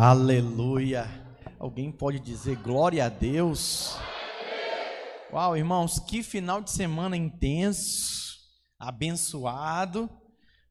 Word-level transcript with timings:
Aleluia. 0.00 1.08
Alguém 1.58 1.90
pode 1.90 2.20
dizer 2.20 2.54
glória 2.58 3.04
a 3.04 3.08
Deus? 3.08 3.96
Uau, 5.32 5.56
irmãos, 5.56 5.98
que 5.98 6.22
final 6.22 6.62
de 6.62 6.70
semana 6.70 7.16
intenso, 7.16 8.38
abençoado. 8.78 10.08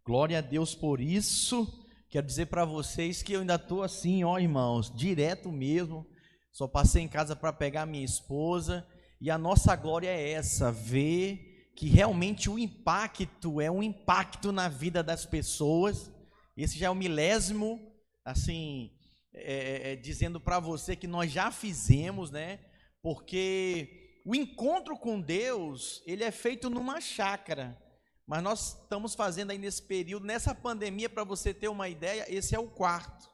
Glória 0.06 0.38
a 0.38 0.42
Deus 0.42 0.74
por 0.74 1.02
isso. 1.02 1.68
Quero 2.10 2.26
dizer 2.26 2.46
para 2.46 2.64
vocês 2.64 3.22
que 3.22 3.34
eu 3.34 3.42
ainda 3.42 3.56
estou 3.56 3.84
assim, 3.84 4.24
ó, 4.24 4.40
irmãos, 4.40 4.90
direto 4.96 5.52
mesmo. 5.52 6.08
Só 6.54 6.66
passei 6.66 7.04
em 7.04 7.10
casa 7.10 7.36
para 7.36 7.52
pegar 7.52 7.86
minha 7.86 8.06
esposa. 8.06 8.88
E 9.20 9.30
a 9.30 9.38
nossa 9.38 9.76
glória 9.76 10.08
é 10.08 10.32
essa: 10.32 10.72
ver 10.72 11.74
que 11.76 11.90
realmente 11.90 12.50
o 12.50 12.58
impacto 12.58 13.60
é 13.60 13.70
um 13.70 13.84
impacto 13.84 14.54
na 14.54 14.70
vida 14.70 15.04
das 15.04 15.26
pessoas. 15.26 16.10
Esse 16.56 16.80
já 16.80 16.88
é 16.88 16.90
o 16.90 16.96
milésimo, 16.96 17.78
assim, 18.24 18.97
é, 19.40 19.90
é, 19.90 19.94
é, 19.94 19.96
dizendo 19.96 20.40
para 20.40 20.60
você 20.60 20.96
que 20.96 21.08
nós 21.08 21.32
já 21.32 21.52
fizemos, 21.52 22.32
né? 22.32 22.60
Porque 23.02 24.22
o 24.26 24.36
encontro 24.36 24.98
com 24.98 25.22
Deus, 25.22 26.04
ele 26.06 26.24
é 26.24 26.32
feito 26.32 26.70
numa 26.70 27.00
chácara. 27.00 27.82
Mas 28.26 28.44
nós 28.44 28.78
estamos 28.82 29.16
fazendo 29.16 29.52
aí 29.52 29.58
nesse 29.58 29.82
período, 29.82 30.26
nessa 30.26 30.54
pandemia, 30.54 31.10
para 31.10 31.24
você 31.24 31.54
ter 31.54 31.70
uma 31.70 31.88
ideia, 31.88 32.26
esse 32.28 32.54
é 32.54 32.60
o 32.60 32.68
quarto. 32.68 33.30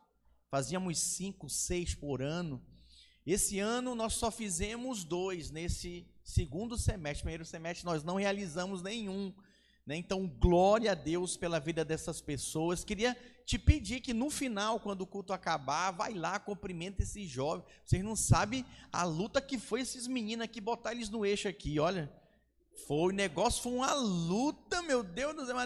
Fazíamos 0.51 0.99
cinco, 0.99 1.49
seis 1.49 1.95
por 1.95 2.21
ano. 2.21 2.63
Esse 3.25 3.57
ano 3.57 3.95
nós 3.95 4.13
só 4.13 4.29
fizemos 4.29 5.03
dois 5.03 5.49
nesse 5.49 6.07
segundo 6.23 6.77
semestre. 6.77 7.23
Primeiro 7.23 7.45
semestre 7.45 7.85
nós 7.85 8.03
não 8.03 8.17
realizamos 8.17 8.83
nenhum. 8.83 9.33
Né? 9.85 9.95
Então, 9.95 10.27
glória 10.27 10.91
a 10.91 10.95
Deus 10.95 11.35
pela 11.35 11.59
vida 11.59 11.83
dessas 11.83 12.21
pessoas. 12.21 12.83
Queria 12.83 13.17
te 13.45 13.59
pedir 13.59 13.99
que 13.99 14.13
no 14.13 14.29
final, 14.29 14.79
quando 14.79 15.01
o 15.01 15.07
culto 15.07 15.33
acabar, 15.33 15.91
vai 15.91 16.13
lá, 16.13 16.39
cumprimenta 16.39 17.03
esses 17.03 17.29
jovens. 17.29 17.65
Vocês 17.85 18.03
não 18.03 18.15
sabem 18.15 18.65
a 18.91 19.03
luta 19.03 19.41
que 19.41 19.57
foi 19.57 19.81
esses 19.81 20.07
meninos 20.07 20.45
aqui, 20.45 20.61
botar 20.61 20.93
eles 20.93 21.09
no 21.09 21.25
eixo 21.25 21.47
aqui, 21.47 21.79
olha. 21.79 22.11
Foi, 22.87 23.13
o 23.13 23.15
negócio 23.15 23.61
foi 23.61 23.73
uma 23.73 23.93
luta, 23.93 24.81
meu 24.81 25.03
Deus 25.03 25.35
do 25.35 25.45
céu, 25.45 25.57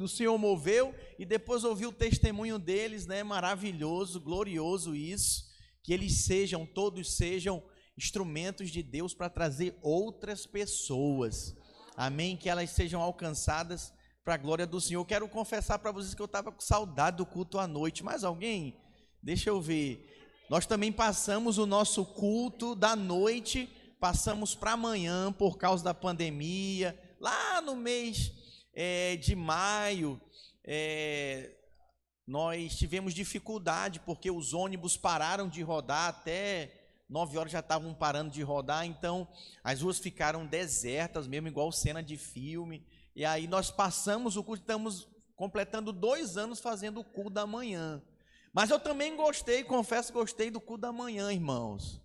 o 0.00 0.08
Senhor 0.08 0.38
moveu, 0.38 0.94
e 1.18 1.24
depois 1.24 1.64
ouvi 1.64 1.86
o 1.86 1.92
testemunho 1.92 2.58
deles, 2.58 3.06
né? 3.06 3.22
Maravilhoso, 3.22 4.20
glorioso 4.20 4.94
isso. 4.94 5.50
Que 5.82 5.92
eles 5.92 6.24
sejam, 6.24 6.66
todos 6.66 7.16
sejam 7.16 7.62
instrumentos 7.96 8.70
de 8.70 8.82
Deus 8.82 9.14
para 9.14 9.30
trazer 9.30 9.76
outras 9.80 10.46
pessoas. 10.46 11.56
Amém? 11.96 12.36
Que 12.36 12.48
elas 12.48 12.70
sejam 12.70 13.00
alcançadas 13.00 13.92
para 14.24 14.34
a 14.34 14.38
glória 14.38 14.66
do 14.66 14.80
Senhor. 14.80 15.04
Quero 15.04 15.28
confessar 15.28 15.78
para 15.78 15.90
vocês 15.90 16.14
que 16.14 16.22
eu 16.22 16.26
estava 16.26 16.52
com 16.52 16.60
saudade 16.60 17.16
do 17.16 17.26
culto 17.26 17.58
à 17.58 17.66
noite. 17.66 18.04
Mais 18.04 18.22
alguém? 18.22 18.76
Deixa 19.22 19.50
eu 19.50 19.60
ver. 19.60 20.08
Nós 20.48 20.66
também 20.66 20.92
passamos 20.92 21.58
o 21.58 21.66
nosso 21.66 22.04
culto 22.04 22.74
da 22.74 22.94
noite, 22.94 23.68
passamos 23.98 24.54
para 24.54 24.72
amanhã 24.72 25.32
por 25.32 25.58
causa 25.58 25.82
da 25.82 25.94
pandemia. 25.94 26.96
Lá 27.18 27.60
no 27.60 27.74
mês 27.74 28.32
é, 28.74 29.16
de 29.16 29.34
maio, 29.34 30.20
é, 30.64 31.50
nós 32.26 32.76
tivemos 32.76 33.14
dificuldade 33.14 34.00
porque 34.00 34.30
os 34.30 34.54
ônibus 34.54 34.96
pararam 34.96 35.48
de 35.48 35.62
rodar 35.62 36.08
até 36.08 36.78
nove 37.08 37.36
horas 37.36 37.52
já 37.52 37.60
estavam 37.60 37.92
parando 37.92 38.30
de 38.30 38.42
rodar, 38.42 38.86
então 38.86 39.28
as 39.62 39.82
ruas 39.82 39.98
ficaram 39.98 40.46
desertas 40.46 41.26
mesmo, 41.26 41.46
igual 41.46 41.70
cena 41.70 42.02
de 42.02 42.16
filme. 42.16 42.86
E 43.14 43.24
aí 43.24 43.46
nós 43.46 43.70
passamos 43.70 44.36
o 44.36 44.44
culto, 44.44 44.62
estamos 44.62 45.06
completando 45.36 45.92
dois 45.92 46.36
anos 46.36 46.60
fazendo 46.60 47.00
o 47.00 47.04
culto 47.04 47.30
da 47.30 47.46
manhã. 47.46 48.02
Mas 48.52 48.70
eu 48.70 48.78
também 48.78 49.16
gostei, 49.16 49.64
confesso, 49.64 50.12
gostei 50.12 50.50
do 50.50 50.60
culto 50.60 50.82
da 50.82 50.92
manhã, 50.92 51.32
irmãos. 51.32 52.00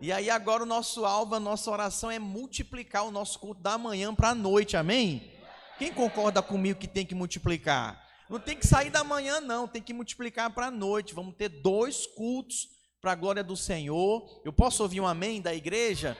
E 0.00 0.12
aí 0.12 0.30
agora 0.30 0.62
o 0.62 0.66
nosso 0.66 1.04
alvo, 1.04 1.34
a 1.34 1.40
nossa 1.40 1.70
oração 1.70 2.10
é 2.10 2.18
multiplicar 2.18 3.04
o 3.04 3.10
nosso 3.10 3.38
culto 3.38 3.60
da 3.60 3.76
manhã 3.76 4.14
para 4.14 4.30
a 4.30 4.34
noite, 4.34 4.76
amém? 4.76 5.30
Quem 5.78 5.92
concorda 5.92 6.42
comigo 6.42 6.78
que 6.78 6.88
tem 6.88 7.04
que 7.04 7.14
multiplicar? 7.14 8.02
Não 8.28 8.38
tem 8.38 8.56
que 8.56 8.66
sair 8.66 8.90
da 8.90 9.02
manhã, 9.02 9.40
não, 9.40 9.66
tem 9.66 9.82
que 9.82 9.92
multiplicar 9.92 10.50
para 10.50 10.66
a 10.66 10.70
noite. 10.70 11.14
Vamos 11.14 11.34
ter 11.34 11.48
dois 11.48 12.06
cultos 12.06 12.68
para 13.00 13.12
a 13.12 13.14
glória 13.14 13.42
do 13.42 13.56
Senhor. 13.56 14.40
Eu 14.44 14.52
posso 14.52 14.82
ouvir 14.82 15.00
um 15.00 15.06
amém 15.06 15.40
da 15.40 15.54
igreja? 15.54 16.16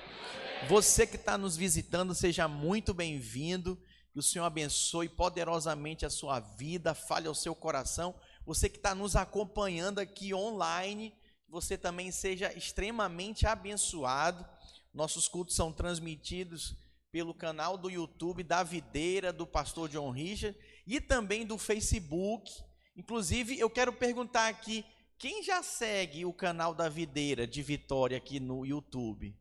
Você 0.69 1.07
que 1.07 1.17
está 1.17 1.39
nos 1.39 1.57
visitando, 1.57 2.15
seja 2.15 2.49
muito 2.49 2.93
bem-vindo. 2.93 3.79
Que 4.13 4.19
o 4.19 4.23
Senhor 4.23 4.45
abençoe 4.45 5.09
poderosamente 5.09 6.05
a 6.05 6.11
sua 6.11 6.41
vida, 6.41 6.95
fale 6.95 7.29
ao 7.29 7.35
seu 7.35 7.55
coração. 7.55 8.15
Você 8.45 8.69
que 8.69 8.77
está 8.77 8.95
nos 8.95 9.15
acompanhando 9.15 10.01
aqui 10.01 10.35
online, 10.35 11.15
você 11.49 11.79
também 11.79 12.11
seja 12.11 12.53
extremamente 12.53 13.47
abençoado. 13.47 14.45
Nossos 14.93 15.29
cultos 15.29 15.55
são 15.55 15.73
transmitidos 15.73 16.75
pelo 17.13 17.35
canal 17.35 17.77
do 17.77 17.91
YouTube 17.91 18.43
da 18.43 18.63
Videira 18.63 19.33
do 19.33 19.47
Pastor 19.47 19.89
John 19.89 20.11
Richard 20.11 20.59
e 20.87 21.01
também 21.01 21.47
do 21.47 21.57
Facebook. 21.57 22.51
Inclusive, 22.97 23.59
eu 23.59 23.71
quero 23.71 23.93
perguntar 23.93 24.49
aqui, 24.49 24.85
quem 25.19 25.43
já 25.43 25.63
segue 25.63 26.25
o 26.25 26.33
canal 26.33 26.75
da 26.75 26.89
Videira 26.89 27.47
de 27.47 27.63
Vitória 27.63 28.17
aqui 28.17 28.41
no 28.41 28.65
YouTube? 28.65 29.37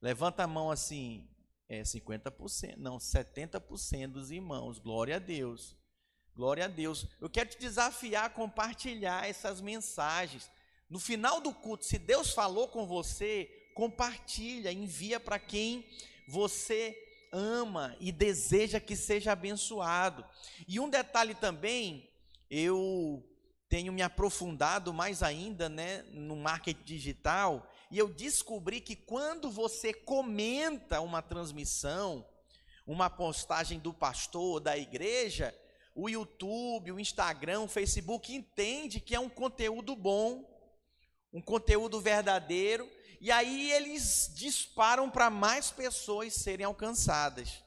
Levanta 0.00 0.44
a 0.44 0.46
mão 0.46 0.70
assim, 0.70 1.28
é 1.70 1.82
50%, 1.82 2.76
não, 2.78 2.98
70% 2.98 4.08
dos 4.08 4.32
irmãos. 4.32 4.80
Glória 4.80 5.16
a 5.16 5.18
Deus. 5.20 5.76
Glória 6.34 6.64
a 6.64 6.68
Deus. 6.68 7.06
Eu 7.20 7.30
quero 7.30 7.48
te 7.48 7.58
desafiar 7.58 8.24
a 8.24 8.30
compartilhar 8.30 9.28
essas 9.28 9.60
mensagens. 9.60 10.50
No 10.88 10.98
final 10.98 11.40
do 11.40 11.54
culto, 11.54 11.84
se 11.84 11.96
Deus 11.96 12.32
falou 12.32 12.66
com 12.66 12.88
você, 12.88 13.48
compartilha, 13.72 14.72
envia 14.72 15.20
para 15.20 15.38
quem 15.38 15.86
você 16.26 16.96
ama 17.30 17.96
e 18.00 18.10
deseja 18.10 18.80
que 18.80 18.96
seja 18.96 19.30
abençoado. 19.30 20.26
E 20.66 20.80
um 20.80 20.90
detalhe 20.90 21.36
também, 21.36 22.10
eu 22.50 23.24
tenho 23.68 23.92
me 23.92 24.02
aprofundado 24.02 24.92
mais 24.92 25.22
ainda, 25.22 25.68
né, 25.68 26.02
no 26.10 26.34
marketing 26.34 26.82
digital, 26.82 27.69
e 27.90 27.98
eu 27.98 28.08
descobri 28.08 28.80
que 28.80 28.94
quando 28.94 29.50
você 29.50 29.92
comenta 29.92 31.00
uma 31.00 31.20
transmissão, 31.20 32.24
uma 32.86 33.10
postagem 33.10 33.78
do 33.78 33.92
pastor, 33.92 34.60
da 34.60 34.78
igreja, 34.78 35.54
o 35.94 36.08
YouTube, 36.08 36.92
o 36.92 37.00
Instagram, 37.00 37.62
o 37.62 37.68
Facebook 37.68 38.32
entende 38.34 39.00
que 39.00 39.14
é 39.14 39.20
um 39.20 39.28
conteúdo 39.28 39.96
bom, 39.96 40.48
um 41.32 41.42
conteúdo 41.42 42.00
verdadeiro, 42.00 42.88
e 43.20 43.30
aí 43.30 43.70
eles 43.72 44.30
disparam 44.34 45.10
para 45.10 45.28
mais 45.28 45.70
pessoas 45.70 46.34
serem 46.34 46.64
alcançadas. 46.64 47.62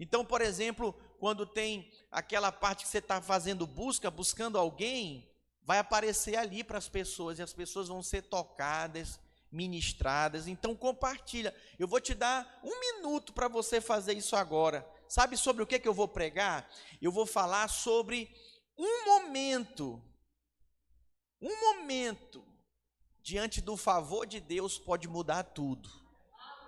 Então, 0.00 0.24
por 0.24 0.40
exemplo, 0.40 0.92
quando 1.18 1.46
tem 1.46 1.90
aquela 2.10 2.50
parte 2.50 2.84
que 2.84 2.88
você 2.88 2.98
está 2.98 3.20
fazendo 3.20 3.66
busca, 3.66 4.10
buscando 4.10 4.58
alguém, 4.58 5.30
vai 5.62 5.78
aparecer 5.78 6.36
ali 6.36 6.64
para 6.64 6.78
as 6.78 6.88
pessoas, 6.88 7.38
e 7.38 7.42
as 7.42 7.52
pessoas 7.52 7.88
vão 7.88 8.02
ser 8.02 8.22
tocadas, 8.22 9.18
ministradas. 9.56 10.46
Então 10.46 10.76
compartilha. 10.76 11.54
Eu 11.78 11.88
vou 11.88 12.00
te 12.00 12.14
dar 12.14 12.60
um 12.62 12.78
minuto 12.80 13.32
para 13.32 13.48
você 13.48 13.80
fazer 13.80 14.12
isso 14.12 14.36
agora. 14.36 14.86
Sabe 15.08 15.36
sobre 15.36 15.62
o 15.62 15.66
que, 15.66 15.78
que 15.78 15.88
eu 15.88 15.94
vou 15.94 16.06
pregar? 16.06 16.70
Eu 17.00 17.10
vou 17.10 17.26
falar 17.26 17.68
sobre 17.68 18.30
um 18.78 19.06
momento, 19.06 20.02
um 21.40 21.60
momento 21.60 22.44
diante 23.22 23.60
do 23.60 23.76
favor 23.76 24.26
de 24.26 24.38
Deus 24.38 24.78
pode 24.78 25.08
mudar 25.08 25.42
tudo. 25.42 25.88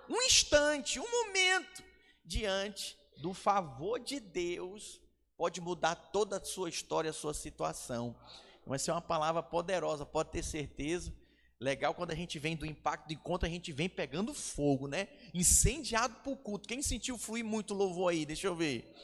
Um 0.09 0.21
instante, 0.23 0.99
um 0.99 1.09
momento 1.09 1.83
diante 2.25 2.97
do 3.21 3.33
favor 3.33 3.99
de 3.99 4.19
Deus 4.19 4.99
pode 5.37 5.61
mudar 5.61 5.95
toda 5.95 6.37
a 6.37 6.43
sua 6.43 6.67
história, 6.67 7.11
a 7.11 7.13
sua 7.13 7.33
situação. 7.33 8.19
Vai 8.65 8.79
ser 8.79 8.91
uma 8.91 9.01
palavra 9.01 9.43
poderosa, 9.43 10.05
pode 10.05 10.31
ter 10.31 10.43
certeza. 10.43 11.13
Legal 11.61 11.93
quando 11.93 12.11
a 12.11 12.15
gente 12.15 12.39
vem 12.39 12.55
do 12.55 12.65
impacto 12.65 13.07
do 13.07 13.13
encontro, 13.13 13.45
a 13.45 13.51
gente 13.51 13.73
vem 13.73 13.89
pegando 13.89 14.33
fogo, 14.33 14.87
né? 14.87 15.09
Incendiado 15.33 16.15
por 16.23 16.37
culto. 16.37 16.65
Quem 16.65 16.81
sentiu 16.81 17.17
fluir 17.17 17.43
muito 17.43 17.73
louvor 17.73 18.11
aí? 18.11 18.25
Deixa 18.25 18.47
eu 18.47 18.55
ver. 18.55 18.95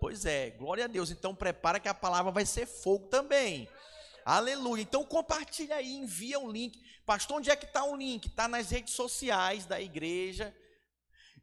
Pois 0.00 0.26
é, 0.26 0.50
glória 0.50 0.86
a 0.86 0.88
Deus. 0.88 1.12
Então 1.12 1.36
prepara 1.36 1.78
que 1.78 1.88
a 1.88 1.94
palavra 1.94 2.32
vai 2.32 2.44
ser 2.44 2.66
fogo 2.66 3.06
também. 3.06 3.68
Aleluia. 4.24 4.82
Então 4.82 5.04
compartilha 5.04 5.76
aí, 5.76 5.94
envia 5.94 6.40
o 6.40 6.50
link. 6.50 6.82
Pastor, 7.06 7.36
onde 7.36 7.48
é 7.48 7.54
que 7.54 7.66
está 7.66 7.84
o 7.84 7.94
link? 7.94 8.26
Está 8.26 8.48
nas 8.48 8.70
redes 8.70 8.94
sociais 8.94 9.64
da 9.64 9.80
igreja. 9.80 10.52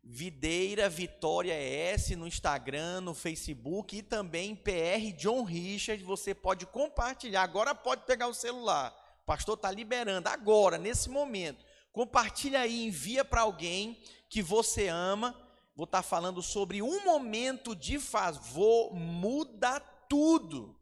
Videira 0.03 0.89
Vitória 0.89 1.53
S 1.53 2.13
no 2.13 2.27
Instagram, 2.27 2.99
no 2.99 3.13
Facebook 3.13 3.97
e 3.97 4.03
também 4.03 4.53
PR 4.53 5.15
John 5.17 5.43
Richard. 5.43 6.03
Você 6.03 6.35
pode 6.35 6.65
compartilhar. 6.65 7.43
Agora 7.43 7.73
pode 7.73 8.05
pegar 8.05 8.27
o 8.27 8.33
celular 8.33 8.93
pastor 9.27 9.55
está 9.55 9.69
liberando 9.69 10.29
agora, 10.29 10.77
nesse 10.77 11.09
momento. 11.09 11.65
Compartilha 11.91 12.61
aí, 12.61 12.85
envia 12.85 13.25
para 13.25 13.41
alguém 13.41 14.01
que 14.29 14.41
você 14.41 14.87
ama. 14.87 15.35
Vou 15.75 15.83
estar 15.83 16.01
tá 16.01 16.07
falando 16.07 16.41
sobre 16.41 16.81
um 16.81 17.03
momento 17.03 17.75
de 17.75 17.99
favor 17.99 18.93
muda 18.93 19.81
tudo. 20.09 20.79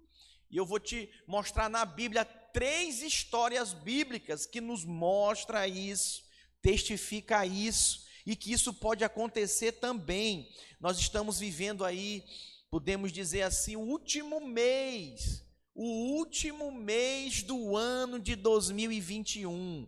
E 0.51 0.57
eu 0.57 0.65
vou 0.65 0.79
te 0.79 1.09
mostrar 1.25 1.69
na 1.69 1.83
Bíblia 1.85 2.23
três 2.23 3.01
histórias 3.01 3.73
bíblicas 3.73 4.45
que 4.45 4.61
nos 4.61 4.85
mostra 4.85 5.67
isso, 5.67 6.23
testifica 6.61 7.45
isso 7.47 8.05
e 8.27 8.35
que 8.35 8.53
isso 8.53 8.71
pode 8.71 9.03
acontecer 9.03 9.71
também. 9.71 10.47
Nós 10.79 10.99
estamos 10.99 11.39
vivendo 11.39 11.83
aí, 11.83 12.23
podemos 12.69 13.11
dizer 13.11 13.41
assim, 13.41 13.75
o 13.75 13.81
último 13.81 14.39
mês, 14.39 15.43
o 15.75 15.83
último 15.83 16.71
mês 16.71 17.43
do 17.43 17.75
ano 17.75 18.17
de 18.17 18.33
2021. 18.37 19.85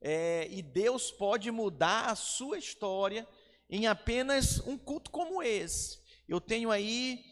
É, 0.00 0.48
e 0.50 0.60
Deus 0.60 1.12
pode 1.12 1.48
mudar 1.52 2.10
a 2.10 2.16
sua 2.16 2.58
história 2.58 3.26
em 3.70 3.86
apenas 3.86 4.58
um 4.66 4.76
culto 4.76 5.12
como 5.12 5.40
esse. 5.40 6.00
Eu 6.28 6.40
tenho 6.40 6.72
aí 6.72 7.24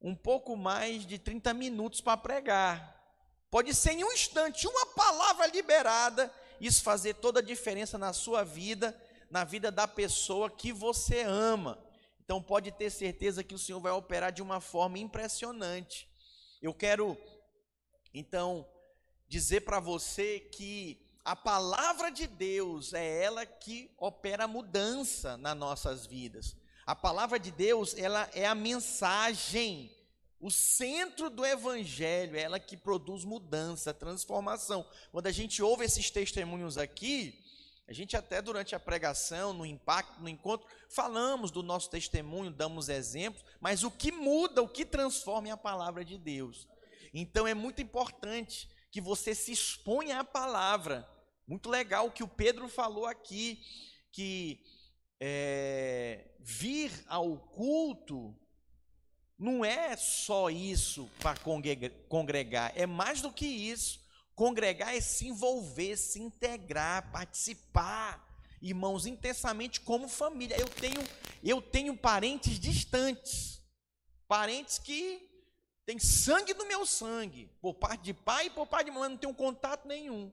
um 0.00 0.14
pouco 0.14 0.56
mais 0.56 1.06
de 1.06 1.18
30 1.18 1.52
minutos 1.52 2.00
para 2.00 2.16
pregar. 2.16 2.96
Pode 3.50 3.74
ser 3.74 3.92
em 3.92 4.04
um 4.04 4.12
instante, 4.12 4.66
uma 4.66 4.86
palavra 4.86 5.46
liberada, 5.48 6.32
isso 6.58 6.82
fazer 6.82 7.14
toda 7.14 7.40
a 7.40 7.42
diferença 7.42 7.98
na 7.98 8.14
sua 8.14 8.42
vida, 8.42 8.98
na 9.30 9.44
vida 9.44 9.70
da 9.70 9.86
pessoa 9.86 10.48
que 10.48 10.72
você 10.72 11.22
ama. 11.22 11.78
Então 12.24 12.42
pode 12.42 12.72
ter 12.72 12.90
certeza 12.90 13.44
que 13.44 13.54
o 13.54 13.58
Senhor 13.58 13.80
vai 13.80 13.92
operar 13.92 14.32
de 14.32 14.40
uma 14.40 14.60
forma 14.60 14.98
impressionante. 14.98 16.08
Eu 16.60 16.74
quero 16.74 17.16
então 18.12 18.66
dizer 19.28 19.60
para 19.60 19.80
você 19.80 20.40
que 20.40 21.00
a 21.24 21.36
palavra 21.36 22.10
de 22.10 22.26
Deus 22.26 22.92
é 22.94 23.22
ela 23.22 23.44
que 23.44 23.90
opera 23.98 24.48
mudança 24.48 25.36
nas 25.36 25.56
nossas 25.56 26.06
vidas. 26.06 26.56
A 26.86 26.94
palavra 26.94 27.38
de 27.38 27.50
Deus, 27.50 27.94
ela 27.96 28.30
é 28.32 28.46
a 28.46 28.54
mensagem 28.54 29.94
o 30.40 30.50
centro 30.50 31.28
do 31.28 31.44
evangelho 31.44 32.36
é 32.36 32.42
ela 32.42 32.60
que 32.60 32.76
produz 32.76 33.24
mudança, 33.24 33.92
transformação. 33.92 34.86
Quando 35.10 35.26
a 35.26 35.32
gente 35.32 35.60
ouve 35.62 35.84
esses 35.84 36.10
testemunhos 36.10 36.78
aqui, 36.78 37.44
a 37.88 37.92
gente 37.94 38.14
até 38.14 38.42
durante 38.42 38.74
a 38.74 38.80
pregação, 38.80 39.54
no 39.54 39.64
impacto, 39.64 40.20
no 40.20 40.28
encontro, 40.28 40.68
falamos 40.90 41.50
do 41.50 41.62
nosso 41.62 41.88
testemunho, 41.88 42.50
damos 42.50 42.90
exemplos, 42.90 43.42
mas 43.58 43.82
o 43.82 43.90
que 43.90 44.12
muda, 44.12 44.62
o 44.62 44.68
que 44.68 44.84
transforma 44.84 45.48
é 45.48 45.52
a 45.52 45.56
palavra 45.56 46.04
de 46.04 46.18
Deus. 46.18 46.68
Então 47.14 47.46
é 47.46 47.54
muito 47.54 47.80
importante 47.80 48.68
que 48.90 49.00
você 49.00 49.34
se 49.34 49.52
exponha 49.52 50.20
à 50.20 50.24
palavra. 50.24 51.08
Muito 51.46 51.70
legal 51.70 52.06
o 52.06 52.12
que 52.12 52.22
o 52.22 52.28
Pedro 52.28 52.68
falou 52.68 53.06
aqui, 53.06 53.64
que 54.12 54.62
é, 55.18 56.26
vir 56.40 56.92
ao 57.08 57.38
culto 57.38 58.38
não 59.38 59.64
é 59.64 59.96
só 59.96 60.50
isso 60.50 61.08
para 61.20 61.38
congregar, 62.06 62.72
é 62.76 62.84
mais 62.84 63.22
do 63.22 63.32
que 63.32 63.46
isso. 63.46 64.06
Congregar 64.38 64.94
é 64.94 65.00
se 65.00 65.26
envolver, 65.26 65.96
se 65.96 66.20
integrar, 66.20 67.10
participar, 67.10 68.24
irmãos, 68.62 69.04
intensamente 69.04 69.80
como 69.80 70.08
família. 70.08 70.56
Eu 70.56 70.68
tenho, 70.68 71.00
eu 71.42 71.60
tenho 71.60 71.96
parentes 71.96 72.56
distantes, 72.60 73.60
parentes 74.28 74.78
que 74.78 75.28
têm 75.84 75.98
sangue 75.98 76.54
do 76.54 76.64
meu 76.66 76.86
sangue, 76.86 77.50
por 77.60 77.74
parte 77.74 78.04
de 78.04 78.14
pai 78.14 78.46
e 78.46 78.50
por 78.50 78.64
parte 78.64 78.84
de 78.84 78.92
mãe, 78.92 79.10
não 79.10 79.16
tenho 79.16 79.34
contato 79.34 79.88
nenhum. 79.88 80.32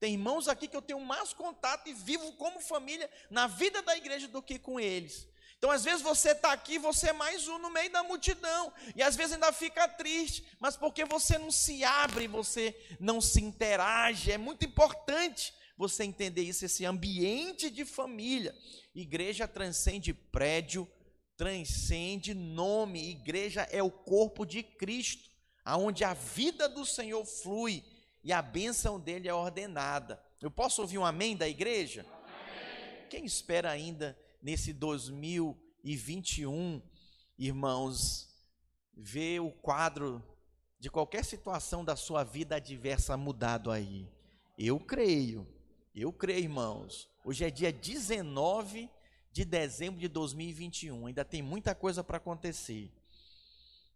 Tem 0.00 0.14
irmãos 0.14 0.48
aqui 0.48 0.66
que 0.66 0.76
eu 0.76 0.80
tenho 0.80 1.00
mais 1.00 1.34
contato 1.34 1.86
e 1.86 1.92
vivo 1.92 2.32
como 2.36 2.62
família 2.62 3.10
na 3.28 3.46
vida 3.46 3.82
da 3.82 3.94
igreja 3.94 4.26
do 4.26 4.40
que 4.40 4.58
com 4.58 4.80
eles. 4.80 5.28
Então, 5.64 5.72
às 5.72 5.82
vezes 5.82 6.02
você 6.02 6.32
está 6.32 6.52
aqui, 6.52 6.78
você 6.78 7.08
é 7.08 7.12
mais 7.14 7.48
um 7.48 7.56
no 7.56 7.70
meio 7.70 7.90
da 7.90 8.02
multidão, 8.02 8.70
e 8.94 9.02
às 9.02 9.16
vezes 9.16 9.32
ainda 9.32 9.50
fica 9.50 9.88
triste, 9.88 10.44
mas 10.60 10.76
porque 10.76 11.06
você 11.06 11.38
não 11.38 11.50
se 11.50 11.82
abre, 11.82 12.28
você 12.28 12.78
não 13.00 13.18
se 13.18 13.40
interage. 13.40 14.30
É 14.30 14.36
muito 14.36 14.66
importante 14.66 15.54
você 15.74 16.04
entender 16.04 16.42
isso, 16.42 16.66
esse 16.66 16.84
ambiente 16.84 17.70
de 17.70 17.86
família. 17.86 18.54
Igreja 18.94 19.48
transcende 19.48 20.12
prédio, 20.12 20.86
transcende 21.34 22.34
nome. 22.34 23.12
Igreja 23.12 23.62
é 23.72 23.82
o 23.82 23.90
corpo 23.90 24.44
de 24.44 24.62
Cristo, 24.62 25.30
aonde 25.64 26.04
a 26.04 26.12
vida 26.12 26.68
do 26.68 26.84
Senhor 26.84 27.24
flui 27.24 27.82
e 28.22 28.34
a 28.34 28.42
bênção 28.42 29.00
dele 29.00 29.30
é 29.30 29.34
ordenada. 29.34 30.22
Eu 30.42 30.50
posso 30.50 30.82
ouvir 30.82 30.98
um 30.98 31.06
amém 31.06 31.34
da 31.34 31.48
igreja? 31.48 32.04
Amém. 32.06 33.08
Quem 33.08 33.24
espera 33.24 33.70
ainda 33.70 34.14
nesse 34.44 34.72
2021, 34.74 36.82
irmãos, 37.38 38.28
ver 38.92 39.40
o 39.40 39.50
quadro 39.50 40.22
de 40.78 40.90
qualquer 40.90 41.24
situação 41.24 41.82
da 41.82 41.96
sua 41.96 42.22
vida 42.22 42.56
adversa 42.56 43.16
mudado 43.16 43.70
aí. 43.70 44.06
Eu 44.58 44.78
creio, 44.78 45.48
eu 45.94 46.12
creio, 46.12 46.42
irmãos. 46.42 47.08
Hoje 47.24 47.42
é 47.42 47.50
dia 47.50 47.72
19 47.72 48.90
de 49.32 49.46
dezembro 49.46 49.98
de 49.98 50.08
2021, 50.08 51.06
ainda 51.06 51.24
tem 51.24 51.40
muita 51.40 51.74
coisa 51.74 52.04
para 52.04 52.18
acontecer. 52.18 52.92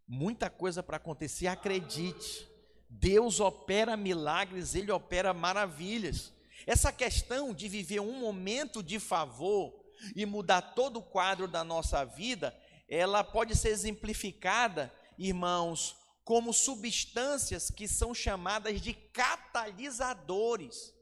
Muita 0.07 0.49
coisa 0.49 0.81
para 0.81 0.97
acontecer, 0.97 1.45
acredite. 1.45 2.49
Deus 2.89 3.39
opera 3.39 3.95
milagres, 3.95 4.73
ele 4.73 4.91
opera 4.91 5.31
maravilhas. 5.31 6.33
Essa 6.65 6.91
questão 6.91 7.53
de 7.53 7.67
viver 7.67 7.99
um 7.99 8.19
momento 8.19 8.81
de 8.81 8.99
favor, 8.99 9.78
e 10.15 10.25
mudar 10.25 10.61
todo 10.61 10.97
o 10.97 11.03
quadro 11.03 11.47
da 11.47 11.63
nossa 11.63 12.05
vida, 12.05 12.57
ela 12.87 13.23
pode 13.23 13.55
ser 13.55 13.69
exemplificada, 13.69 14.93
irmãos, 15.17 15.95
como 16.23 16.53
substâncias 16.53 17.71
que 17.71 17.87
são 17.87 18.13
chamadas 18.13 18.81
de 18.81 18.93
catalisadores, 18.93 20.93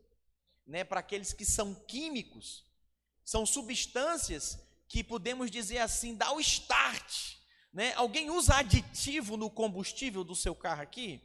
né, 0.66 0.84
para 0.84 1.00
aqueles 1.00 1.34
que 1.34 1.46
são 1.46 1.74
químicos. 1.74 2.66
São 3.24 3.46
substâncias 3.46 4.60
que 4.88 5.04
podemos 5.04 5.52
dizer 5.52 5.80
assim, 5.80 6.16
dá 6.16 6.32
o 6.32 6.40
start, 6.40 7.36
né? 7.74 7.94
Alguém 7.96 8.30
usa 8.30 8.56
aditivo 8.56 9.36
no 9.36 9.50
combustível 9.50 10.24
do 10.24 10.36
seu 10.36 10.56
carro 10.56 10.82
aqui? 10.82 11.22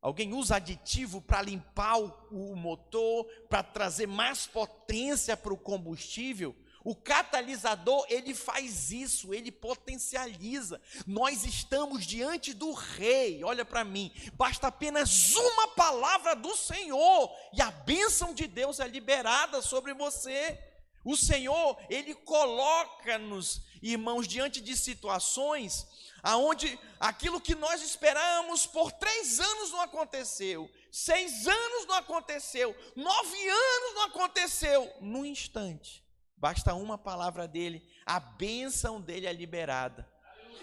Alguém 0.00 0.34
usa 0.34 0.56
aditivo 0.56 1.22
para 1.22 1.42
limpar 1.42 2.00
o, 2.00 2.52
o 2.52 2.56
motor, 2.56 3.24
para 3.48 3.62
trazer 3.62 4.08
mais 4.08 4.48
potência 4.48 5.36
para 5.36 5.54
o 5.54 5.56
combustível? 5.56 6.56
O 6.84 6.96
catalisador, 6.96 8.04
ele 8.08 8.34
faz 8.34 8.90
isso, 8.90 9.32
ele 9.32 9.52
potencializa. 9.52 10.80
Nós 11.06 11.44
estamos 11.44 12.04
diante 12.04 12.52
do 12.52 12.72
rei. 12.72 13.44
Olha 13.44 13.64
para 13.64 13.84
mim, 13.84 14.12
basta 14.34 14.66
apenas 14.66 15.34
uma 15.34 15.68
palavra 15.68 16.34
do 16.34 16.56
Senhor 16.56 17.32
e 17.52 17.62
a 17.62 17.70
bênção 17.70 18.34
de 18.34 18.46
Deus 18.46 18.80
é 18.80 18.88
liberada 18.88 19.62
sobre 19.62 19.94
você. 19.94 20.58
O 21.04 21.16
Senhor, 21.16 21.78
ele 21.88 22.14
coloca-nos, 22.14 23.62
irmãos, 23.80 24.26
diante 24.26 24.60
de 24.60 24.76
situações 24.76 25.86
aonde 26.22 26.78
aquilo 27.00 27.40
que 27.40 27.54
nós 27.54 27.82
esperamos 27.82 28.64
por 28.64 28.92
três 28.92 29.40
anos 29.40 29.72
não 29.72 29.80
aconteceu, 29.80 30.70
seis 30.90 31.48
anos 31.48 31.86
não 31.86 31.96
aconteceu, 31.96 32.76
nove 32.94 33.48
anos 33.48 33.94
não 33.94 34.02
aconteceu, 34.04 34.92
num 35.00 35.24
instante 35.24 36.01
Basta 36.42 36.74
uma 36.74 36.98
palavra 36.98 37.46
dele, 37.46 37.88
a 38.04 38.18
bênção 38.18 39.00
dele 39.00 39.28
é 39.28 39.32
liberada. 39.32 40.10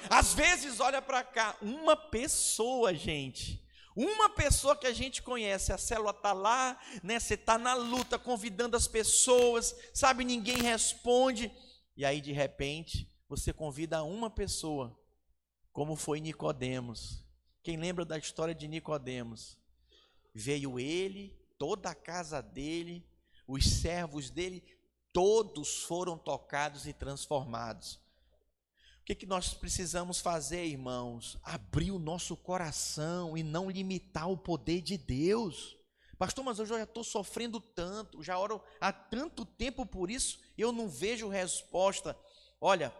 Às 0.09 0.33
vezes, 0.33 0.81
olha 0.81 1.01
para 1.01 1.24
cá, 1.24 1.55
uma 1.62 1.95
pessoa, 1.95 2.93
gente, 2.93 3.65
uma 3.95 4.29
pessoa 4.29 4.75
que 4.75 4.86
a 4.86 4.91
gente 4.91 5.24
conhece, 5.24 5.71
a 5.71 5.77
célula 5.77 6.12
está 6.12 6.33
lá, 6.33 6.77
né? 7.01 7.17
Você 7.17 7.36
está 7.36 7.57
na 7.57 7.75
luta, 7.75 8.19
convidando 8.19 8.75
as 8.75 8.89
pessoas, 8.89 9.74
sabe, 9.93 10.25
ninguém 10.25 10.57
responde, 10.57 11.50
e 11.95 12.03
aí 12.03 12.19
de 12.19 12.33
repente 12.33 13.09
você 13.29 13.53
convida 13.53 14.03
uma 14.03 14.29
pessoa, 14.29 15.00
como 15.71 15.95
foi 15.95 16.19
Nicodemos. 16.19 17.24
Quem 17.63 17.77
lembra 17.77 18.03
da 18.03 18.17
história 18.17 18.53
de 18.53 18.67
Nicodemos? 18.67 19.57
Veio 20.36 20.77
ele, 20.77 21.39
toda 21.57 21.89
a 21.89 21.95
casa 21.95 22.41
dele, 22.41 23.07
os 23.48 23.65
servos 23.65 24.29
dele, 24.29 24.62
todos 25.12 25.84
foram 25.84 26.18
tocados 26.18 26.88
e 26.88 26.94
transformados. 26.94 28.00
O 29.01 29.06
que, 29.06 29.16
que 29.16 29.25
nós 29.25 29.54
precisamos 29.54 30.20
fazer, 30.20 30.66
irmãos? 30.66 31.38
Abrir 31.44 31.92
o 31.92 32.00
nosso 32.00 32.38
coração 32.38 33.38
e 33.38 33.42
não 33.42 33.70
limitar 33.70 34.30
o 34.30 34.38
poder 34.38 34.82
de 34.82 34.98
Deus. 34.98 35.75
Pastor, 36.18 36.44
mas 36.44 36.60
eu 36.60 36.66
já 36.66 36.84
estou 36.84 37.04
sofrendo 37.04 37.60
tanto, 37.60 38.22
já 38.22 38.38
oro 38.38 38.62
há 38.80 38.92
tanto 38.92 39.46
tempo 39.46 39.86
por 39.86 40.12
isso, 40.12 40.38
eu 40.58 40.72
não 40.72 40.89
vejo 40.89 41.30
resposta. 41.30 42.16
Olha, 42.60 42.94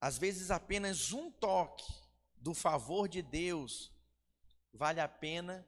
às 0.00 0.18
vezes 0.18 0.50
apenas 0.50 1.12
um 1.12 1.30
toque 1.30 1.90
do 2.36 2.52
favor 2.52 3.08
de 3.08 3.22
Deus 3.22 3.90
vale 4.70 5.00
a 5.00 5.08
pena 5.08 5.66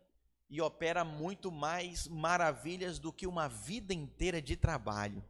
e 0.48 0.60
opera 0.60 1.04
muito 1.04 1.50
mais 1.50 2.06
maravilhas 2.06 2.98
do 2.98 3.12
que 3.12 3.26
uma 3.26 3.48
vida 3.48 3.92
inteira 3.92 4.40
de 4.40 4.56
trabalho. 4.56 5.24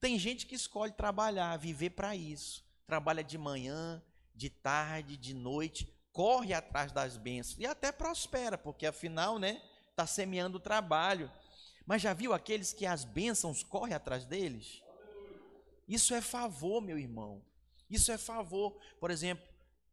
Tem 0.00 0.18
gente 0.18 0.46
que 0.46 0.54
escolhe 0.54 0.92
trabalhar, 0.92 1.56
viver 1.58 1.90
para 1.90 2.14
isso. 2.14 2.64
Trabalha 2.86 3.22
de 3.22 3.38
manhã, 3.38 4.02
de 4.34 4.50
tarde, 4.50 5.16
de 5.16 5.34
noite, 5.34 5.92
corre 6.12 6.52
atrás 6.52 6.92
das 6.92 7.16
bênçãos 7.16 7.58
e 7.58 7.66
até 7.66 7.92
prospera, 7.92 8.58
porque 8.58 8.86
afinal, 8.86 9.38
né, 9.38 9.62
está 9.90 10.06
semeando 10.06 10.58
o 10.58 10.60
trabalho. 10.60 11.30
Mas 11.86 12.02
já 12.02 12.12
viu 12.12 12.32
aqueles 12.32 12.72
que 12.72 12.86
as 12.86 13.04
bênçãos 13.04 13.62
correm 13.62 13.94
atrás 13.94 14.24
deles? 14.24 14.82
Isso 15.88 16.14
é 16.14 16.20
favor, 16.20 16.80
meu 16.80 16.98
irmão. 16.98 17.42
Isso 17.90 18.12
é 18.12 18.18
favor. 18.18 18.78
Por 19.00 19.10
exemplo, 19.10 19.44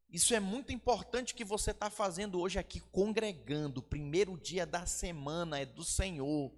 isso 0.10 0.34
é 0.34 0.40
muito 0.40 0.72
importante 0.72 1.36
que 1.36 1.44
você 1.44 1.72
está 1.72 1.90
fazendo 1.90 2.40
hoje 2.40 2.58
aqui, 2.58 2.80
congregando. 2.80 3.82
Primeiro 3.82 4.38
dia 4.38 4.66
da 4.66 4.86
semana 4.86 5.60
é 5.60 5.66
do 5.66 5.84
Senhor. 5.84 6.52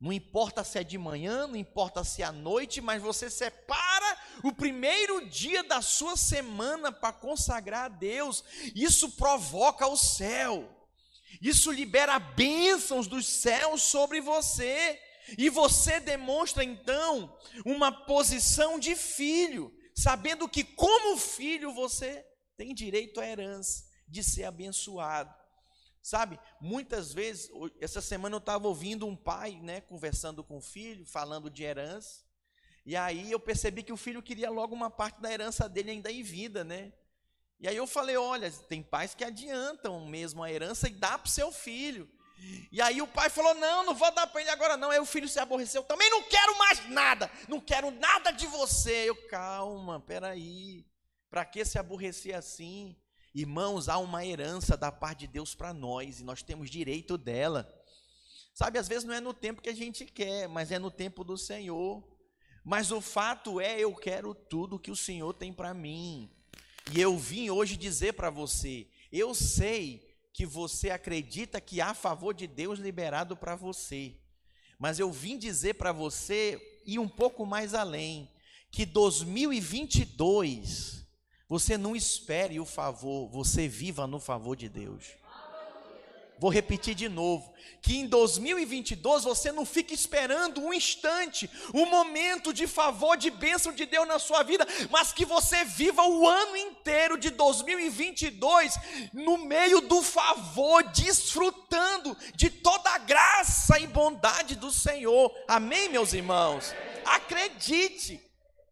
Não 0.00 0.12
importa 0.12 0.62
se 0.62 0.78
é 0.78 0.84
de 0.84 0.96
manhã, 0.96 1.46
não 1.46 1.56
importa 1.56 2.04
se 2.04 2.22
é 2.22 2.26
à 2.26 2.32
noite, 2.32 2.80
mas 2.80 3.02
você 3.02 3.28
separa 3.28 4.18
o 4.44 4.52
primeiro 4.52 5.28
dia 5.28 5.64
da 5.64 5.80
sua 5.80 6.16
semana 6.16 6.92
para 6.92 7.12
consagrar 7.12 7.86
a 7.86 7.88
Deus. 7.88 8.44
Isso 8.74 9.10
provoca 9.12 9.86
o 9.86 9.96
céu. 9.96 10.68
Isso 11.40 11.72
libera 11.72 12.18
bênçãos 12.18 13.08
dos 13.08 13.26
céus 13.26 13.82
sobre 13.82 14.20
você. 14.20 15.00
E 15.36 15.48
você 15.48 15.98
demonstra 15.98 16.62
então 16.62 17.36
uma 17.64 17.90
posição 17.90 18.78
de 18.78 18.94
filho, 18.94 19.74
sabendo 19.96 20.48
que, 20.48 20.62
como 20.62 21.16
filho, 21.16 21.72
você 21.72 22.24
tem 22.56 22.74
direito 22.74 23.20
à 23.20 23.26
herança, 23.26 23.84
de 24.06 24.22
ser 24.22 24.44
abençoado. 24.44 25.34
Sabe, 26.02 26.38
muitas 26.60 27.12
vezes, 27.12 27.50
essa 27.80 28.00
semana 28.00 28.34
eu 28.34 28.38
estava 28.38 28.68
ouvindo 28.68 29.06
um 29.06 29.16
pai, 29.16 29.58
né, 29.62 29.80
conversando 29.80 30.44
com 30.44 30.58
o 30.58 30.60
filho, 30.60 31.06
falando 31.06 31.48
de 31.48 31.62
herança, 31.62 32.22
e 32.84 32.94
aí 32.94 33.32
eu 33.32 33.40
percebi 33.40 33.82
que 33.82 33.92
o 33.92 33.96
filho 33.96 34.22
queria 34.22 34.50
logo 34.50 34.74
uma 34.74 34.90
parte 34.90 35.20
da 35.20 35.32
herança 35.32 35.68
dele 35.68 35.90
ainda 35.90 36.12
em 36.12 36.22
vida, 36.22 36.62
né? 36.62 36.92
E 37.58 37.66
aí 37.66 37.76
eu 37.76 37.86
falei, 37.86 38.16
olha, 38.18 38.50
tem 38.68 38.82
pais 38.82 39.14
que 39.14 39.24
adiantam 39.24 40.06
mesmo 40.06 40.42
a 40.42 40.52
herança 40.52 40.86
e 40.88 40.92
dá 40.92 41.18
para 41.18 41.26
o 41.26 41.30
seu 41.30 41.50
filho. 41.50 42.06
E 42.70 42.82
aí 42.82 43.00
o 43.00 43.06
pai 43.06 43.30
falou: 43.30 43.54
Não, 43.54 43.84
não 43.84 43.94
vou 43.94 44.12
dar 44.12 44.26
para 44.26 44.40
ele 44.40 44.50
agora, 44.50 44.76
não. 44.76 44.90
Aí 44.90 44.98
o 44.98 45.06
filho 45.06 45.28
se 45.28 45.38
aborreceu. 45.38 45.82
Também 45.84 46.10
não 46.10 46.22
quero 46.24 46.58
mais 46.58 46.88
nada. 46.90 47.30
Não 47.48 47.60
quero 47.60 47.90
nada 47.90 48.32
de 48.32 48.46
você. 48.46 49.08
Eu, 49.08 49.16
calma, 49.28 50.00
peraí. 50.00 50.84
Para 51.30 51.44
que 51.44 51.64
se 51.64 51.78
aborrecer 51.78 52.34
assim? 52.34 52.96
Irmãos, 53.34 53.88
há 53.88 53.98
uma 53.98 54.24
herança 54.24 54.76
da 54.76 54.92
parte 54.92 55.20
de 55.20 55.26
Deus 55.26 55.54
para 55.54 55.74
nós 55.74 56.20
e 56.20 56.24
nós 56.24 56.42
temos 56.42 56.70
direito 56.70 57.18
dela. 57.18 57.68
Sabe, 58.54 58.78
às 58.78 58.86
vezes 58.86 59.04
não 59.04 59.14
é 59.14 59.20
no 59.20 59.34
tempo 59.34 59.60
que 59.60 59.68
a 59.68 59.74
gente 59.74 60.04
quer, 60.04 60.48
mas 60.48 60.70
é 60.70 60.78
no 60.78 60.90
tempo 60.90 61.24
do 61.24 61.36
Senhor. 61.36 62.02
Mas 62.64 62.92
o 62.92 63.00
fato 63.00 63.60
é, 63.60 63.80
eu 63.80 63.94
quero 63.94 64.34
tudo 64.34 64.78
que 64.78 64.90
o 64.90 64.96
Senhor 64.96 65.34
tem 65.34 65.52
para 65.52 65.74
mim. 65.74 66.30
E 66.92 67.00
eu 67.00 67.18
vim 67.18 67.50
hoje 67.50 67.76
dizer 67.76 68.12
para 68.12 68.30
você: 68.30 68.86
eu 69.10 69.34
sei 69.34 70.08
que 70.32 70.46
você 70.46 70.90
acredita 70.90 71.60
que 71.60 71.80
há 71.80 71.94
favor 71.94 72.34
de 72.34 72.46
Deus 72.46 72.78
liberado 72.78 73.36
para 73.36 73.54
você, 73.54 74.16
mas 74.78 74.98
eu 74.98 75.12
vim 75.12 75.38
dizer 75.38 75.74
para 75.74 75.92
você 75.92 76.80
ir 76.86 76.98
um 76.98 77.08
pouco 77.08 77.46
mais 77.46 77.74
além, 77.74 78.30
que 78.70 78.86
2022 78.86 81.03
você 81.54 81.78
não 81.78 81.94
espere 81.94 82.58
o 82.58 82.64
favor, 82.64 83.28
você 83.28 83.68
viva 83.68 84.08
no 84.08 84.18
favor 84.18 84.56
de 84.56 84.68
Deus. 84.68 85.04
Vou 86.36 86.50
repetir 86.50 86.96
de 86.96 87.08
novo: 87.08 87.54
que 87.80 87.96
em 87.96 88.08
2022 88.08 89.22
você 89.22 89.52
não 89.52 89.64
fique 89.64 89.94
esperando 89.94 90.60
um 90.60 90.74
instante, 90.74 91.48
um 91.72 91.86
momento 91.86 92.52
de 92.52 92.66
favor, 92.66 93.16
de 93.16 93.30
bênção 93.30 93.72
de 93.72 93.86
Deus 93.86 94.08
na 94.08 94.18
sua 94.18 94.42
vida, 94.42 94.66
mas 94.90 95.12
que 95.12 95.24
você 95.24 95.64
viva 95.64 96.02
o 96.02 96.28
ano 96.28 96.56
inteiro 96.56 97.16
de 97.16 97.30
2022 97.30 98.74
no 99.12 99.38
meio 99.38 99.80
do 99.82 100.02
favor, 100.02 100.82
desfrutando 100.82 102.16
de 102.34 102.50
toda 102.50 102.90
a 102.90 102.98
graça 102.98 103.78
e 103.78 103.86
bondade 103.86 104.56
do 104.56 104.72
Senhor. 104.72 105.32
Amém, 105.46 105.88
meus 105.88 106.12
irmãos? 106.14 106.74
Acredite, 107.04 108.20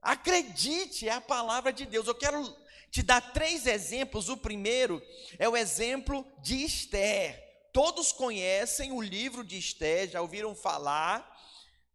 acredite, 0.03 1.09
é 1.09 1.13
a 1.13 1.21
palavra 1.21 1.73
de 1.73 1.87
Deus. 1.87 2.09
Eu 2.09 2.15
quero 2.17 2.61
te 2.93 3.03
dar 3.03 3.33
três 3.33 3.67
exemplos. 3.67 4.29
O 4.29 4.37
primeiro 4.37 5.03
é 5.39 5.49
o 5.49 5.57
exemplo 5.57 6.25
de 6.41 6.63
Esther. 6.63 7.43
Todos 7.73 8.13
conhecem 8.13 8.93
o 8.93 9.01
livro 9.01 9.43
de 9.43 9.59
Esther, 9.59 10.11
já 10.11 10.21
ouviram 10.21 10.55
falar 10.55 11.31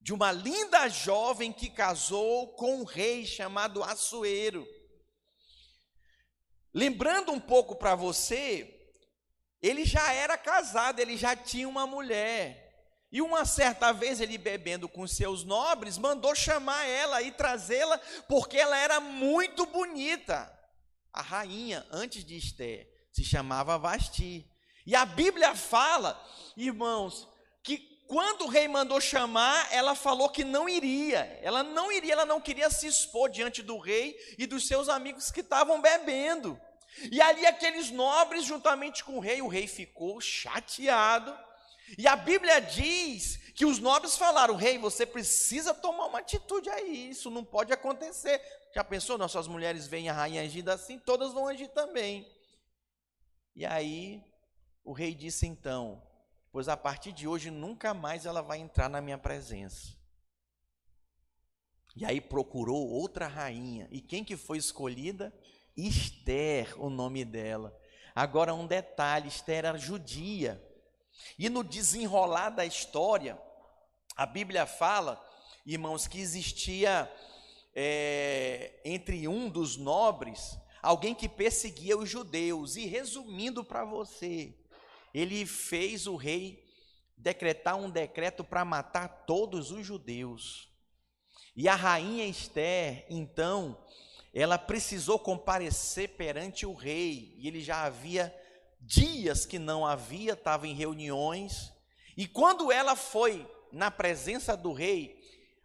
de 0.01 0.11
uma 0.11 0.31
linda 0.31 0.89
jovem 0.89 1.53
que 1.53 1.69
casou 1.69 2.47
com 2.53 2.81
um 2.81 2.83
rei 2.83 3.25
chamado 3.25 3.83
Assuero. 3.83 4.67
Lembrando 6.73 7.31
um 7.31 7.39
pouco 7.39 7.75
para 7.75 7.93
você, 7.93 8.73
ele 9.61 9.85
já 9.85 10.11
era 10.11 10.35
casado, 10.35 10.99
ele 10.99 11.15
já 11.15 11.35
tinha 11.35 11.69
uma 11.69 11.85
mulher. 11.85 12.65
E 13.11 13.21
uma 13.21 13.45
certa 13.45 13.91
vez 13.91 14.19
ele 14.19 14.37
bebendo 14.37 14.89
com 14.89 15.05
seus 15.07 15.43
nobres, 15.43 15.97
mandou 15.97 16.33
chamar 16.33 16.85
ela 16.85 17.21
e 17.21 17.31
trazê-la, 17.31 17.99
porque 18.27 18.57
ela 18.57 18.77
era 18.77 18.99
muito 18.99 19.65
bonita 19.67 20.56
a 21.13 21.21
rainha, 21.21 21.85
antes 21.91 22.23
de 22.23 22.37
Esther, 22.37 22.87
se 23.11 23.23
chamava 23.23 23.77
Vasti. 23.77 24.49
E 24.85 24.95
a 24.95 25.05
Bíblia 25.05 25.55
fala, 25.55 26.21
irmãos, 26.55 27.27
que 27.63 27.77
quando 28.07 28.45
o 28.45 28.47
rei 28.47 28.67
mandou 28.67 29.01
chamar, 29.01 29.67
ela 29.71 29.93
falou 29.93 30.29
que 30.29 30.43
não 30.43 30.69
iria. 30.69 31.39
Ela 31.41 31.61
não 31.61 31.91
iria, 31.91 32.13
ela 32.13 32.25
não 32.25 32.39
queria 32.39 32.69
se 32.69 32.87
expor 32.87 33.29
diante 33.29 33.61
do 33.61 33.77
rei 33.77 34.17
e 34.37 34.45
dos 34.47 34.67
seus 34.67 34.87
amigos 34.87 35.29
que 35.29 35.41
estavam 35.41 35.81
bebendo. 35.81 36.59
E 37.11 37.21
ali 37.21 37.45
aqueles 37.45 37.91
nobres, 37.91 38.45
juntamente 38.45 39.03
com 39.03 39.17
o 39.17 39.19
rei, 39.19 39.41
o 39.41 39.47
rei 39.47 39.67
ficou 39.67 40.21
chateado. 40.21 41.37
E 41.97 42.07
a 42.07 42.15
Bíblia 42.15 42.59
diz 42.59 43.39
que 43.57 43.65
os 43.65 43.79
nobres 43.79 44.15
falaram: 44.15 44.55
Rei, 44.55 44.77
você 44.77 45.03
precisa 45.03 45.73
tomar 45.73 46.05
uma 46.05 46.19
atitude 46.19 46.69
aí, 46.69 47.09
isso 47.09 47.31
não 47.31 47.43
pode 47.43 47.73
acontecer. 47.73 48.39
Já 48.73 48.83
pensou? 48.83 49.17
Nossas 49.17 49.47
mulheres 49.47 49.87
veem 49.87 50.09
a 50.09 50.13
rainha 50.13 50.43
agindo 50.43 50.69
assim, 50.69 50.99
todas 50.99 51.33
vão 51.33 51.47
agir 51.47 51.67
também. 51.69 52.31
E 53.55 53.65
aí 53.65 54.23
o 54.83 54.93
rei 54.93 55.15
disse 55.15 55.47
então: 55.47 56.03
Pois 56.51 56.69
a 56.69 56.77
partir 56.77 57.11
de 57.11 57.27
hoje 57.27 57.49
nunca 57.49 57.95
mais 57.95 58.27
ela 58.27 58.43
vai 58.43 58.59
entrar 58.59 58.87
na 58.87 59.01
minha 59.01 59.17
presença. 59.17 59.97
E 61.95 62.05
aí 62.05 62.21
procurou 62.21 62.87
outra 62.87 63.25
rainha. 63.25 63.87
E 63.89 63.99
quem 63.99 64.23
que 64.23 64.37
foi 64.37 64.59
escolhida? 64.59 65.33
Esther, 65.75 66.79
o 66.79 66.91
nome 66.91 67.25
dela. 67.25 67.75
Agora 68.13 68.53
um 68.53 68.67
detalhe, 68.67 69.29
Esther 69.29 69.65
era 69.65 69.79
judia. 69.79 70.63
E 71.39 71.49
no 71.49 71.63
desenrolar 71.63 72.51
da 72.51 72.63
história, 72.63 73.41
a 74.17 74.25
Bíblia 74.25 74.65
fala, 74.65 75.23
irmãos, 75.63 76.07
que 76.07 76.19
existia 76.19 77.07
é, 77.75 78.81
entre 78.83 79.27
um 79.27 79.47
dos 79.47 79.77
nobres, 79.77 80.57
alguém 80.81 81.13
que 81.13 81.29
perseguia 81.29 81.95
os 81.95 82.09
judeus. 82.09 82.75
E 82.77 82.87
resumindo 82.87 83.63
para 83.63 83.85
você, 83.85 84.57
ele 85.13 85.45
fez 85.45 86.07
o 86.07 86.15
rei 86.15 86.65
decretar 87.15 87.75
um 87.75 87.91
decreto 87.91 88.43
para 88.43 88.65
matar 88.65 89.07
todos 89.27 89.69
os 89.69 89.85
judeus. 89.85 90.67
E 91.55 91.69
a 91.69 91.75
rainha 91.75 92.25
Esther, 92.25 93.05
então, 93.11 93.77
ela 94.33 94.57
precisou 94.57 95.19
comparecer 95.19 96.09
perante 96.09 96.65
o 96.65 96.73
rei, 96.73 97.35
e 97.37 97.47
ele 97.47 97.61
já 97.61 97.83
havia 97.83 98.35
dias 98.81 99.45
que 99.45 99.59
não 99.59 99.85
havia, 99.85 100.33
estava 100.33 100.67
em 100.67 100.73
reuniões. 100.73 101.71
E 102.15 102.27
quando 102.27 102.71
ela 102.71 102.95
foi 102.95 103.47
na 103.71 103.91
presença 103.91 104.55
do 104.55 104.73
rei, 104.73 105.19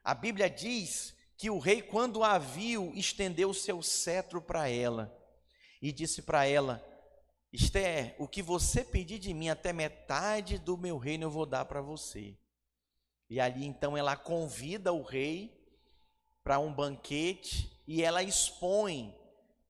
a 0.04 0.14
Bíblia 0.14 0.48
diz 0.48 1.14
que 1.36 1.50
o 1.50 1.58
rei, 1.58 1.82
quando 1.82 2.22
a 2.22 2.38
viu, 2.38 2.92
estendeu 2.94 3.50
o 3.50 3.54
seu 3.54 3.82
cetro 3.82 4.40
para 4.40 4.68
ela 4.68 5.12
e 5.80 5.90
disse 5.90 6.22
para 6.22 6.46
ela: 6.46 6.84
Esther, 7.52 8.14
o 8.18 8.26
que 8.26 8.42
você 8.42 8.84
pedir 8.84 9.18
de 9.18 9.34
mim, 9.34 9.48
até 9.48 9.72
metade 9.72 10.58
do 10.58 10.76
meu 10.76 10.98
reino 10.98 11.24
eu 11.24 11.30
vou 11.30 11.44
dar 11.44 11.64
para 11.64 11.80
você. 11.80 12.36
E 13.28 13.40
ali 13.40 13.66
então 13.66 13.96
ela 13.96 14.16
convida 14.16 14.92
o 14.92 15.02
rei 15.02 15.58
para 16.44 16.58
um 16.58 16.72
banquete 16.72 17.70
e 17.86 18.02
ela 18.02 18.22
expõe 18.22 19.14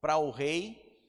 para 0.00 0.16
o 0.16 0.30
rei 0.30 1.00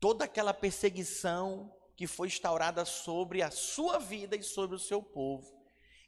toda 0.00 0.24
aquela 0.24 0.54
perseguição 0.54 1.74
que 1.96 2.06
foi 2.06 2.28
instaurada 2.28 2.84
sobre 2.84 3.42
a 3.42 3.50
sua 3.50 3.98
vida 3.98 4.36
e 4.36 4.42
sobre 4.42 4.76
o 4.76 4.78
seu 4.78 5.02
povo. 5.02 5.57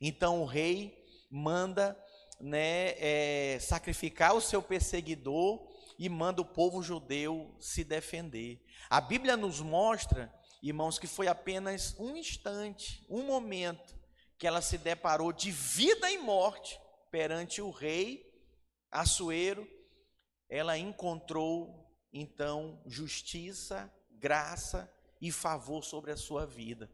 Então 0.01 0.41
o 0.43 0.47
rei 0.47 1.05
manda 1.31 1.97
né, 2.41 2.95
é, 2.99 3.59
sacrificar 3.61 4.35
o 4.35 4.41
seu 4.41 4.63
perseguidor 4.63 5.69
e 5.99 6.09
manda 6.09 6.41
o 6.41 6.45
povo 6.45 6.83
judeu 6.83 7.55
se 7.61 7.85
defender. 7.85 8.65
A 8.89 9.01
Bíblia 9.01 9.37
nos 9.37 9.61
mostra, 9.61 10.33
irmãos, 10.63 10.99
que 10.99 11.07
foi 11.07 11.29
apenas 11.29 11.95
um 11.99 12.17
instante, 12.17 13.05
um 13.09 13.23
momento, 13.23 13.95
que 14.39 14.47
ela 14.47 14.63
se 14.63 14.79
deparou 14.79 15.33
de 15.33 15.51
vida 15.51 16.11
e 16.11 16.17
morte 16.17 16.81
perante 17.11 17.61
o 17.61 17.71
rei 17.71 18.27
Assuero. 18.91 19.69
Ela 20.49 20.77
encontrou 20.77 21.87
então 22.13 22.83
justiça, 22.87 23.93
graça 24.11 24.93
e 25.21 25.31
favor 25.31 25.85
sobre 25.85 26.11
a 26.11 26.17
sua 26.17 26.47
vida. 26.47 26.91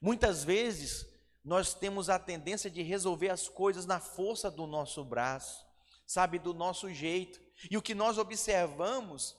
Muitas 0.00 0.44
vezes 0.44 1.06
nós 1.48 1.72
temos 1.72 2.10
a 2.10 2.18
tendência 2.18 2.70
de 2.70 2.82
resolver 2.82 3.30
as 3.30 3.48
coisas 3.48 3.86
na 3.86 3.98
força 3.98 4.50
do 4.50 4.66
nosso 4.66 5.02
braço, 5.02 5.64
sabe, 6.06 6.38
do 6.38 6.52
nosso 6.52 6.92
jeito. 6.92 7.40
E 7.70 7.76
o 7.78 7.80
que 7.80 7.94
nós 7.94 8.18
observamos 8.18 9.34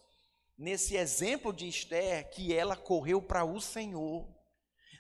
nesse 0.58 0.98
exemplo 0.98 1.54
de 1.54 1.68
Esther, 1.68 2.32
que 2.32 2.52
ela 2.52 2.76
correu 2.76 3.22
para 3.22 3.46
o 3.46 3.62
Senhor. 3.62 4.28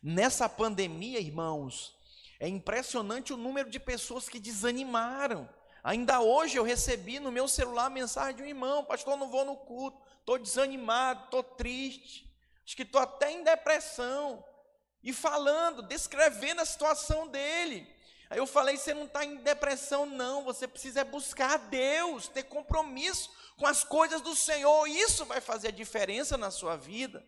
Nessa 0.04 0.48
pandemia, 0.48 1.20
irmãos, 1.20 1.98
é 2.40 2.48
impressionante 2.48 3.34
o 3.34 3.38
número 3.38 3.72
de 3.72 3.80
pessoas 3.80 4.30
que 4.30 4.40
desanimaram. 4.40 5.50
Ainda 5.84 6.22
hoje 6.22 6.58
eu 6.58 6.64
recebi 6.64 7.20
no 7.20 7.32
meu 7.32 7.48
celular 7.48 7.88
a 7.88 7.90
mensagem 7.90 8.36
de 8.36 8.44
um 8.44 8.46
irmão: 8.46 8.86
Pastor, 8.86 9.18
não 9.18 9.32
vou 9.32 9.44
no 9.44 9.58
culto, 9.58 10.00
estou 10.20 10.38
desanimado, 10.38 11.24
estou 11.24 11.42
triste, 11.42 12.32
acho 12.64 12.76
que 12.76 12.84
estou 12.84 13.02
até 13.02 13.32
em 13.32 13.44
depressão. 13.44 14.46
E 15.04 15.14
falando, 15.14 15.82
descrevendo 15.82 16.62
a 16.62 16.66
situação 16.66 17.28
dele. 17.28 17.88
Aí 18.30 18.38
eu 18.38 18.46
falei: 18.46 18.78
Você 18.78 18.94
não 18.94 19.06
está 19.06 19.24
em 19.24 19.38
depressão, 19.38 20.06
não, 20.06 20.44
você 20.44 20.68
precisa 20.68 21.04
buscar 21.04 21.52
a 21.52 21.58
Deus, 21.58 22.28
ter 22.28 22.44
compromisso 22.44 23.30
com 23.60 23.68
as 23.68 23.84
coisas 23.84 24.22
do 24.22 24.36
Senhor, 24.36 24.88
isso 24.88 25.26
vai 25.26 25.42
fazer 25.42 25.68
a 25.68 25.72
diferença 25.72 26.38
na 26.38 26.50
sua 26.50 26.78
vida. 26.78 27.26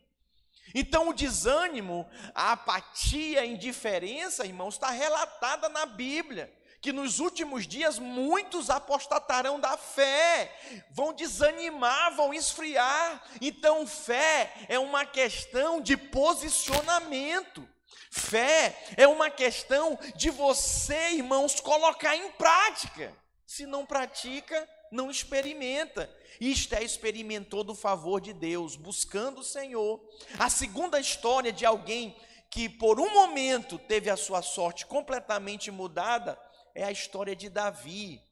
Então, 0.73 1.09
o 1.09 1.13
desânimo, 1.13 2.09
a 2.33 2.53
apatia, 2.53 3.41
a 3.41 3.45
indiferença, 3.45 4.45
irmãos, 4.45 4.75
está 4.75 4.89
relatada 4.89 5.67
na 5.67 5.85
Bíblia. 5.85 6.51
Que 6.81 6.91
nos 6.91 7.19
últimos 7.19 7.67
dias 7.67 7.99
muitos 7.99 8.71
apostatarão 8.71 9.59
da 9.59 9.77
fé, 9.77 10.51
vão 10.89 11.13
desanimar, 11.13 12.15
vão 12.15 12.33
esfriar. 12.33 13.23
Então, 13.39 13.85
fé 13.85 14.51
é 14.67 14.79
uma 14.79 15.05
questão 15.05 15.79
de 15.79 15.95
posicionamento. 15.95 17.67
Fé 18.09 18.75
é 18.97 19.07
uma 19.07 19.29
questão 19.29 19.97
de 20.15 20.31
você, 20.31 21.11
irmãos, 21.11 21.59
colocar 21.59 22.15
em 22.15 22.31
prática. 22.31 23.15
Se 23.45 23.65
não 23.67 23.85
pratica, 23.85 24.67
não 24.91 25.11
experimenta. 25.11 26.09
Esté 26.39 26.83
experimentou 26.83 27.63
do 27.63 27.75
favor 27.75 28.19
de 28.19 28.33
Deus, 28.33 28.75
buscando 28.75 29.41
o 29.41 29.43
Senhor. 29.43 30.01
A 30.39 30.49
segunda 30.49 30.99
história 30.99 31.51
de 31.53 31.65
alguém 31.65 32.15
que 32.49 32.67
por 32.67 32.99
um 32.99 33.13
momento 33.13 33.77
teve 33.77 34.09
a 34.09 34.17
sua 34.17 34.41
sorte 34.41 34.85
completamente 34.85 35.71
mudada 35.71 36.37
é 36.73 36.83
a 36.83 36.91
história 36.91 37.35
de 37.35 37.49
Davi. 37.49 38.23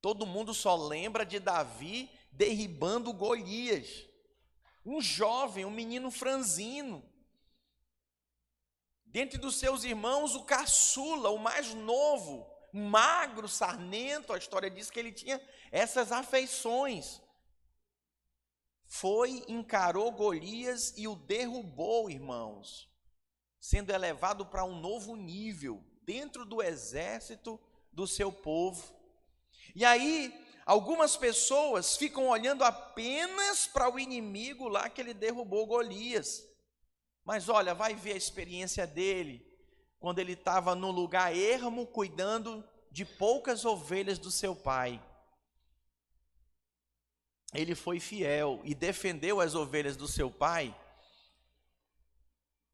Todo 0.00 0.26
mundo 0.26 0.52
só 0.52 0.76
lembra 0.76 1.24
de 1.24 1.38
Davi 1.38 2.10
derribando 2.30 3.12
Golias. 3.12 4.06
Um 4.84 5.00
jovem, 5.00 5.64
um 5.64 5.70
menino 5.70 6.10
franzino. 6.10 7.02
Dentre 9.06 9.38
dos 9.38 9.56
seus 9.56 9.84
irmãos, 9.84 10.34
o 10.34 10.44
caçula, 10.44 11.30
o 11.30 11.38
mais 11.38 11.72
novo, 11.72 12.46
magro, 12.72 13.48
sarnento, 13.48 14.32
a 14.32 14.38
história 14.38 14.68
diz 14.68 14.90
que 14.90 14.98
ele 14.98 15.12
tinha 15.12 15.40
essas 15.70 16.12
afeições. 16.12 17.22
Foi, 18.84 19.44
encarou 19.48 20.10
Golias 20.12 20.92
e 20.96 21.08
o 21.08 21.16
derrubou, 21.16 22.10
irmãos, 22.10 22.90
sendo 23.58 23.90
elevado 23.90 24.44
para 24.44 24.64
um 24.64 24.78
novo 24.78 25.16
nível 25.16 25.82
dentro 26.04 26.44
do 26.44 26.62
exército 26.62 27.60
do 27.92 28.06
seu 28.06 28.32
povo. 28.32 28.94
E 29.74 29.84
aí, 29.84 30.32
algumas 30.64 31.16
pessoas 31.16 31.96
ficam 31.96 32.28
olhando 32.28 32.64
apenas 32.64 33.66
para 33.66 33.90
o 33.90 33.98
inimigo 33.98 34.68
lá 34.68 34.88
que 34.88 35.00
ele 35.00 35.14
derrubou 35.14 35.66
Golias. 35.66 36.42
Mas 37.24 37.48
olha, 37.48 37.74
vai 37.74 37.94
ver 37.94 38.12
a 38.12 38.18
experiência 38.18 38.86
dele 38.86 39.44
quando 39.98 40.18
ele 40.18 40.34
estava 40.34 40.74
no 40.74 40.90
lugar 40.90 41.34
ermo, 41.34 41.86
cuidando 41.86 42.62
de 42.90 43.04
poucas 43.04 43.64
ovelhas 43.64 44.18
do 44.18 44.30
seu 44.30 44.54
pai. 44.54 45.02
Ele 47.52 47.74
foi 47.74 48.00
fiel 48.00 48.60
e 48.64 48.74
defendeu 48.74 49.40
as 49.40 49.54
ovelhas 49.54 49.96
do 49.96 50.08
seu 50.08 50.30
pai 50.30 50.74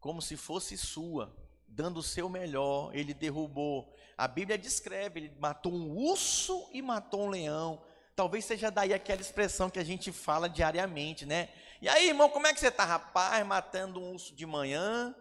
como 0.00 0.22
se 0.22 0.36
fosse 0.36 0.78
sua, 0.78 1.30
dando 1.70 1.98
o 1.98 2.02
seu 2.02 2.28
melhor. 2.28 2.90
Ele 2.94 3.14
derrubou. 3.14 3.94
A 4.18 4.28
Bíblia 4.28 4.58
descreve: 4.58 5.20
ele 5.20 5.32
matou 5.38 5.72
um 5.72 5.96
urso 5.96 6.68
e 6.72 6.82
matou 6.82 7.24
um 7.24 7.28
leão. 7.30 7.80
Talvez 8.14 8.44
seja 8.44 8.70
daí 8.70 8.92
aquela 8.92 9.20
expressão 9.20 9.70
que 9.70 9.78
a 9.78 9.84
gente 9.84 10.12
fala 10.12 10.48
diariamente, 10.48 11.24
né? 11.24 11.48
E 11.80 11.88
aí, 11.88 12.08
irmão, 12.08 12.28
como 12.28 12.46
é 12.46 12.52
que 12.52 12.60
você 12.60 12.68
está? 12.68 12.84
Rapaz, 12.84 13.46
matando 13.46 13.98
um 13.98 14.12
urso 14.12 14.34
de 14.34 14.44
manhã, 14.44 15.14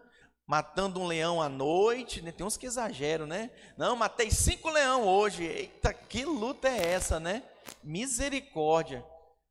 matando 0.46 1.00
um 1.00 1.06
leão 1.06 1.40
à 1.40 1.48
noite, 1.48 2.20
né? 2.20 2.32
tem 2.32 2.44
uns 2.44 2.58
que 2.58 2.66
exageram, 2.66 3.26
né? 3.26 3.50
Não, 3.78 3.96
matei 3.96 4.30
cinco 4.30 4.68
leão 4.68 5.06
hoje. 5.06 5.44
Eita, 5.44 5.94
que 5.94 6.24
luta 6.24 6.68
é 6.68 6.92
essa, 6.92 7.18
né? 7.18 7.42
Misericórdia. 7.82 9.02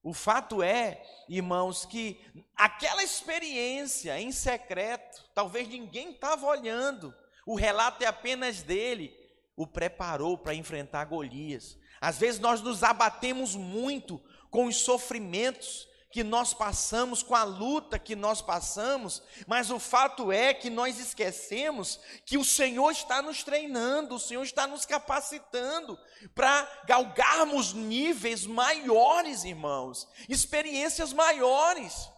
O 0.01 0.13
fato 0.13 0.63
é, 0.63 1.03
irmãos, 1.27 1.85
que 1.85 2.21
aquela 2.55 3.03
experiência 3.03 4.19
em 4.19 4.31
secreto, 4.31 5.29
talvez 5.33 5.67
ninguém 5.67 6.11
estava 6.11 6.45
olhando, 6.45 7.13
o 7.45 7.55
relato 7.55 8.03
é 8.03 8.07
apenas 8.07 8.61
dele, 8.61 9.13
o 9.57 9.67
preparou 9.67 10.37
para 10.37 10.55
enfrentar 10.55 11.03
Golias. 11.03 11.77
Às 11.99 12.17
vezes 12.17 12.39
nós 12.39 12.61
nos 12.61 12.81
abatemos 12.81 13.55
muito 13.55 14.21
com 14.49 14.67
os 14.67 14.77
sofrimentos, 14.77 15.88
que 16.11 16.23
nós 16.23 16.53
passamos, 16.53 17.21
com 17.21 17.35
a 17.35 17.43
luta 17.43 17.99
que 17.99 18.15
nós 18.15 18.41
passamos, 18.41 19.21
mas 19.45 19.69
o 19.69 19.79
fato 19.79 20.31
é 20.31 20.53
que 20.53 20.69
nós 20.69 20.99
esquecemos 20.99 21.99
que 22.25 22.37
o 22.37 22.43
Senhor 22.43 22.89
está 22.91 23.21
nos 23.21 23.43
treinando, 23.43 24.15
o 24.15 24.19
Senhor 24.19 24.43
está 24.43 24.65
nos 24.65 24.85
capacitando 24.85 25.99
para 26.33 26.67
galgarmos 26.85 27.73
níveis 27.73 28.45
maiores, 28.45 29.43
irmãos, 29.43 30.07
experiências 30.27 31.13
maiores. 31.13 32.09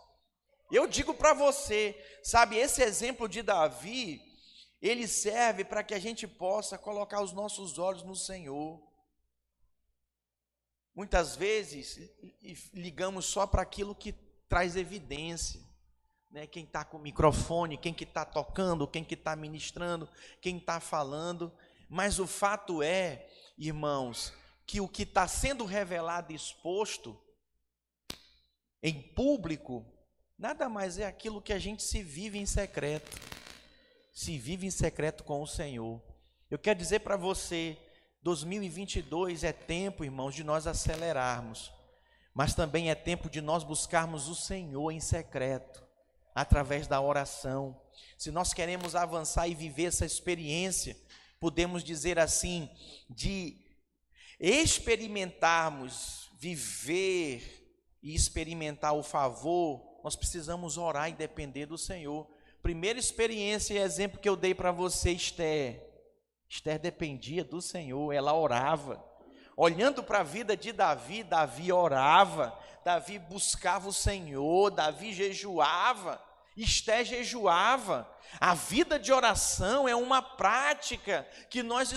Eu 0.72 0.88
digo 0.88 1.14
para 1.14 1.34
você, 1.34 2.02
sabe, 2.24 2.58
esse 2.58 2.82
exemplo 2.82 3.28
de 3.28 3.42
Davi, 3.42 4.22
ele 4.82 5.06
serve 5.06 5.66
para 5.66 5.84
que 5.84 5.94
a 5.94 6.00
gente 6.00 6.26
possa 6.26 6.78
colocar 6.78 7.22
os 7.22 7.34
nossos 7.34 7.78
olhos 7.78 8.04
no 8.04 8.16
Senhor. 8.16 8.82
Muitas 10.94 11.36
vezes 11.36 12.00
ligamos 12.74 13.26
só 13.26 13.48
para 13.48 13.62
aquilo 13.62 13.96
que 13.96 14.14
traz 14.48 14.76
evidência. 14.76 15.62
Né? 16.30 16.46
Quem 16.48 16.64
está 16.64 16.84
com 16.84 16.98
o 16.98 17.02
microfone, 17.02 17.78
quem 17.78 17.94
que 17.94 18.04
está 18.04 18.26
tocando, 18.26 18.88
quem 18.88 19.04
que 19.04 19.14
está 19.14 19.36
ministrando, 19.36 20.10
quem 20.42 20.58
está 20.58 20.80
falando. 20.80 21.52
Mas 21.90 22.20
o 22.20 22.28
fato 22.28 22.84
é, 22.84 23.30
irmãos, 23.58 24.34
que 24.66 24.82
o 24.82 24.88
que 24.88 25.04
está 25.04 25.28
sendo 25.28 25.66
revelado 25.66 26.32
e 26.32 26.36
exposto 26.36 27.18
em 28.84 29.02
público, 29.02 29.86
nada 30.38 30.68
mais 30.68 30.98
é 30.98 31.06
aquilo 31.06 31.42
que 31.42 31.54
a 31.54 31.60
gente 31.60 31.84
se 31.84 32.02
vive 32.02 32.38
em 32.38 32.46
secreto. 32.46 33.18
Se 34.14 34.38
vive 34.38 34.68
em 34.68 34.72
secreto 34.72 35.24
com 35.24 35.42
o 35.42 35.48
Senhor. 35.48 36.02
Eu 36.50 36.60
quero 36.60 36.78
dizer 36.78 37.00
para 37.00 37.16
você, 37.16 37.78
2022 38.24 39.44
é 39.44 39.52
tempo, 39.52 40.04
irmãos, 40.04 40.36
de 40.36 40.44
nós 40.44 40.68
acelerarmos, 40.68 41.72
mas 42.34 42.54
também 42.54 42.92
é 42.92 42.96
tempo 42.96 43.30
de 43.30 43.42
nós 43.42 43.64
buscarmos 43.64 44.28
o 44.28 44.36
Senhor 44.36 44.92
em 44.92 45.00
secreto, 45.00 45.84
através 46.36 46.88
da 46.88 47.02
oração. 47.02 47.82
Se 48.18 48.30
nós 48.30 48.54
queremos 48.54 48.96
avançar 48.96 49.48
e 49.48 49.56
viver 49.56 49.86
essa 49.86 50.06
experiência, 50.06 50.96
podemos 51.40 51.84
dizer 51.84 52.20
assim, 52.20 52.70
de 53.10 53.58
experimentarmos, 54.40 56.30
viver 56.40 57.76
e 58.04 58.14
experimentar 58.14 58.94
o 58.94 59.04
favor, 59.04 60.00
nós 60.04 60.16
precisamos 60.16 60.78
orar 60.78 61.10
e 61.10 61.14
depender 61.14 61.66
do 61.66 61.78
Senhor. 61.78 62.28
Primeira 62.62 63.00
experiência 63.00 63.74
e 63.74 63.78
exemplo 63.78 64.20
que 64.20 64.30
eu 64.30 64.36
dei 64.36 64.54
para 64.54 64.72
você, 64.72 65.12
Esther, 65.12 65.91
Esther 66.52 66.78
dependia 66.78 67.46
do 67.46 67.62
Senhor, 67.62 68.12
ela 68.12 68.34
orava. 68.34 69.02
Olhando 69.56 70.04
para 70.04 70.20
a 70.20 70.24
vida 70.24 70.58
de 70.58 70.74
Davi, 70.74 71.24
Davi 71.24 71.72
orava, 71.72 72.54
Davi 72.84 73.18
buscava 73.18 73.88
o 73.88 73.94
Senhor, 73.94 74.70
Davi 74.70 75.14
jejuava, 75.14 76.22
Esther 76.58 77.06
jejuava. 77.06 78.06
A 78.38 78.54
vida 78.54 79.00
de 79.00 79.14
oração 79.14 79.88
é 79.88 79.96
uma 79.96 80.22
prática 80.22 81.26
que 81.50 81.64
nós 81.64 81.94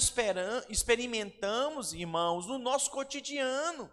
experimentamos, 0.69 1.93
irmãos, 1.93 2.47
no 2.47 2.57
nosso 2.57 2.93
cotidiano. 2.93 3.91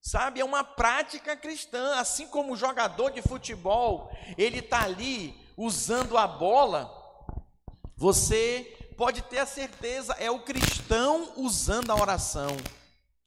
Sabe, 0.00 0.40
é 0.40 0.44
uma 0.44 0.64
prática 0.64 1.36
cristã, 1.36 1.96
assim 1.96 2.26
como 2.28 2.54
o 2.54 2.56
jogador 2.56 3.10
de 3.10 3.20
futebol, 3.20 4.10
ele 4.38 4.60
está 4.60 4.84
ali 4.84 5.38
usando 5.54 6.16
a 6.16 6.26
bola, 6.26 6.90
você 7.94 8.72
pode 8.96 9.22
ter 9.22 9.38
a 9.38 9.46
certeza, 9.46 10.14
é 10.14 10.30
o 10.30 10.42
cristão 10.42 11.32
usando 11.36 11.90
a 11.90 11.94
oração. 11.94 12.56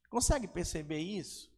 Consegue 0.08 0.48
perceber 0.48 0.98
isso? 0.98 1.50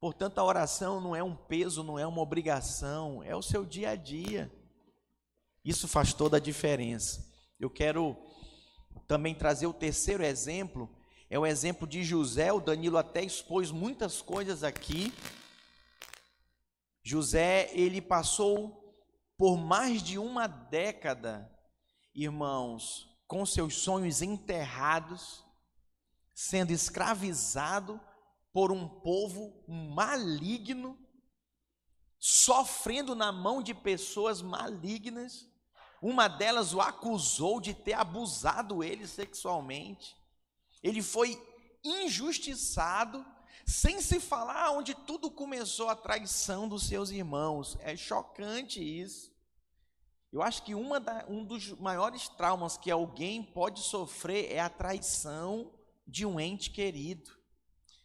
Portanto, 0.00 0.38
a 0.38 0.44
oração 0.44 1.00
não 1.00 1.14
é 1.14 1.22
um 1.22 1.34
peso, 1.34 1.82
não 1.82 1.98
é 1.98 2.06
uma 2.06 2.22
obrigação, 2.22 3.22
é 3.22 3.34
o 3.36 3.42
seu 3.42 3.64
dia 3.64 3.90
a 3.90 3.96
dia. 3.96 4.50
Isso 5.64 5.88
faz 5.88 6.14
toda 6.14 6.36
a 6.36 6.40
diferença. 6.40 7.26
Eu 7.58 7.68
quero 7.68 8.16
também 9.06 9.34
trazer 9.34 9.66
o 9.66 9.72
terceiro 9.72 10.24
exemplo, 10.24 10.88
é 11.28 11.38
o 11.38 11.44
exemplo 11.44 11.86
de 11.86 12.04
José. 12.04 12.52
O 12.52 12.60
Danilo 12.60 12.96
até 12.96 13.22
expôs 13.22 13.70
muitas 13.70 14.22
coisas 14.22 14.62
aqui. 14.62 15.12
José, 17.02 17.70
ele 17.72 18.00
passou 18.00 18.78
por 19.36 19.56
mais 19.56 20.02
de 20.02 20.18
uma 20.18 20.46
década, 20.46 21.50
irmãos, 22.22 23.08
com 23.26 23.46
seus 23.46 23.74
sonhos 23.74 24.22
enterrados, 24.22 25.44
sendo 26.34 26.72
escravizado 26.72 28.00
por 28.52 28.72
um 28.72 28.88
povo 28.88 29.64
maligno, 29.68 30.98
sofrendo 32.18 33.14
na 33.14 33.30
mão 33.30 33.62
de 33.62 33.74
pessoas 33.74 34.42
malignas. 34.42 35.48
Uma 36.00 36.28
delas 36.28 36.72
o 36.74 36.80
acusou 36.80 37.60
de 37.60 37.74
ter 37.74 37.92
abusado 37.92 38.82
ele 38.82 39.06
sexualmente. 39.06 40.16
Ele 40.82 41.02
foi 41.02 41.40
injustiçado, 41.84 43.24
sem 43.66 44.00
se 44.00 44.18
falar 44.18 44.70
onde 44.70 44.94
tudo 44.94 45.30
começou 45.30 45.88
a 45.88 45.96
traição 45.96 46.68
dos 46.68 46.84
seus 46.84 47.10
irmãos. 47.10 47.76
É 47.80 47.96
chocante 47.96 48.80
isso. 48.80 49.37
Eu 50.32 50.42
acho 50.42 50.62
que 50.62 50.72
da, 51.00 51.24
um 51.28 51.44
dos 51.44 51.72
maiores 51.72 52.28
traumas 52.28 52.76
que 52.76 52.90
alguém 52.90 53.42
pode 53.42 53.80
sofrer 53.80 54.52
é 54.52 54.60
a 54.60 54.68
traição 54.68 55.72
de 56.06 56.26
um 56.26 56.38
ente 56.38 56.70
querido, 56.70 57.30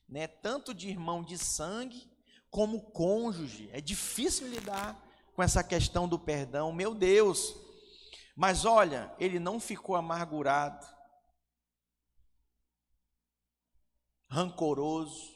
né? 0.08 0.28
Tanto 0.28 0.74
de 0.74 0.90
irmão 0.90 1.24
de 1.24 1.38
sangue 1.38 2.10
como 2.50 2.92
cônjuge. 2.92 3.70
É 3.74 3.82
difícil 3.82 4.48
lidar 4.48 5.02
com 5.36 5.44
essa 5.44 5.64
questão 5.64 6.08
do 6.08 6.20
perdão. 6.20 6.72
Meu 6.72 6.94
Deus, 6.94 7.56
mas 8.36 8.66
olha, 8.66 9.14
ele 9.20 9.40
não 9.40 9.60
ficou 9.60 9.96
amargurado, 9.96 10.86
rancoroso. 14.30 15.34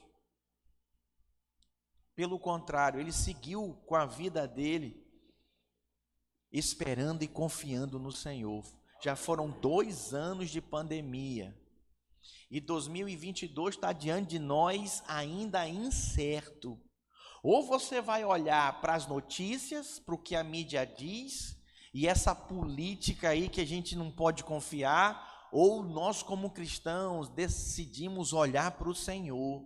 Pelo 2.15 2.39
contrário, 2.39 2.99
ele 2.99 3.11
seguiu 3.11 3.79
com 3.85 3.95
a 3.95 4.05
vida 4.05 4.47
dele, 4.47 5.06
esperando 6.51 7.23
e 7.23 7.27
confiando 7.27 7.99
no 7.99 8.11
Senhor. 8.11 8.63
Já 9.03 9.15
foram 9.15 9.49
dois 9.49 10.13
anos 10.13 10.49
de 10.49 10.61
pandemia. 10.61 11.55
E 12.49 12.59
2022 12.59 13.75
está 13.75 13.91
diante 13.91 14.29
de 14.31 14.39
nós 14.39 15.03
ainda 15.07 15.67
incerto. 15.67 16.79
Ou 17.43 17.65
você 17.65 18.01
vai 18.01 18.25
olhar 18.25 18.81
para 18.81 18.95
as 18.95 19.07
notícias, 19.07 19.99
para 19.99 20.15
o 20.15 20.17
que 20.17 20.35
a 20.35 20.43
mídia 20.43 20.85
diz, 20.85 21.57
e 21.93 22.07
essa 22.07 22.33
política 22.33 23.29
aí 23.29 23.49
que 23.49 23.61
a 23.61 23.65
gente 23.65 23.95
não 23.95 24.11
pode 24.11 24.43
confiar, 24.43 25.47
ou 25.51 25.83
nós, 25.83 26.21
como 26.21 26.49
cristãos, 26.51 27.29
decidimos 27.29 28.33
olhar 28.33 28.71
para 28.71 28.89
o 28.89 28.95
Senhor. 28.95 29.65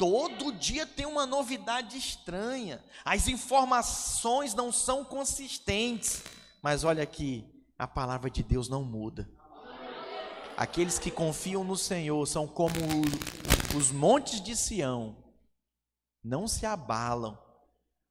Todo 0.00 0.50
dia 0.50 0.86
tem 0.86 1.04
uma 1.04 1.26
novidade 1.26 1.98
estranha, 1.98 2.82
as 3.04 3.28
informações 3.28 4.54
não 4.54 4.72
são 4.72 5.04
consistentes, 5.04 6.24
mas 6.62 6.84
olha 6.84 7.02
aqui, 7.02 7.44
a 7.78 7.86
palavra 7.86 8.30
de 8.30 8.42
Deus 8.42 8.66
não 8.66 8.82
muda. 8.82 9.30
Aqueles 10.56 10.98
que 10.98 11.10
confiam 11.10 11.62
no 11.62 11.76
Senhor 11.76 12.24
são 12.26 12.48
como 12.48 12.76
os 13.76 13.90
montes 13.90 14.40
de 14.40 14.56
Sião, 14.56 15.22
não 16.24 16.48
se 16.48 16.64
abalam, 16.64 17.38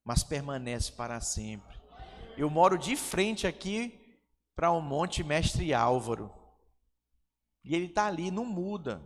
mas 0.06 0.24
permanecem 0.24 0.94
para 0.94 1.20
sempre. 1.20 1.76
Eu 2.38 2.52
moro 2.52 2.78
de 2.78 2.96
frente 2.96 3.48
aqui 3.48 4.22
para 4.56 4.70
o 4.70 4.80
Monte 4.80 5.24
Mestre 5.24 5.74
Álvaro. 5.74 6.32
E 7.64 7.74
ele 7.74 7.86
está 7.86 8.06
ali, 8.06 8.30
não 8.30 8.46
muda. 8.46 9.02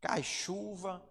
Cai 0.00 0.22
chuva, 0.22 1.09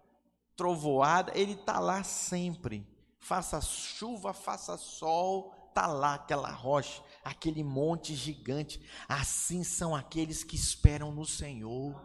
trovoada, 0.60 1.32
ele 1.34 1.52
está 1.52 1.80
lá 1.80 2.02
sempre. 2.02 2.86
Faça 3.18 3.62
chuva, 3.62 4.34
faça 4.34 4.76
sol, 4.76 5.54
está 5.70 5.86
lá 5.86 6.16
aquela 6.16 6.50
rocha, 6.50 7.02
aquele 7.24 7.64
monte 7.64 8.14
gigante. 8.14 8.78
Assim 9.08 9.64
são 9.64 9.96
aqueles 9.96 10.44
que 10.44 10.54
esperam 10.54 11.12
no 11.12 11.24
Senhor. 11.24 11.98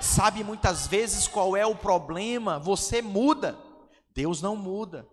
Sabe 0.00 0.42
muitas 0.42 0.86
vezes 0.86 1.28
qual 1.28 1.54
é 1.54 1.66
o 1.66 1.76
problema? 1.76 2.58
Você 2.58 3.02
muda, 3.02 3.58
Deus 4.14 4.40
não 4.40 4.56
muda. 4.56 5.06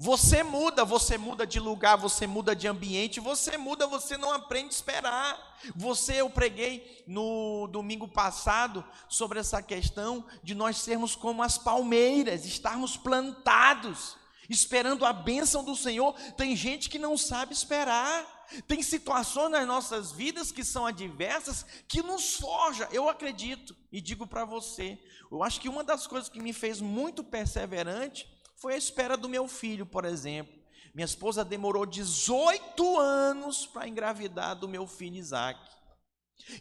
Você 0.00 0.44
muda, 0.44 0.84
você 0.84 1.18
muda 1.18 1.44
de 1.44 1.58
lugar, 1.58 1.96
você 1.96 2.24
muda 2.24 2.54
de 2.54 2.68
ambiente, 2.68 3.18
você 3.18 3.58
muda, 3.58 3.84
você 3.84 4.16
não 4.16 4.30
aprende 4.32 4.68
a 4.68 4.70
esperar. 4.70 5.58
Você, 5.74 6.20
eu 6.20 6.30
preguei 6.30 7.02
no 7.04 7.66
domingo 7.66 8.06
passado 8.06 8.84
sobre 9.08 9.40
essa 9.40 9.60
questão 9.60 10.24
de 10.40 10.54
nós 10.54 10.76
sermos 10.76 11.16
como 11.16 11.42
as 11.42 11.58
palmeiras, 11.58 12.46
estarmos 12.46 12.96
plantados, 12.96 14.16
esperando 14.48 15.04
a 15.04 15.12
bênção 15.12 15.64
do 15.64 15.74
Senhor. 15.74 16.14
Tem 16.36 16.54
gente 16.54 16.88
que 16.88 16.98
não 17.00 17.18
sabe 17.18 17.52
esperar. 17.52 18.24
Tem 18.68 18.80
situações 18.84 19.50
nas 19.50 19.66
nossas 19.66 20.12
vidas 20.12 20.52
que 20.52 20.62
são 20.62 20.86
adversas, 20.86 21.66
que 21.88 22.04
nos 22.04 22.36
forja. 22.36 22.88
Eu 22.92 23.08
acredito 23.08 23.74
e 23.90 24.00
digo 24.00 24.28
para 24.28 24.44
você, 24.44 24.96
eu 25.28 25.42
acho 25.42 25.60
que 25.60 25.68
uma 25.68 25.82
das 25.82 26.06
coisas 26.06 26.28
que 26.28 26.40
me 26.40 26.52
fez 26.52 26.80
muito 26.80 27.24
perseverante 27.24 28.37
foi 28.58 28.74
a 28.74 28.78
espera 28.78 29.16
do 29.16 29.28
meu 29.28 29.46
filho, 29.48 29.86
por 29.86 30.04
exemplo. 30.04 30.56
Minha 30.94 31.04
esposa 31.04 31.44
demorou 31.44 31.86
18 31.86 32.98
anos 32.98 33.66
para 33.66 33.86
engravidar 33.86 34.56
do 34.56 34.68
meu 34.68 34.86
filho 34.86 35.16
Isaac. 35.16 35.60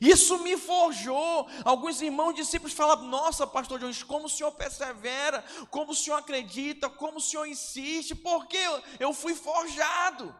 Isso 0.01 0.37
me 0.39 0.57
forjou. 0.57 1.47
Alguns 1.63 2.01
irmãos 2.01 2.33
discípulos 2.33 2.73
falavam: 2.73 3.07
Nossa, 3.07 3.47
pastor 3.47 3.79
Jones, 3.79 4.03
como 4.03 4.25
o 4.25 4.29
senhor 4.29 4.51
persevera, 4.51 5.43
como 5.71 5.91
o 5.91 5.95
senhor 5.95 6.17
acredita, 6.17 6.89
como 6.89 7.17
o 7.17 7.21
senhor 7.21 7.45
insiste, 7.45 8.13
porque 8.13 8.59
eu 8.99 9.13
fui 9.13 9.33
forjado, 9.33 10.35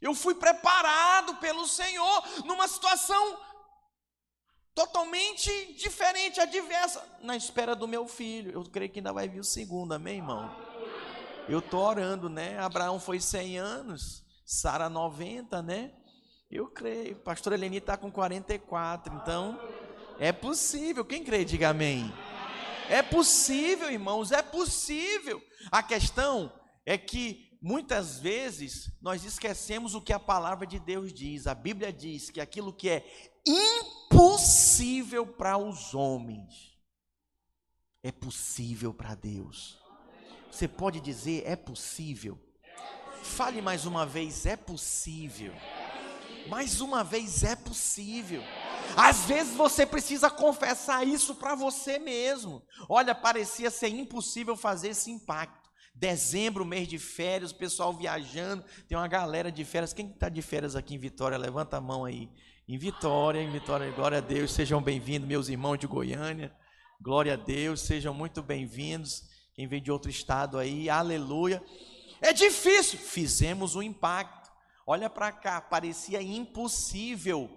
eu 0.00 0.14
fui 0.14 0.34
preparado 0.34 1.36
pelo 1.36 1.66
Senhor 1.66 2.24
numa 2.44 2.66
situação 2.66 3.38
totalmente 4.74 5.74
diferente, 5.74 6.40
adversa, 6.40 7.06
na 7.20 7.36
espera 7.36 7.76
do 7.76 7.86
meu 7.86 8.08
filho. 8.08 8.52
Eu 8.52 8.64
creio 8.64 8.90
que 8.90 8.98
ainda 8.98 9.12
vai 9.12 9.28
vir 9.28 9.40
o 9.40 9.44
segundo, 9.44 9.92
amém, 9.92 10.16
irmão? 10.16 10.71
Eu 11.48 11.60
tô 11.60 11.78
orando, 11.78 12.28
né? 12.28 12.58
Abraão 12.58 13.00
foi 13.00 13.20
100 13.20 13.58
anos, 13.58 14.24
Sara 14.44 14.88
90, 14.88 15.60
né? 15.62 15.92
Eu 16.50 16.68
creio. 16.68 17.16
Pastor 17.16 17.52
Eleni 17.52 17.78
está 17.78 17.96
com 17.96 18.10
44, 18.10 19.14
então 19.16 19.58
é 20.18 20.32
possível. 20.32 21.04
Quem 21.04 21.24
crê, 21.24 21.44
diga 21.44 21.70
amém. 21.70 22.12
É 22.88 23.02
possível, 23.02 23.90
irmãos, 23.90 24.30
é 24.30 24.42
possível. 24.42 25.42
A 25.70 25.82
questão 25.82 26.52
é 26.84 26.96
que 26.96 27.58
muitas 27.60 28.18
vezes 28.18 28.90
nós 29.00 29.24
esquecemos 29.24 29.94
o 29.94 30.00
que 30.00 30.12
a 30.12 30.20
palavra 30.20 30.66
de 30.66 30.78
Deus 30.78 31.12
diz. 31.12 31.46
A 31.46 31.54
Bíblia 31.54 31.92
diz 31.92 32.30
que 32.30 32.40
aquilo 32.40 32.72
que 32.72 32.88
é 32.88 33.30
impossível 33.46 35.26
para 35.26 35.56
os 35.56 35.94
homens 35.94 36.72
é 38.02 38.12
possível 38.12 38.92
para 38.92 39.14
Deus. 39.14 39.81
Você 40.52 40.68
pode 40.68 41.00
dizer: 41.00 41.44
é 41.46 41.56
possível? 41.56 42.38
Fale 43.22 43.62
mais 43.62 43.86
uma 43.86 44.04
vez: 44.04 44.44
é 44.44 44.54
possível. 44.54 45.54
Mais 46.46 46.82
uma 46.82 47.02
vez: 47.02 47.42
é 47.42 47.56
possível. 47.56 48.42
Às 48.94 49.24
vezes 49.24 49.54
você 49.54 49.86
precisa 49.86 50.28
confessar 50.28 51.06
isso 51.06 51.34
para 51.36 51.54
você 51.54 51.98
mesmo. 51.98 52.62
Olha, 52.86 53.14
parecia 53.14 53.70
ser 53.70 53.88
impossível 53.88 54.54
fazer 54.54 54.88
esse 54.88 55.10
impacto. 55.10 55.70
Dezembro, 55.94 56.66
mês 56.66 56.86
de 56.86 56.98
férias, 56.98 57.50
o 57.50 57.56
pessoal 57.56 57.92
viajando, 57.94 58.62
tem 58.86 58.96
uma 58.96 59.08
galera 59.08 59.50
de 59.50 59.64
férias. 59.64 59.94
Quem 59.94 60.10
está 60.10 60.28
de 60.28 60.42
férias 60.42 60.76
aqui 60.76 60.94
em 60.94 60.98
Vitória? 60.98 61.38
Levanta 61.38 61.78
a 61.78 61.80
mão 61.80 62.04
aí. 62.04 62.30
Em 62.68 62.76
Vitória, 62.76 63.40
em 63.40 63.50
Vitória, 63.50 63.90
glória 63.90 64.18
a 64.18 64.20
Deus, 64.20 64.52
sejam 64.52 64.82
bem-vindos, 64.82 65.28
meus 65.28 65.48
irmãos 65.48 65.78
de 65.78 65.86
Goiânia. 65.86 66.54
Glória 67.00 67.34
a 67.34 67.36
Deus, 67.36 67.80
sejam 67.80 68.14
muito 68.14 68.42
bem-vindos. 68.42 69.31
Quem 69.62 69.68
vem 69.68 69.80
de 69.80 69.92
outro 69.92 70.10
estado 70.10 70.58
aí, 70.58 70.90
aleluia. 70.90 71.62
É 72.20 72.32
difícil, 72.32 72.98
fizemos 72.98 73.76
um 73.76 73.82
impacto. 73.82 74.50
Olha 74.84 75.08
para 75.08 75.30
cá, 75.30 75.60
parecia 75.60 76.20
impossível. 76.20 77.48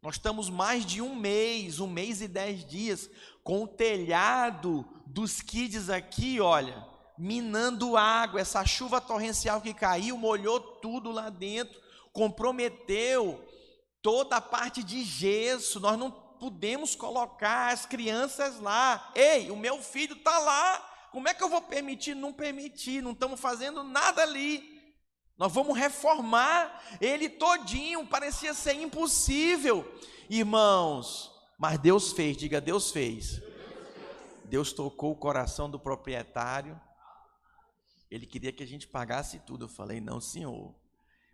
Nós 0.00 0.14
estamos 0.14 0.48
mais 0.48 0.86
de 0.86 1.02
um 1.02 1.14
mês, 1.14 1.78
um 1.78 1.86
mês 1.86 2.22
e 2.22 2.26
dez 2.26 2.64
dias, 2.64 3.10
com 3.44 3.64
o 3.64 3.68
telhado 3.68 4.82
dos 5.04 5.42
kids 5.42 5.90
aqui, 5.90 6.40
olha, 6.40 6.86
minando 7.18 7.98
água. 7.98 8.40
Essa 8.40 8.64
chuva 8.64 8.98
torrencial 8.98 9.60
que 9.60 9.74
caiu 9.74 10.16
molhou 10.16 10.58
tudo 10.58 11.10
lá 11.10 11.28
dentro, 11.28 11.78
comprometeu 12.14 13.46
toda 14.00 14.36
a 14.36 14.40
parte 14.40 14.82
de 14.82 15.04
gesso. 15.04 15.78
Nós 15.80 15.98
não 15.98 16.10
podemos 16.10 16.94
colocar 16.94 17.74
as 17.74 17.84
crianças 17.84 18.58
lá. 18.58 19.12
Ei, 19.14 19.50
o 19.50 19.56
meu 19.56 19.82
filho 19.82 20.16
está 20.16 20.38
lá 20.38 20.88
Como 21.12 21.28
é 21.28 21.34
que 21.34 21.44
eu 21.44 21.48
vou 21.48 21.60
permitir? 21.60 22.14
Não 22.14 22.32
permitir, 22.32 23.02
não 23.02 23.12
estamos 23.12 23.38
fazendo 23.38 23.84
nada 23.84 24.22
ali. 24.22 24.82
Nós 25.36 25.52
vamos 25.52 25.76
reformar 25.76 26.82
ele 27.00 27.28
todinho, 27.28 28.06
parecia 28.06 28.54
ser 28.54 28.74
impossível. 28.74 29.86
Irmãos, 30.28 31.30
mas 31.58 31.78
Deus 31.78 32.12
fez, 32.12 32.36
diga 32.36 32.60
Deus 32.60 32.90
fez. 32.90 33.42
Deus 34.44 34.72
tocou 34.72 35.12
o 35.12 35.16
coração 35.16 35.70
do 35.70 35.78
proprietário. 35.78 36.80
Ele 38.10 38.26
queria 38.26 38.52
que 38.52 38.62
a 38.62 38.66
gente 38.66 38.86
pagasse 38.86 39.38
tudo. 39.40 39.64
Eu 39.64 39.68
falei, 39.68 40.00
não, 40.00 40.20
senhor. 40.20 40.74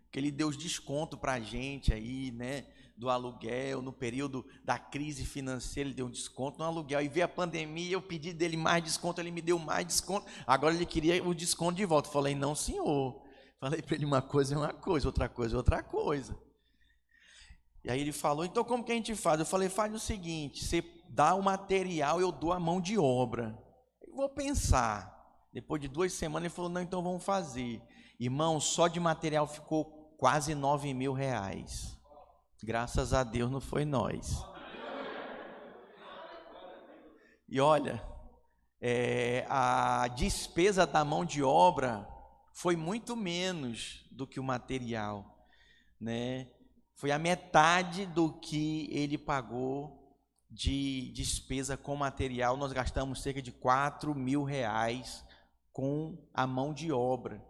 Porque 0.03 0.19
ele 0.19 0.31
deu 0.31 0.49
desconto 0.51 1.17
para 1.17 1.33
a 1.33 1.39
gente 1.39 1.93
aí, 1.93 2.31
né? 2.31 2.65
Do 2.99 3.09
aluguel, 3.09 3.81
no 3.81 3.93
período 3.93 4.45
da 4.65 4.77
crise 4.77 5.25
financeira, 5.25 5.87
ele 5.87 5.95
deu 5.95 6.07
um 6.07 6.11
desconto 6.11 6.59
no 6.59 6.65
aluguel. 6.65 7.01
E 7.01 7.07
veio 7.07 7.25
a 7.25 7.29
pandemia, 7.29 7.93
eu 7.93 8.01
pedi 8.01 8.33
dele 8.33 8.57
mais 8.57 8.83
desconto, 8.83 9.21
ele 9.21 9.31
me 9.31 9.41
deu 9.41 9.57
mais 9.57 9.87
desconto. 9.87 10.27
Agora 10.45 10.75
ele 10.75 10.85
queria 10.85 11.23
o 11.25 11.33
desconto 11.33 11.77
de 11.77 11.85
volta. 11.85 12.09
Eu 12.09 12.11
falei, 12.11 12.35
não, 12.35 12.53
senhor. 12.53 13.23
Falei 13.57 13.81
para 13.81 13.95
ele 13.95 14.03
uma 14.03 14.21
coisa 14.21 14.53
é 14.53 14.57
uma 14.57 14.73
coisa, 14.73 15.07
outra 15.07 15.29
coisa 15.29 15.55
é 15.55 15.57
outra 15.57 15.81
coisa. 15.81 16.37
E 17.85 17.89
aí 17.89 18.01
ele 18.01 18.11
falou, 18.11 18.43
então 18.43 18.65
como 18.65 18.83
que 18.83 18.91
a 18.91 18.95
gente 18.95 19.15
faz? 19.15 19.39
Eu 19.39 19.45
falei, 19.45 19.69
faz 19.69 19.93
o 19.93 19.99
seguinte, 19.99 20.65
você 20.65 20.83
dá 21.09 21.35
o 21.35 21.41
material, 21.41 22.19
eu 22.19 22.33
dou 22.33 22.51
a 22.51 22.59
mão 22.59 22.81
de 22.81 22.97
obra. 22.97 23.57
Eu 24.05 24.13
vou 24.13 24.27
pensar. 24.27 25.17
Depois 25.53 25.81
de 25.81 25.87
duas 25.87 26.11
semanas 26.11 26.47
ele 26.47 26.53
falou, 26.53 26.69
não, 26.69 26.81
então 26.81 27.01
vamos 27.01 27.23
fazer. 27.23 27.81
Irmão, 28.19 28.59
só 28.59 28.89
de 28.89 28.99
material 28.99 29.47
ficou 29.47 29.85
quase 30.17 30.53
nove 30.53 30.93
mil 30.93 31.13
reais. 31.13 31.97
Graças 32.61 33.13
a 33.13 33.23
Deus 33.23 33.49
não 33.49 33.61
foi 33.61 33.85
nós. 33.85 34.45
E 37.47 37.59
olha, 37.59 38.03
é, 38.81 39.45
a 39.49 40.07
despesa 40.09 40.85
da 40.85 41.03
mão 41.03 41.25
de 41.25 41.41
obra 41.41 42.07
foi 42.53 42.75
muito 42.75 43.15
menos 43.15 44.05
do 44.11 44.27
que 44.27 44.39
o 44.39 44.43
material, 44.43 45.47
né? 45.99 46.51
Foi 46.95 47.11
a 47.11 47.17
metade 47.17 48.05
do 48.05 48.33
que 48.39 48.89
ele 48.91 49.17
pagou 49.17 50.17
de 50.49 51.11
despesa 51.13 51.77
com 51.77 51.95
material. 51.95 52.57
Nós 52.57 52.73
gastamos 52.73 53.21
cerca 53.21 53.41
de 53.41 53.53
4 53.53 54.13
mil 54.13 54.43
reais 54.43 55.23
com 55.71 56.17
a 56.33 56.45
mão 56.45 56.73
de 56.73 56.91
obra. 56.91 57.41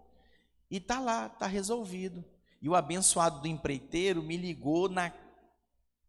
E 0.70 0.80
tá 0.80 1.00
lá, 1.00 1.28
tá 1.28 1.48
resolvido. 1.48 2.24
E 2.62 2.68
o 2.68 2.76
abençoado 2.76 3.42
do 3.42 3.48
empreiteiro 3.48 4.22
me 4.22 4.38
ligou 4.38 4.90
na 4.90 5.12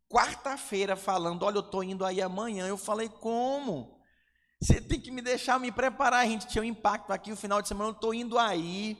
quarta-feira 0.09 0.97
falando: 0.97 1.45
"Olha, 1.45 1.57
eu 1.57 1.63
tô 1.63 1.83
indo 1.83 2.05
aí 2.05 2.21
amanhã". 2.21 2.67
Eu 2.67 2.77
falei: 2.77 3.09
"Como?" 3.09 4.01
Você 4.61 4.79
tem 4.79 5.01
que 5.01 5.11
me 5.11 5.23
deixar 5.23 5.59
me 5.59 5.73
preparar. 5.73 6.21
A 6.21 6.27
gente 6.27 6.47
tinha 6.47 6.61
um 6.61 6.67
impacto 6.67 7.11
aqui 7.13 7.31
no 7.31 7.37
final 7.37 7.63
de 7.63 7.69
semana. 7.69 7.91
Eu 7.91 7.95
estou 7.95 8.13
indo 8.13 8.39
aí. 8.39 8.99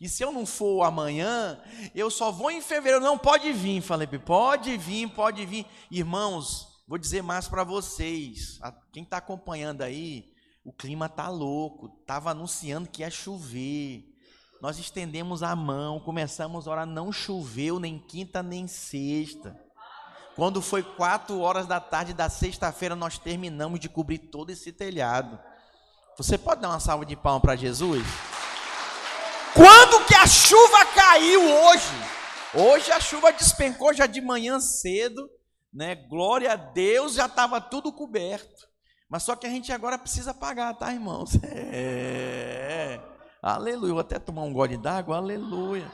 E 0.00 0.08
se 0.08 0.22
eu 0.22 0.30
não 0.30 0.46
for 0.46 0.84
amanhã, 0.84 1.60
eu 1.94 2.08
só 2.08 2.30
vou 2.30 2.50
em 2.50 2.60
fevereiro. 2.60 3.04
Não, 3.04 3.18
pode 3.18 3.52
vir. 3.52 3.82
Falei, 3.82 4.06
pode 4.06 4.76
vir, 4.76 5.08
pode 5.08 5.44
vir. 5.44 5.66
Irmãos, 5.90 6.68
vou 6.86 6.98
dizer 6.98 7.20
mais 7.20 7.48
para 7.48 7.64
vocês. 7.64 8.60
Quem 8.92 9.02
está 9.02 9.16
acompanhando 9.16 9.82
aí, 9.82 10.32
o 10.64 10.72
clima 10.72 11.08
tá 11.08 11.28
louco. 11.28 11.98
Estava 12.00 12.30
anunciando 12.30 12.88
que 12.88 13.02
ia 13.02 13.10
chover. 13.10 14.04
Nós 14.62 14.78
estendemos 14.78 15.42
a 15.42 15.56
mão, 15.56 15.98
começamos 15.98 16.68
a 16.68 16.70
orar. 16.70 16.86
Não 16.86 17.10
choveu 17.10 17.80
nem 17.80 17.98
quinta 17.98 18.44
nem 18.44 18.68
sexta. 18.68 19.60
Quando 20.36 20.62
foi 20.62 20.84
quatro 20.84 21.40
horas 21.40 21.66
da 21.66 21.80
tarde 21.80 22.12
da 22.12 22.28
sexta-feira, 22.28 22.94
nós 22.94 23.18
terminamos 23.18 23.80
de 23.80 23.88
cobrir 23.88 24.18
todo 24.18 24.50
esse 24.50 24.70
telhado. 24.70 25.36
Você 26.16 26.38
pode 26.38 26.60
dar 26.60 26.68
uma 26.68 26.78
salva 26.78 27.04
de 27.04 27.16
palmas 27.16 27.42
para 27.42 27.56
Jesus? 27.56 28.06
Quando 29.52 30.06
que 30.06 30.14
a 30.14 30.28
chuva 30.28 30.86
caiu 30.94 31.40
hoje? 31.42 31.92
Hoje 32.54 32.92
a 32.92 33.00
chuva 33.00 33.32
despencou 33.32 33.92
já 33.92 34.06
de 34.06 34.20
manhã 34.20 34.60
cedo, 34.60 35.28
né? 35.74 35.96
Glória 35.96 36.52
a 36.52 36.56
Deus, 36.56 37.14
já 37.14 37.26
estava 37.26 37.60
tudo 37.60 37.92
coberto. 37.92 38.68
Mas 39.10 39.24
só 39.24 39.34
que 39.34 39.44
a 39.44 39.50
gente 39.50 39.72
agora 39.72 39.98
precisa 39.98 40.32
pagar, 40.32 40.72
tá, 40.74 40.92
irmãos? 40.92 41.32
É. 41.74 43.11
Aleluia. 43.44 43.92
Vou 43.92 44.00
até 44.00 44.20
tomar 44.20 44.42
um 44.42 44.52
gole 44.52 44.76
d'água. 44.76 45.16
Aleluia. 45.16 45.90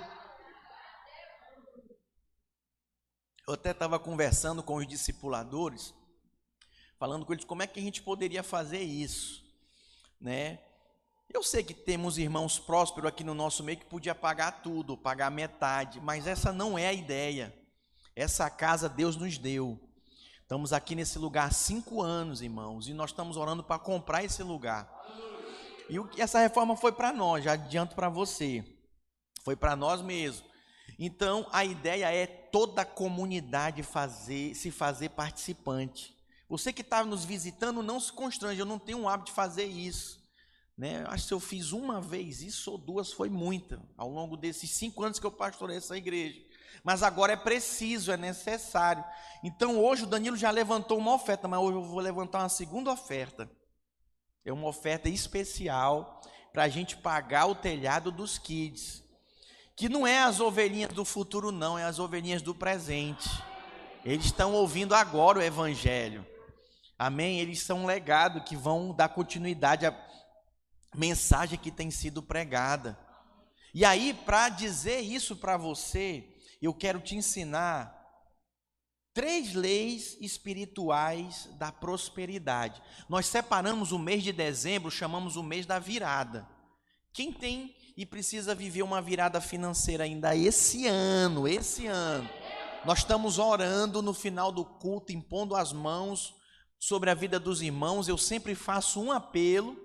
Eu 3.47 3.55
até 3.55 3.71
estava 3.71 3.99
conversando 3.99 4.63
com 4.63 4.77
os 4.77 4.87
discipuladores, 4.87 5.95
falando 6.99 7.25
com 7.25 7.33
eles 7.33 7.47
como 7.47 7.63
é 7.63 7.67
que 7.67 7.81
a 7.81 7.83
gente 7.83 8.03
poderia 8.03 8.43
fazer 8.43 8.83
isso, 8.83 9.43
né? 10.21 10.59
Eu 11.31 11.43
sei 11.43 11.65
que 11.65 11.73
temos 11.73 12.19
irmãos 12.19 12.59
prósperos 12.59 13.09
aqui 13.09 13.25
no 13.25 13.33
nosso 13.33 13.65
meio 13.65 13.79
que 13.79 13.87
podia 13.87 14.15
pagar 14.15 14.61
tudo, 14.63 14.99
pagar 14.99 15.31
metade, 15.31 15.99
mas 16.03 16.27
essa 16.27 16.53
não 16.53 16.79
é 16.79 16.89
a 16.89 16.93
ideia. 16.93 17.59
Essa 18.15 18.51
casa 18.51 18.91
Deus 18.91 19.17
nos 19.17 19.39
deu. 19.39 19.81
Estamos 20.43 20.75
aqui 20.75 20.95
nesse 20.95 21.19
lugar 21.19 21.49
há 21.49 21.51
cinco 21.51 22.03
anos, 22.03 22.43
irmãos, 22.43 22.89
e 22.89 22.93
nós 22.93 23.09
estamos 23.09 23.39
orando 23.39 23.65
para 23.65 23.79
comprar 23.79 24.23
esse 24.23 24.43
lugar. 24.43 24.98
E 25.89 26.21
essa 26.21 26.39
reforma 26.39 26.77
foi 26.77 26.93
para 26.93 27.13
nós, 27.13 27.45
já 27.45 27.53
adianto 27.53 27.95
para 27.95 28.09
você. 28.09 28.65
Foi 29.43 29.57
para 29.57 29.75
nós 29.75 30.03
mesmos. 30.03 30.45
Então, 30.99 31.47
a 31.53 31.65
ideia 31.65 32.13
é 32.13 32.27
toda 32.27 32.83
a 32.83 32.85
comunidade 32.85 33.83
fazer, 33.83 34.55
se 34.55 34.71
fazer 34.71 35.11
participante. 35.11 36.17
Você 36.49 36.73
que 36.73 36.83
está 36.83 37.05
nos 37.05 37.25
visitando, 37.25 37.83
não 37.83 38.01
se 38.01 38.13
constrange, 38.13 38.61
eu 38.61 38.67
não 38.67 38.79
tenho 38.79 39.03
o 39.03 39.09
hábito 39.09 39.31
de 39.31 39.37
fazer 39.37 39.65
isso. 39.65 40.19
Né? 40.77 41.05
Acho 41.09 41.25
que 41.25 41.29
se 41.29 41.35
eu 41.35 41.41
fiz 41.41 41.73
uma 41.73 42.01
vez 42.01 42.41
isso 42.41 42.71
ou 42.71 42.79
duas, 42.79 43.13
foi 43.13 43.29
muita, 43.29 43.83
ao 43.97 44.09
longo 44.09 44.37
desses 44.37 44.71
cinco 44.71 45.03
anos 45.03 45.19
que 45.19 45.27
eu 45.27 45.33
pastorei 45.33 45.77
essa 45.77 45.97
igreja. 45.97 46.41
Mas 46.85 47.03
agora 47.03 47.33
é 47.33 47.37
preciso, 47.37 48.13
é 48.13 48.17
necessário. 48.17 49.05
Então 49.43 49.79
hoje 49.83 50.05
o 50.05 50.07
Danilo 50.07 50.37
já 50.37 50.51
levantou 50.51 50.97
uma 50.97 51.15
oferta, 51.15 51.49
mas 51.49 51.61
hoje 51.61 51.77
eu 51.77 51.83
vou 51.83 52.01
levantar 52.01 52.41
uma 52.41 52.49
segunda 52.49 52.91
oferta. 52.91 53.51
É 54.45 54.53
uma 54.53 54.69
oferta 54.69 55.09
especial 55.09 56.21
para 56.53 56.65
a 56.65 56.69
gente 56.69 56.97
pagar 56.97 57.47
o 57.47 57.55
telhado 57.55 58.11
dos 58.11 58.39
kids 58.39 59.09
que 59.79 59.89
não 59.89 60.05
é 60.05 60.19
as 60.19 60.41
ovelhinhas 60.41 60.93
do 60.93 61.05
futuro, 61.05 61.53
não, 61.53 61.79
é 61.79 61.85
as 61.85 62.01
ovelhinhas 62.01 62.43
do 62.43 62.53
presente. 62.53 63.31
Eles 64.05 64.25
estão 64.25 64.53
ouvindo 64.53 64.93
agora 64.93 65.39
o 65.39 65.43
Evangelho. 65.43 66.27
Amém? 66.99 67.39
Eles 67.39 67.63
são 67.63 67.85
um 67.85 67.87
legado 67.87 68.43
que 68.43 68.57
vão 68.57 68.93
dar 68.93 69.11
continuidade 69.11 69.87
à 69.87 69.97
mensagem 70.93 71.57
que 71.57 71.71
tem 71.71 71.93
sido 71.93 72.21
pregada. 72.21 72.99
E 73.73 73.85
aí, 73.85 74.13
para 74.13 74.49
dizer 74.49 74.99
isso 74.99 75.37
para 75.37 75.57
você, 75.57 76.29
eu 76.61 76.75
quero 76.75 76.99
te 76.99 77.15
ensinar 77.15 77.98
três 79.19 79.53
leis 79.53 80.17
espirituais 80.21 81.49
da 81.59 81.73
prosperidade. 81.73 82.81
Nós 83.09 83.27
separamos 83.27 83.91
o 83.91 83.99
mês 83.99 84.23
de 84.23 84.33
dezembro, 84.33 84.93
chamamos 84.93 85.35
o 85.35 85.43
mês 85.43 85.67
da 85.67 85.81
virada. 85.81 86.49
Quem 87.13 87.33
tem 87.33 87.75
e 87.97 88.07
precisa 88.07 88.55
viver 88.55 88.85
uma 88.85 89.03
virada 89.03 89.41
financeira 89.41 90.05
ainda 90.05 90.37
esse 90.37 90.87
ano, 90.87 91.49
esse 91.49 91.89
ano. 91.89 92.31
Nós 92.85 93.01
estamos 93.01 93.41
orando 93.41 94.01
no 94.01 94.15
final 94.15 94.53
do 94.53 94.65
culto, 94.65 95.11
impondo 95.11 95.57
as 95.57 95.73
mãos 95.73 96.37
sobre 96.79 97.11
a 97.11 97.15
vida 97.15 97.41
dos 97.41 97.61
irmãos. 97.61 98.07
Eu 98.07 98.17
sempre 98.17 98.55
faço 98.55 99.03
um 99.03 99.11
apelo 99.11 99.77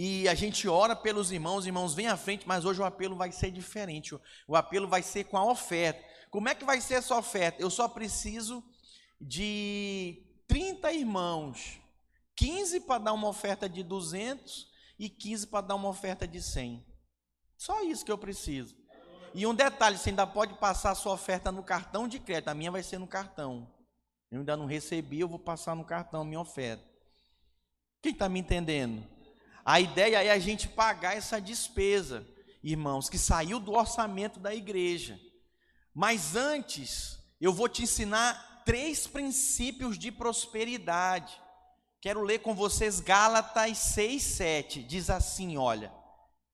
e 0.00 0.28
a 0.28 0.34
gente 0.36 0.68
ora 0.68 0.94
pelos 0.94 1.32
irmãos, 1.32 1.66
irmãos, 1.66 1.92
vem 1.92 2.06
à 2.06 2.16
frente, 2.16 2.46
mas 2.46 2.64
hoje 2.64 2.80
o 2.80 2.84
apelo 2.84 3.16
vai 3.16 3.32
ser 3.32 3.50
diferente. 3.50 4.14
O 4.46 4.54
apelo 4.54 4.86
vai 4.86 5.02
ser 5.02 5.24
com 5.24 5.36
a 5.36 5.44
oferta. 5.44 6.00
Como 6.30 6.48
é 6.48 6.54
que 6.54 6.64
vai 6.64 6.80
ser 6.80 6.94
essa 6.94 7.16
oferta? 7.16 7.62
Eu 7.62 7.70
só 7.70 7.88
preciso 7.88 8.62
de 9.20 10.22
30 10.46 10.92
irmãos, 10.92 11.80
15 12.36 12.80
para 12.80 13.04
dar 13.04 13.12
uma 13.12 13.28
oferta 13.28 13.68
de 13.68 13.82
200 13.82 14.68
e 14.98 15.08
15 15.08 15.46
para 15.46 15.66
dar 15.66 15.74
uma 15.74 15.88
oferta 15.88 16.26
de 16.26 16.42
100. 16.42 16.84
Só 17.56 17.82
isso 17.82 18.04
que 18.04 18.12
eu 18.12 18.18
preciso. 18.18 18.76
E 19.34 19.46
um 19.46 19.54
detalhe, 19.54 19.98
você 19.98 20.10
ainda 20.10 20.26
pode 20.26 20.54
passar 20.54 20.92
a 20.92 20.94
sua 20.94 21.12
oferta 21.12 21.52
no 21.52 21.62
cartão 21.62 22.08
de 22.08 22.18
crédito. 22.18 22.48
A 22.48 22.54
minha 22.54 22.70
vai 22.70 22.82
ser 22.82 22.98
no 22.98 23.06
cartão. 23.06 23.72
Eu 24.30 24.40
ainda 24.40 24.56
não 24.56 24.66
recebi, 24.66 25.20
eu 25.20 25.28
vou 25.28 25.38
passar 25.38 25.74
no 25.74 25.84
cartão 25.84 26.20
a 26.20 26.24
minha 26.24 26.40
oferta. 26.40 26.84
Quem 28.02 28.12
está 28.12 28.28
me 28.28 28.40
entendendo? 28.40 29.06
A 29.64 29.80
ideia 29.80 30.22
é 30.22 30.30
a 30.30 30.38
gente 30.38 30.68
pagar 30.68 31.16
essa 31.16 31.40
despesa, 31.40 32.26
irmãos, 32.62 33.08
que 33.08 33.18
saiu 33.18 33.58
do 33.58 33.72
orçamento 33.72 34.38
da 34.38 34.54
igreja. 34.54 35.20
Mas 35.98 36.36
antes, 36.36 37.18
eu 37.40 37.52
vou 37.52 37.68
te 37.68 37.82
ensinar 37.82 38.62
três 38.64 39.06
princípios 39.06 39.98
de 39.98 40.12
prosperidade 40.12 41.40
Quero 42.00 42.22
ler 42.22 42.38
com 42.38 42.54
vocês 42.54 43.00
Gálatas 43.00 43.76
6, 43.78 44.22
7. 44.22 44.82
Diz 44.84 45.10
assim: 45.10 45.56
olha, 45.56 45.92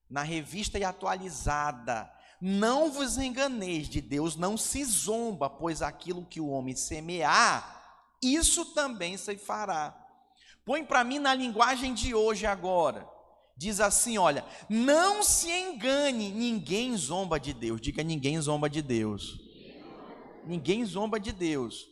na 0.09 0.23
revista 0.23 0.79
e 0.79 0.85
atualizada. 0.85 2.11
Não 2.41 2.91
vos 2.91 3.17
enganeis, 3.17 3.89
de 3.89 4.01
Deus 4.01 4.37
não 4.37 4.57
se 4.57 4.85
zomba, 4.85 5.49
pois 5.49 5.81
aquilo 5.81 6.27
que 6.27 6.41
o 6.41 6.49
homem 6.49 6.75
semear, 6.75 7.83
isso 8.23 8.67
também 8.75 9.17
se 9.17 9.37
fará. 9.39 9.97
Põe 10.63 10.85
para 10.85 11.05
mim 11.05 11.19
na 11.19 11.35
linguagem 11.35 11.95
de 11.95 12.15
hoje 12.15 12.45
agora. 12.45 13.09
Diz 13.57 13.81
assim, 13.81 14.19
olha, 14.19 14.45
não 14.69 15.23
se 15.23 15.49
engane, 15.49 16.31
ninguém 16.31 16.97
zomba 16.97 17.39
de 17.39 17.53
Deus. 17.53 17.81
Diga, 17.81 18.03
ninguém 18.03 18.41
zomba 18.41 18.69
de 18.69 18.83
Deus. 18.83 19.39
Ninguém 20.45 20.85
zomba 20.85 21.21
de 21.21 21.33
Deus. 21.33 21.87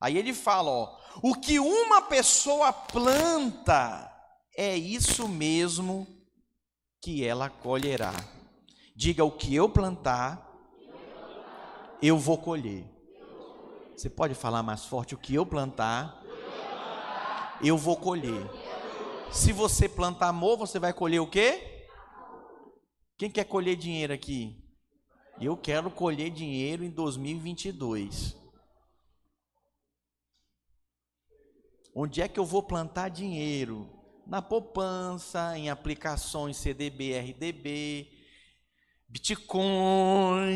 Aí 0.00 0.18
ele 0.18 0.34
fala, 0.34 0.70
ó, 0.70 0.98
o 1.22 1.34
que 1.34 1.58
uma 1.58 2.02
pessoa 2.02 2.72
planta 2.72 4.12
é 4.56 4.76
isso 4.76 5.26
mesmo 5.26 6.06
que 7.00 7.24
ela 7.24 7.48
colherá. 7.48 8.12
Diga 8.94 9.24
o 9.24 9.30
que 9.30 9.54
eu 9.54 9.68
plantar, 9.68 10.46
eu 12.02 12.18
vou 12.18 12.36
colher. 12.38 12.84
Você 13.96 14.10
pode 14.10 14.34
falar 14.34 14.62
mais 14.62 14.84
forte? 14.84 15.14
O 15.14 15.18
que 15.18 15.34
eu 15.34 15.46
plantar, 15.46 16.22
eu 17.62 17.78
vou 17.78 17.96
colher. 17.96 18.65
Se 19.32 19.52
você 19.52 19.88
plantar 19.88 20.28
amor, 20.28 20.56
você 20.56 20.78
vai 20.78 20.92
colher 20.92 21.20
o 21.20 21.26
quê? 21.26 21.88
Quem 23.18 23.30
quer 23.30 23.44
colher 23.44 23.76
dinheiro 23.76 24.12
aqui? 24.12 24.62
Eu 25.40 25.56
quero 25.56 25.90
colher 25.90 26.30
dinheiro 26.30 26.84
em 26.84 26.90
2022. 26.90 28.36
Onde 31.94 32.20
é 32.22 32.28
que 32.28 32.38
eu 32.38 32.44
vou 32.44 32.62
plantar 32.62 33.08
dinheiro? 33.08 33.90
Na 34.26 34.42
poupança, 34.42 35.56
em 35.56 35.70
aplicações 35.70 36.56
CDB, 36.56 37.18
RDB, 37.18 38.10
bitcoins, 39.08 40.46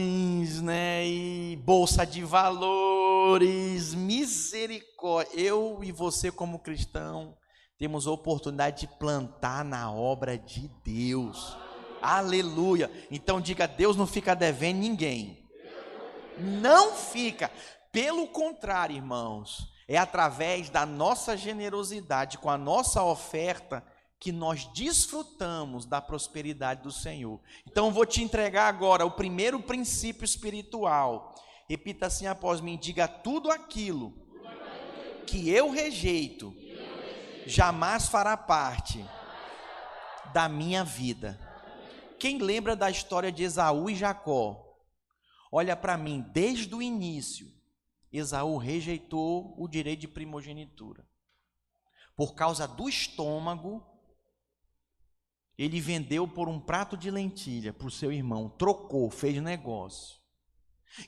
né, 0.61 1.07
e 1.07 1.57
bolsa 1.57 2.05
de 2.05 2.23
valores, 2.25 3.95
misericórdia. 3.95 5.39
Eu 5.39 5.85
e 5.85 5.93
você 5.93 6.33
como 6.33 6.59
cristão 6.59 7.37
temos 7.81 8.07
a 8.07 8.11
oportunidade 8.11 8.81
de 8.81 8.99
plantar 8.99 9.65
na 9.65 9.91
obra 9.91 10.37
de 10.37 10.71
Deus. 10.85 11.57
Aleluia. 12.03 12.91
Então 13.11 13.41
diga, 13.41 13.67
Deus 13.67 13.97
não 13.97 14.07
fica 14.07 14.37
devendo 14.37 14.81
ninguém. 14.81 15.49
Não 16.39 16.95
fica. 16.95 17.51
Pelo 17.91 18.27
contrário, 18.27 18.97
irmãos, 18.97 19.73
é 19.89 19.97
através 19.97 20.69
da 20.69 20.85
nossa 20.85 21.39
generosidade, 21.39 22.37
com 22.37 22.51
a 22.51 22.59
nossa 22.59 23.03
oferta, 23.03 23.83
que 24.19 24.31
nós 24.31 24.67
desfrutamos 24.75 25.87
da 25.87 26.03
prosperidade 26.03 26.83
do 26.83 26.93
Senhor. 26.93 27.41
Então 27.67 27.91
vou 27.91 28.05
te 28.05 28.23
entregar 28.23 28.69
agora 28.69 29.07
o 29.07 29.11
primeiro 29.11 29.59
princípio 29.59 30.27
espiritual. 30.27 31.35
Repita 31.67 32.09
assim 32.09 32.27
após 32.27 32.61
mim: 32.61 32.77
diga 32.77 33.09
tudo 33.09 33.51
aquilo 33.51 34.13
que 35.27 35.49
eu 35.49 35.71
rejeito, 35.71 36.55
jamais 37.47 38.09
fará 38.09 38.37
parte 38.37 39.05
da 40.33 40.49
minha 40.49 40.85
vida. 40.85 41.39
Quem 42.19 42.39
lembra 42.39 42.77
da 42.77 42.91
história 42.91 43.33
de 43.33 43.43
Esaú 43.43 43.89
e 43.89 43.95
Jacó? 43.95 44.67
Olha 45.51 45.77
para 45.77 45.97
mim, 45.97 46.25
desde 46.33 46.75
o 46.75 46.83
início, 46.83 47.51
Esaú 48.13 48.57
rejeitou 48.57 49.55
o 49.59 49.67
direito 49.67 50.01
de 50.01 50.09
primogenitura. 50.09 51.09
Por 52.17 52.35
causa 52.35 52.69
do 52.69 52.89
estômago, 52.89 53.85
ele 55.57 55.81
vendeu 55.81 56.27
por 56.27 56.49
um 56.49 56.61
prato 56.61 56.97
de 56.97 57.11
lentilha 57.11 57.73
para 57.73 57.87
o 57.87 57.91
seu 57.91 58.13
irmão, 58.13 58.49
trocou, 58.49 59.11
fez 59.11 59.43
negócio. 59.43 60.21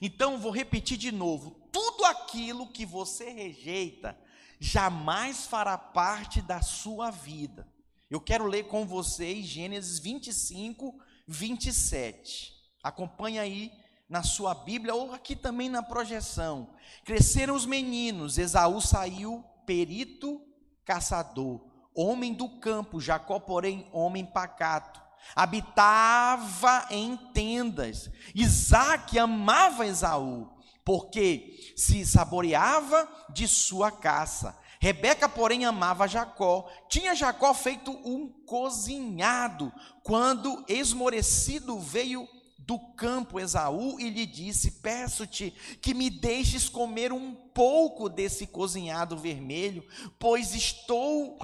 Então, 0.01 0.37
vou 0.37 0.51
repetir 0.51 0.97
de 0.97 1.11
novo: 1.11 1.51
tudo 1.71 2.05
aquilo 2.05 2.71
que 2.71 2.85
você 2.85 3.29
rejeita 3.29 4.17
jamais 4.63 5.45
fará 5.45 5.77
parte 5.77 6.41
da 6.41 6.61
sua 6.61 7.11
vida. 7.11 7.67
Eu 8.09 8.21
quero 8.21 8.45
ler 8.45 8.63
com 8.63 8.85
vocês 8.85 9.45
Gênesis 9.45 9.99
25, 9.99 10.99
27. 11.27 12.53
Acompanha 12.83 13.41
aí 13.41 13.71
na 14.07 14.23
sua 14.23 14.53
Bíblia 14.53 14.93
ou 14.93 15.13
aqui 15.13 15.35
também 15.35 15.69
na 15.69 15.81
projeção. 15.83 16.69
Cresceram 17.03 17.55
os 17.55 17.65
meninos, 17.65 18.37
Esaú 18.37 18.79
saiu 18.79 19.43
perito 19.65 20.41
caçador 20.85 21.73
homem 21.95 22.33
do 22.33 22.49
campo, 22.49 22.99
Jacó, 22.99 23.39
porém, 23.39 23.87
homem 23.91 24.25
pacato. 24.25 25.01
Habitava 25.35 26.87
em 26.89 27.15
tendas. 27.33 28.09
Isaac 28.35 29.17
amava 29.17 29.85
Esaú, 29.85 30.51
porque 30.85 31.73
se 31.75 32.05
saboreava 32.05 33.07
de 33.29 33.47
sua 33.47 33.91
caça. 33.91 34.57
Rebeca, 34.79 35.29
porém, 35.29 35.63
amava 35.63 36.07
Jacó. 36.07 36.69
Tinha 36.89 37.15
Jacó 37.15 37.53
feito 37.53 37.91
um 37.91 38.27
cozinhado, 38.45 39.71
quando 40.03 40.63
esmorecido 40.67 41.79
veio 41.79 42.27
do 42.65 42.77
campo 42.95 43.39
Esaú 43.39 43.99
e 43.99 44.09
lhe 44.09 44.25
disse: 44.25 44.71
Peço-te 44.71 45.51
que 45.81 45.93
me 45.93 46.09
deixes 46.09 46.67
comer 46.67 47.13
um 47.13 47.33
pouco 47.33 48.09
desse 48.09 48.47
cozinhado 48.47 49.17
vermelho, 49.17 49.85
pois 50.19 50.53
estou 50.53 51.37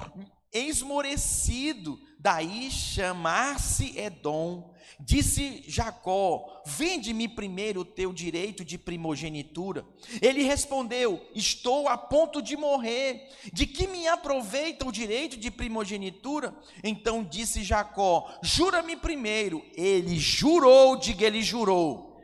esmorecido, 0.52 1.98
daí 2.18 2.70
chamar-se 2.70 3.98
Edom. 3.98 4.69
Disse 4.98 5.62
Jacó: 5.66 6.62
Vende-me 6.66 7.28
primeiro 7.28 7.80
o 7.80 7.84
teu 7.84 8.12
direito 8.12 8.64
de 8.64 8.76
primogenitura. 8.76 9.84
Ele 10.20 10.42
respondeu: 10.42 11.24
Estou 11.34 11.88
a 11.88 11.96
ponto 11.96 12.42
de 12.42 12.56
morrer. 12.56 13.28
De 13.52 13.66
que 13.66 13.86
me 13.86 14.08
aproveita 14.08 14.86
o 14.86 14.92
direito 14.92 15.36
de 15.36 15.50
primogenitura? 15.50 16.54
Então 16.82 17.22
disse 17.22 17.62
Jacó: 17.62 18.30
Jura-me 18.42 18.96
primeiro. 18.96 19.64
Ele 19.74 20.18
jurou, 20.18 20.96
diga 20.96 21.26
ele 21.26 21.42
jurou. 21.42 22.20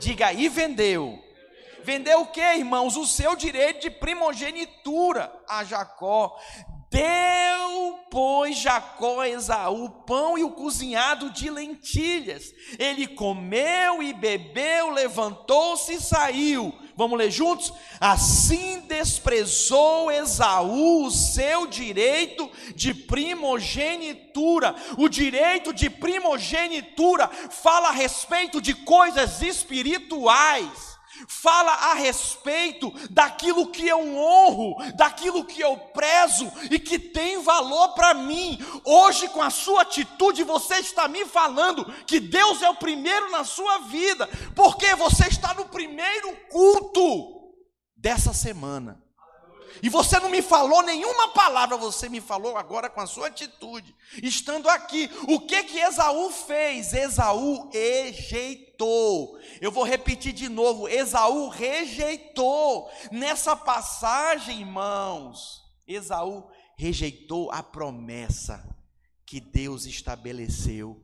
Diga 0.00 0.32
e 0.32 0.48
vendeu. 0.48 1.22
Vendeu 1.84 2.20
o 2.20 2.26
que, 2.26 2.40
irmãos? 2.40 2.96
O 2.96 3.06
seu 3.06 3.34
direito 3.34 3.82
de 3.82 3.90
primogenitura 3.90 5.32
a 5.48 5.64
Jacó. 5.64 6.38
Deu, 6.92 7.98
pois, 8.10 8.58
Jacó 8.58 9.20
a 9.20 9.28
Esaú 9.28 9.88
pão 10.06 10.36
e 10.36 10.44
o 10.44 10.50
cozinhado 10.50 11.30
de 11.30 11.48
lentilhas. 11.48 12.54
Ele 12.78 13.06
comeu 13.06 14.02
e 14.02 14.12
bebeu, 14.12 14.90
levantou-se 14.90 15.94
e 15.94 16.00
saiu. 16.00 16.74
Vamos 16.94 17.16
ler 17.16 17.30
juntos? 17.30 17.72
Assim 17.98 18.80
desprezou 18.80 20.10
Esaú 20.10 21.06
o 21.06 21.10
seu 21.10 21.66
direito 21.66 22.50
de 22.76 22.92
primogenitura. 22.92 24.76
O 24.98 25.08
direito 25.08 25.72
de 25.72 25.88
primogenitura 25.88 27.26
fala 27.28 27.88
a 27.88 27.92
respeito 27.92 28.60
de 28.60 28.74
coisas 28.74 29.40
espirituais 29.40 30.91
fala 31.26 31.72
a 31.72 31.94
respeito 31.94 32.90
daquilo 33.10 33.68
que 33.68 33.86
eu 33.86 34.16
honro, 34.16 34.76
daquilo 34.94 35.44
que 35.44 35.60
eu 35.60 35.76
prezo 35.76 36.50
e 36.70 36.78
que 36.78 36.98
tem 36.98 37.42
valor 37.42 37.88
para 37.94 38.14
mim. 38.14 38.58
Hoje, 38.84 39.28
com 39.28 39.42
a 39.42 39.50
sua 39.50 39.82
atitude, 39.82 40.44
você 40.44 40.76
está 40.76 41.08
me 41.08 41.24
falando 41.24 41.84
que 42.06 42.20
Deus 42.20 42.62
é 42.62 42.70
o 42.70 42.76
primeiro 42.76 43.30
na 43.30 43.44
sua 43.44 43.78
vida, 43.78 44.28
porque 44.54 44.94
você 44.94 45.26
está 45.28 45.54
no 45.54 45.66
primeiro 45.66 46.36
culto 46.50 47.52
dessa 47.96 48.32
semana. 48.32 49.01
E 49.82 49.88
você 49.88 50.20
não 50.20 50.30
me 50.30 50.40
falou 50.40 50.80
nenhuma 50.82 51.32
palavra, 51.32 51.76
você 51.76 52.08
me 52.08 52.20
falou 52.20 52.56
agora 52.56 52.88
com 52.88 53.00
a 53.00 53.06
sua 53.06 53.26
atitude, 53.26 53.96
estando 54.22 54.68
aqui. 54.68 55.10
O 55.26 55.40
que 55.40 55.64
que 55.64 55.80
Esaú 55.80 56.30
fez? 56.30 56.92
Esaú 56.92 57.68
rejeitou. 57.72 59.36
Eu 59.60 59.72
vou 59.72 59.82
repetir 59.82 60.32
de 60.32 60.48
novo: 60.48 60.88
Esaú 60.88 61.48
rejeitou. 61.48 62.88
Nessa 63.10 63.56
passagem, 63.56 64.60
irmãos, 64.60 65.60
Esaú 65.84 66.48
rejeitou 66.76 67.50
a 67.50 67.60
promessa 67.60 68.64
que 69.26 69.40
Deus 69.40 69.84
estabeleceu. 69.84 71.02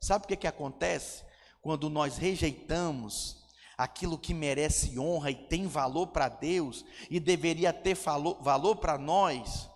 Sabe 0.00 0.24
o 0.24 0.28
que 0.28 0.36
que 0.36 0.48
acontece? 0.48 1.24
Quando 1.62 1.88
nós 1.88 2.16
rejeitamos 2.16 3.43
aquilo 3.76 4.18
que 4.18 4.32
merece 4.32 4.98
honra 4.98 5.30
e 5.30 5.34
tem 5.34 5.66
valor 5.66 6.08
para 6.08 6.28
Deus 6.28 6.84
e 7.10 7.18
deveria 7.18 7.72
ter 7.72 7.96
valor 7.96 8.76
para 8.76 8.96
nós, 8.96 9.70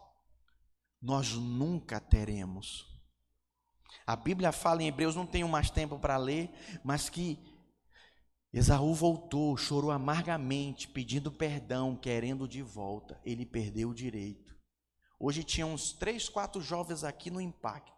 nós 1.00 1.32
nunca 1.32 2.00
teremos. 2.00 2.86
A 4.06 4.16
Bíblia 4.16 4.52
fala 4.52 4.82
em 4.82 4.88
Hebreus, 4.88 5.14
não 5.14 5.26
tenho 5.26 5.48
mais 5.48 5.70
tempo 5.70 5.98
para 5.98 6.16
ler, 6.16 6.50
mas 6.82 7.08
que 7.08 7.38
Esaú 8.52 8.94
voltou, 8.94 9.56
chorou 9.56 9.90
amargamente, 9.90 10.88
pedindo 10.88 11.30
perdão, 11.30 11.94
querendo 11.94 12.48
de 12.48 12.62
volta. 12.62 13.20
Ele 13.24 13.44
perdeu 13.44 13.90
o 13.90 13.94
direito. 13.94 14.56
Hoje 15.20 15.44
tinha 15.44 15.66
uns 15.66 15.92
três, 15.92 16.28
quatro 16.28 16.60
jovens 16.62 17.04
aqui 17.04 17.30
no 17.30 17.40
impacto. 17.40 17.92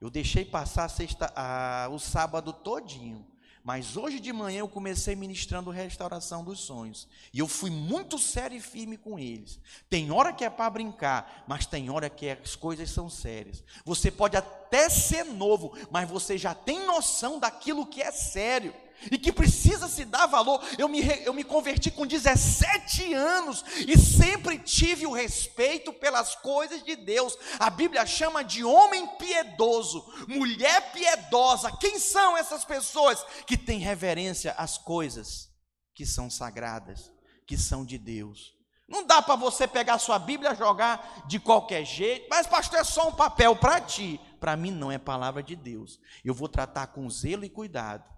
Eu 0.00 0.10
deixei 0.10 0.44
passar 0.44 0.84
a 0.84 0.88
sexta, 0.88 1.32
a, 1.36 1.88
o 1.90 1.98
sábado 1.98 2.52
todinho 2.52 3.26
Mas 3.66 3.96
hoje 3.96 4.20
de 4.20 4.32
manhã 4.32 4.60
eu 4.60 4.68
comecei 4.68 5.16
ministrando 5.16 5.72
restauração 5.72 6.44
dos 6.44 6.60
sonhos. 6.60 7.08
E 7.32 7.40
eu 7.40 7.48
fui 7.48 7.68
muito 7.68 8.16
sério 8.16 8.56
e 8.56 8.60
firme 8.60 8.96
com 8.96 9.18
eles. 9.18 9.58
Tem 9.90 10.08
hora 10.12 10.32
que 10.32 10.44
é 10.44 10.48
para 10.48 10.70
brincar, 10.70 11.42
mas 11.48 11.66
tem 11.66 11.90
hora 11.90 12.08
que 12.08 12.30
as 12.30 12.54
coisas 12.54 12.88
são 12.88 13.10
sérias. 13.10 13.64
Você 13.84 14.08
pode 14.08 14.36
até 14.36 14.88
ser 14.88 15.24
novo, 15.24 15.76
mas 15.90 16.08
você 16.08 16.38
já 16.38 16.54
tem 16.54 16.86
noção 16.86 17.40
daquilo 17.40 17.84
que 17.84 18.00
é 18.00 18.12
sério 18.12 18.72
e 19.10 19.18
que 19.18 19.32
precisa 19.32 19.88
se 19.88 20.04
dar 20.04 20.26
valor. 20.26 20.62
Eu 20.78 20.88
me, 20.88 21.00
eu 21.24 21.32
me 21.32 21.44
converti 21.44 21.90
com 21.90 22.06
17 22.06 23.12
anos 23.14 23.64
e 23.86 23.96
sempre 23.98 24.58
tive 24.58 25.06
o 25.06 25.12
respeito 25.12 25.92
pelas 25.92 26.34
coisas 26.36 26.82
de 26.82 26.96
Deus. 26.96 27.36
A 27.58 27.70
Bíblia 27.70 28.04
chama 28.06 28.42
de 28.42 28.64
homem 28.64 29.06
piedoso, 29.16 30.04
mulher 30.28 30.92
piedosa. 30.92 31.76
Quem 31.78 31.98
são 31.98 32.36
essas 32.36 32.64
pessoas 32.64 33.24
que 33.46 33.56
têm 33.56 33.78
reverência 33.78 34.52
às 34.52 34.78
coisas 34.78 35.48
que 35.94 36.04
são 36.04 36.28
sagradas, 36.28 37.12
que 37.46 37.56
são 37.56 37.84
de 37.84 37.98
Deus? 37.98 38.54
Não 38.88 39.04
dá 39.04 39.20
para 39.20 39.34
você 39.34 39.66
pegar 39.66 39.98
sua 39.98 40.18
Bíblia 40.18 40.54
jogar 40.54 41.24
de 41.26 41.40
qualquer 41.40 41.84
jeito, 41.84 42.28
mas 42.30 42.46
pastor 42.46 42.78
é 42.78 42.84
só 42.84 43.08
um 43.08 43.12
papel 43.12 43.56
para 43.56 43.80
ti. 43.80 44.20
Para 44.38 44.56
mim 44.56 44.70
não 44.70 44.92
é 44.92 44.98
palavra 44.98 45.42
de 45.42 45.56
Deus. 45.56 45.98
Eu 46.24 46.32
vou 46.32 46.48
tratar 46.48 46.88
com 46.88 47.10
zelo 47.10 47.44
e 47.44 47.50
cuidado 47.50 48.15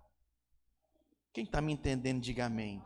quem 1.33 1.45
está 1.45 1.61
me 1.61 1.73
entendendo, 1.73 2.21
diga 2.21 2.47
amém. 2.47 2.83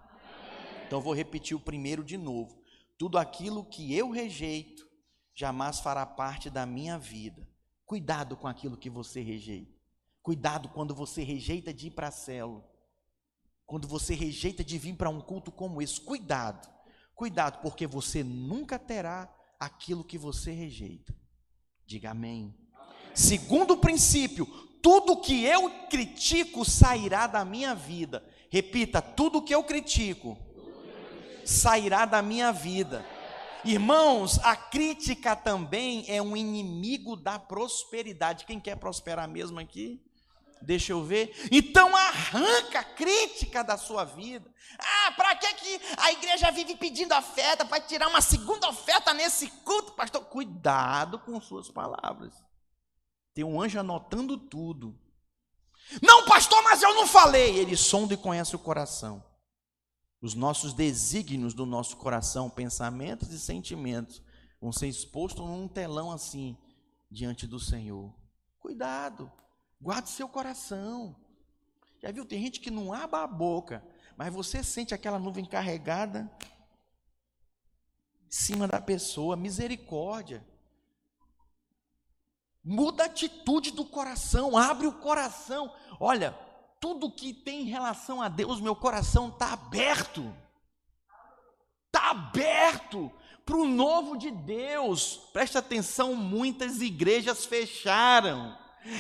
Então 0.87 1.01
vou 1.01 1.15
repetir 1.15 1.57
o 1.57 1.61
primeiro 1.61 2.05
de 2.05 2.17
novo. 2.17 2.63
Tudo 2.99 3.19
aquilo 3.19 3.65
que 3.65 3.95
eu 3.95 4.11
rejeito 4.11 4.87
jamais 5.35 5.81
fará 5.81 6.05
parte 6.05 6.51
da 6.51 6.67
minha 6.67 6.99
vida. 6.99 7.49
Cuidado 7.87 8.37
com 8.37 8.47
aquilo 8.47 8.77
que 8.77 8.91
você 8.91 9.21
rejeita. 9.21 9.73
Cuidado 10.23 10.69
quando 10.69 10.95
você 10.95 11.23
rejeita 11.23 11.73
de 11.73 11.89
ir 11.89 11.91
para 11.91 12.09
a 12.09 12.13
célula. 12.13 12.65
Quando 13.67 13.89
você 13.89 14.15
rejeita 14.15 14.63
de 14.63 14.79
vir 14.79 14.95
para 14.95 15.11
um 15.11 15.21
culto 15.21 15.51
como 15.51 15.81
esse. 15.81 16.01
Cuidado. 16.01 16.71
Cuidado, 17.15 17.61
porque 17.61 17.87
você 17.87 18.23
nunca 18.23 18.79
terá 18.79 19.35
aquilo 19.59 20.05
que 20.05 20.19
você 20.19 20.53
rejeita. 20.53 21.15
Diga 21.87 22.11
amém. 22.11 22.55
Segundo 23.15 23.77
princípio, 23.77 24.47
tudo 24.83 25.21
que 25.21 25.45
eu 25.45 25.71
critico 25.89 26.65
sairá 26.65 27.27
da 27.27 27.45
minha 27.45 27.75
vida. 27.75 28.25
Repita: 28.53 29.01
tudo 29.01 29.41
que 29.41 29.55
eu 29.55 29.65
critico 29.65 30.37
sairá 31.43 32.05
da 32.05 32.21
minha 32.21 32.53
vida. 32.53 33.03
Irmãos, 33.65 34.39
a 34.41 34.55
crítica 34.55 35.35
também 35.35 36.05
é 36.07 36.21
um 36.21 36.37
inimigo 36.37 37.17
da 37.17 37.39
prosperidade. 37.39 38.45
Quem 38.45 38.61
quer 38.61 38.77
prosperar 38.77 39.27
mesmo 39.27 39.59
aqui? 39.59 40.05
Deixa 40.61 40.93
eu 40.93 41.03
ver. 41.03 41.35
Então 41.51 41.97
arranca 41.97 42.81
a 42.81 42.85
crítica 42.85 43.65
da 43.65 43.79
sua 43.79 44.05
vida. 44.05 44.53
Ah, 44.79 45.13
para 45.13 45.35
que, 45.35 45.55
que 45.55 45.81
a 45.97 46.13
igreja 46.13 46.51
vive 46.51 46.77
pedindo 46.77 47.15
oferta? 47.15 47.65
Para 47.65 47.81
tirar 47.81 48.09
uma 48.09 48.21
segunda 48.21 48.69
oferta 48.69 49.15
nesse 49.15 49.49
culto, 49.49 49.93
pastor? 49.93 50.25
Cuidado 50.27 51.19
com 51.21 51.41
suas 51.41 51.71
palavras. 51.71 52.35
Tem 53.33 53.45
um 53.45 53.61
anjo 53.63 53.81
anotando 53.81 54.37
tudo. 54.37 55.01
Não, 56.01 56.25
pastor, 56.27 56.63
mas 56.63 56.83
eu 56.83 56.95
não 56.95 57.07
falei. 57.07 57.57
Ele 57.57 57.77
sonda 57.77 58.15
e 58.15 58.17
conhece 58.17 58.55
o 58.55 58.59
coração. 58.59 59.23
Os 60.21 60.35
nossos 60.35 60.73
desígnios 60.73 61.53
do 61.53 61.67
nosso 61.67 61.97
coração, 61.97 62.49
pensamentos 62.49 63.31
e 63.33 63.39
sentimentos, 63.41 64.23
vão 64.61 64.73
ser 64.73 64.87
expostos 64.87 65.45
num 65.45 65.67
telão 65.67 66.13
assim, 66.13 66.57
diante 67.11 67.47
do 67.47 67.59
Senhor. 67.59 68.15
Cuidado, 68.61 69.31
guarde 69.81 70.09
seu 70.09 70.29
coração. 70.29 71.17
Já 72.01 72.13
viu? 72.13 72.25
Tem 72.25 72.41
gente 72.41 72.61
que 72.61 72.71
não 72.71 72.93
abre 72.93 73.21
a 73.21 73.27
boca, 73.27 73.85
mas 74.17 74.33
você 74.33 74.63
sente 74.63 74.95
aquela 74.95 75.19
nuvem 75.19 75.45
carregada 75.45 76.31
em 78.27 78.31
cima 78.31 78.69
da 78.69 78.81
pessoa. 78.81 79.37
Misericórdia. 79.37 80.47
Muda 82.65 83.03
a 83.03 83.07
atitude 83.07 83.73
do 83.73 83.85
coração, 83.85 84.57
abre 84.57 84.87
o 84.87 84.93
coração. 84.93 85.73
Olha, 85.99 86.37
tudo 86.81 87.11
que 87.11 87.33
tem 87.33 87.63
em 87.63 87.71
relação 87.71 88.23
a 88.23 88.29
Deus, 88.29 88.61
meu 88.61 88.77
coração 88.77 89.29
está 89.29 89.53
aberto. 89.53 90.35
Está 91.87 92.11
aberto 92.11 93.11
para 93.45 93.57
o 93.57 93.67
novo 93.67 94.17
de 94.17 94.31
Deus. 94.31 95.21
Presta 95.33 95.59
atenção, 95.59 96.15
muitas 96.15 96.81
igrejas 96.81 97.45
fecharam. 97.45 98.57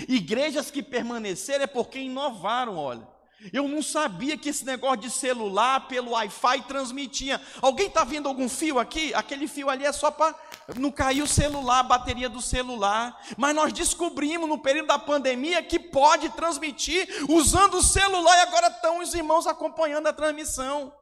Igrejas 0.08 0.70
que 0.70 0.82
permaneceram 0.82 1.64
é 1.64 1.66
porque 1.66 1.98
inovaram, 1.98 2.76
olha. 2.76 3.06
Eu 3.52 3.66
não 3.66 3.82
sabia 3.82 4.38
que 4.38 4.50
esse 4.50 4.64
negócio 4.64 4.98
de 4.98 5.10
celular 5.10 5.88
pelo 5.88 6.12
Wi-Fi 6.12 6.62
transmitia. 6.62 7.40
Alguém 7.60 7.88
está 7.88 8.04
vendo 8.04 8.28
algum 8.28 8.48
fio 8.48 8.78
aqui? 8.78 9.12
Aquele 9.14 9.48
fio 9.48 9.68
ali 9.68 9.84
é 9.84 9.92
só 9.92 10.10
para 10.10 10.38
não 10.76 10.90
cair 10.90 11.22
o 11.22 11.26
celular, 11.26 11.80
a 11.80 11.84
bateria 11.84 12.28
do 12.28 12.40
celular. 12.40 13.20
Mas 13.36 13.54
nós 13.54 13.72
descobrimos 13.72 14.48
no 14.48 14.58
período 14.58 14.86
da 14.86 14.98
pandemia 14.98 15.62
que 15.62 15.78
pode 15.78 16.28
transmitir 16.30 17.08
usando 17.28 17.74
o 17.74 17.82
celular 17.82 18.36
e 18.36 18.40
agora 18.40 18.68
estão 18.68 19.00
os 19.00 19.14
irmãos 19.14 19.46
acompanhando 19.46 20.06
a 20.06 20.12
transmissão. 20.12 20.92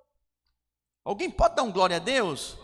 Alguém 1.04 1.30
pode 1.30 1.56
dar 1.56 1.62
um 1.62 1.72
glória 1.72 1.96
a 1.96 2.00
Deus? 2.00 2.56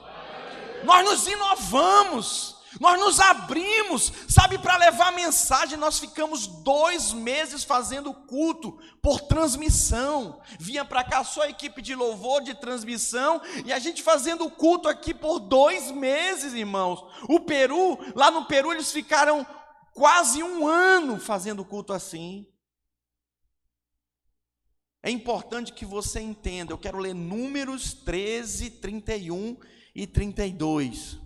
Nós 0.85 1.05
nos 1.05 1.27
inovamos. 1.27 2.56
Nós 2.81 2.99
nos 2.99 3.21
abrimos, 3.21 4.13
sabe, 4.29 4.59
para 4.59 4.77
levar 4.77 5.13
mensagem. 5.13 5.79
Nós 5.79 5.99
ficamos 5.99 6.47
dois 6.47 7.13
meses 7.13 7.65
fazendo 7.65 8.13
culto 8.13 8.79
por 9.03 9.21
transmissão. 9.21 10.41
Vinha 10.59 10.85
para 10.85 11.05
cá 11.05 11.25
só 11.25 11.43
a 11.43 11.49
equipe 11.49 11.81
de 11.81 11.95
louvor 11.95 12.43
de 12.43 12.55
transmissão 12.55 13.41
e 13.65 13.73
a 13.73 13.79
gente 13.79 14.03
fazendo 14.03 14.51
culto 14.51 14.89
aqui 14.89 15.15
por 15.15 15.39
dois 15.39 15.91
meses, 15.91 16.53
irmãos. 16.53 17.05
O 17.29 17.41
Peru, 17.41 17.99
lá 18.15 18.31
no 18.31 18.45
Peru, 18.45 18.73
eles 18.73 18.93
ficaram 18.93 19.47
quase 19.93 20.43
um 20.43 20.67
ano 20.67 21.19
fazendo 21.19 21.65
culto 21.65 21.93
assim. 21.93 22.47
É 25.03 25.11
importante 25.11 25.73
que 25.73 25.87
você 25.87 26.21
entenda. 26.21 26.73
Eu 26.73 26.79
quero 26.79 26.99
ler 26.99 27.15
Números 27.15 27.95
13, 27.95 28.71
31 28.71 29.57
e 29.95 30.07
32 30.07 31.26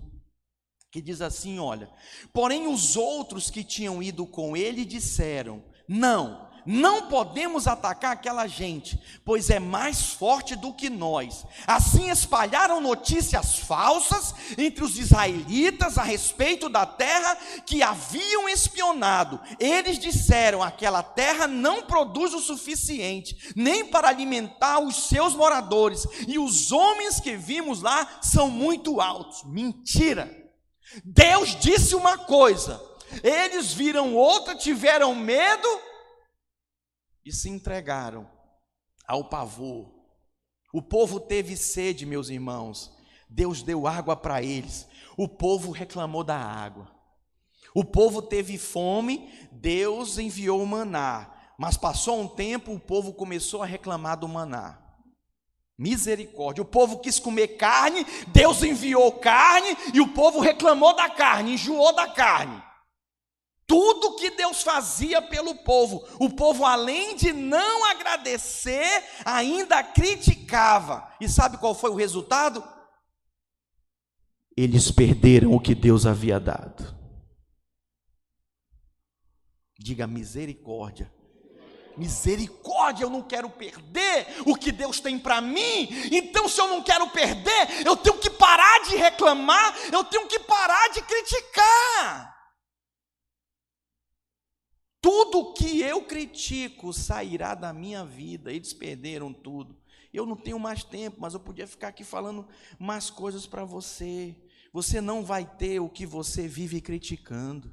que 0.90 1.00
diz 1.00 1.20
assim: 1.20 1.58
olha, 1.58 1.88
porém 2.32 2.66
os 2.66 2.96
outros 2.96 3.50
que 3.50 3.62
tinham 3.62 4.02
ido 4.02 4.26
com 4.26 4.56
ele 4.56 4.84
disseram: 4.84 5.62
não, 5.88 6.48
não 6.66 7.08
podemos 7.08 7.66
atacar 7.66 8.12
aquela 8.12 8.46
gente, 8.46 9.00
pois 9.24 9.50
é 9.50 9.58
mais 9.58 10.10
forte 10.10 10.56
do 10.56 10.72
que 10.72 10.90
nós. 10.90 11.46
Assim 11.66 12.10
espalharam 12.10 12.80
notícias 12.80 13.60
falsas 13.60 14.34
entre 14.58 14.84
os 14.84 14.98
israelitas 14.98 15.96
a 15.96 16.02
respeito 16.02 16.68
da 16.68 16.84
terra 16.84 17.36
que 17.64 17.82
haviam 17.82 18.48
espionado. 18.48 19.40
Eles 19.60 19.96
disseram: 19.96 20.60
aquela 20.60 21.04
terra 21.04 21.46
não 21.46 21.82
produz 21.82 22.34
o 22.34 22.40
suficiente, 22.40 23.52
nem 23.54 23.86
para 23.86 24.08
alimentar 24.08 24.80
os 24.80 25.08
seus 25.08 25.36
moradores, 25.36 26.04
e 26.26 26.36
os 26.36 26.72
homens 26.72 27.20
que 27.20 27.36
vimos 27.36 27.80
lá 27.80 28.18
são 28.20 28.50
muito 28.50 29.00
altos. 29.00 29.44
Mentira! 29.44 30.39
Deus 31.04 31.54
disse 31.56 31.94
uma 31.94 32.18
coisa, 32.18 32.80
eles 33.22 33.72
viram 33.72 34.14
outra, 34.14 34.54
tiveram 34.54 35.14
medo 35.14 35.68
e 37.24 37.32
se 37.32 37.48
entregaram 37.48 38.28
ao 39.06 39.24
pavor. 39.24 39.92
O 40.72 40.80
povo 40.80 41.18
teve 41.18 41.56
sede, 41.56 42.06
meus 42.06 42.28
irmãos. 42.28 42.92
Deus 43.28 43.62
deu 43.62 43.86
água 43.86 44.16
para 44.16 44.42
eles. 44.42 44.86
O 45.16 45.28
povo 45.28 45.70
reclamou 45.70 46.24
da 46.24 46.36
água. 46.36 46.90
O 47.74 47.84
povo 47.84 48.20
teve 48.20 48.58
fome, 48.58 49.32
Deus 49.52 50.18
enviou 50.18 50.62
o 50.62 50.66
maná. 50.66 51.32
Mas 51.58 51.76
passou 51.76 52.20
um 52.20 52.26
tempo, 52.26 52.72
o 52.72 52.80
povo 52.80 53.12
começou 53.12 53.62
a 53.62 53.66
reclamar 53.66 54.18
do 54.18 54.26
maná. 54.26 54.78
Misericórdia. 55.80 56.60
O 56.60 56.66
povo 56.66 56.98
quis 56.98 57.18
comer 57.18 57.56
carne, 57.56 58.06
Deus 58.28 58.62
enviou 58.62 59.12
carne 59.12 59.74
e 59.94 60.00
o 60.02 60.08
povo 60.08 60.38
reclamou 60.38 60.94
da 60.94 61.08
carne, 61.08 61.54
enjoou 61.54 61.94
da 61.94 62.06
carne. 62.06 62.62
Tudo 63.66 64.16
que 64.16 64.30
Deus 64.32 64.62
fazia 64.62 65.22
pelo 65.22 65.54
povo, 65.54 66.06
o 66.18 66.28
povo, 66.28 66.66
além 66.66 67.16
de 67.16 67.32
não 67.32 67.86
agradecer, 67.86 69.04
ainda 69.24 69.82
criticava. 69.82 71.10
E 71.18 71.26
sabe 71.26 71.56
qual 71.56 71.74
foi 71.74 71.88
o 71.88 71.96
resultado? 71.96 72.62
Eles 74.54 74.90
perderam 74.90 75.54
o 75.54 75.60
que 75.60 75.74
Deus 75.74 76.04
havia 76.04 76.38
dado. 76.38 76.94
Diga 79.78 80.06
misericórdia. 80.06 81.10
Misericórdia, 82.00 83.04
eu 83.04 83.10
não 83.10 83.20
quero 83.20 83.50
perder 83.50 84.26
o 84.46 84.56
que 84.56 84.72
Deus 84.72 85.00
tem 85.00 85.18
para 85.18 85.38
mim. 85.42 85.86
Então, 86.10 86.48
se 86.48 86.58
eu 86.58 86.66
não 86.66 86.82
quero 86.82 87.10
perder, 87.10 87.86
eu 87.86 87.94
tenho 87.94 88.16
que 88.16 88.30
parar 88.30 88.84
de 88.84 88.96
reclamar, 88.96 89.76
eu 89.92 90.02
tenho 90.04 90.26
que 90.26 90.38
parar 90.38 90.88
de 90.88 91.02
criticar. 91.02 92.34
Tudo 94.98 95.52
que 95.52 95.82
eu 95.82 96.02
critico 96.02 96.90
sairá 96.90 97.54
da 97.54 97.70
minha 97.70 98.02
vida. 98.02 98.50
Eles 98.50 98.72
perderam 98.72 99.30
tudo. 99.30 99.78
Eu 100.10 100.24
não 100.24 100.36
tenho 100.36 100.58
mais 100.58 100.82
tempo, 100.82 101.18
mas 101.20 101.34
eu 101.34 101.40
podia 101.40 101.66
ficar 101.66 101.88
aqui 101.88 102.02
falando 102.02 102.48
mais 102.78 103.10
coisas 103.10 103.46
para 103.46 103.62
você. 103.62 104.34
Você 104.72 105.02
não 105.02 105.22
vai 105.22 105.44
ter 105.44 105.80
o 105.80 105.90
que 105.90 106.06
você 106.06 106.48
vive 106.48 106.80
criticando. 106.80 107.70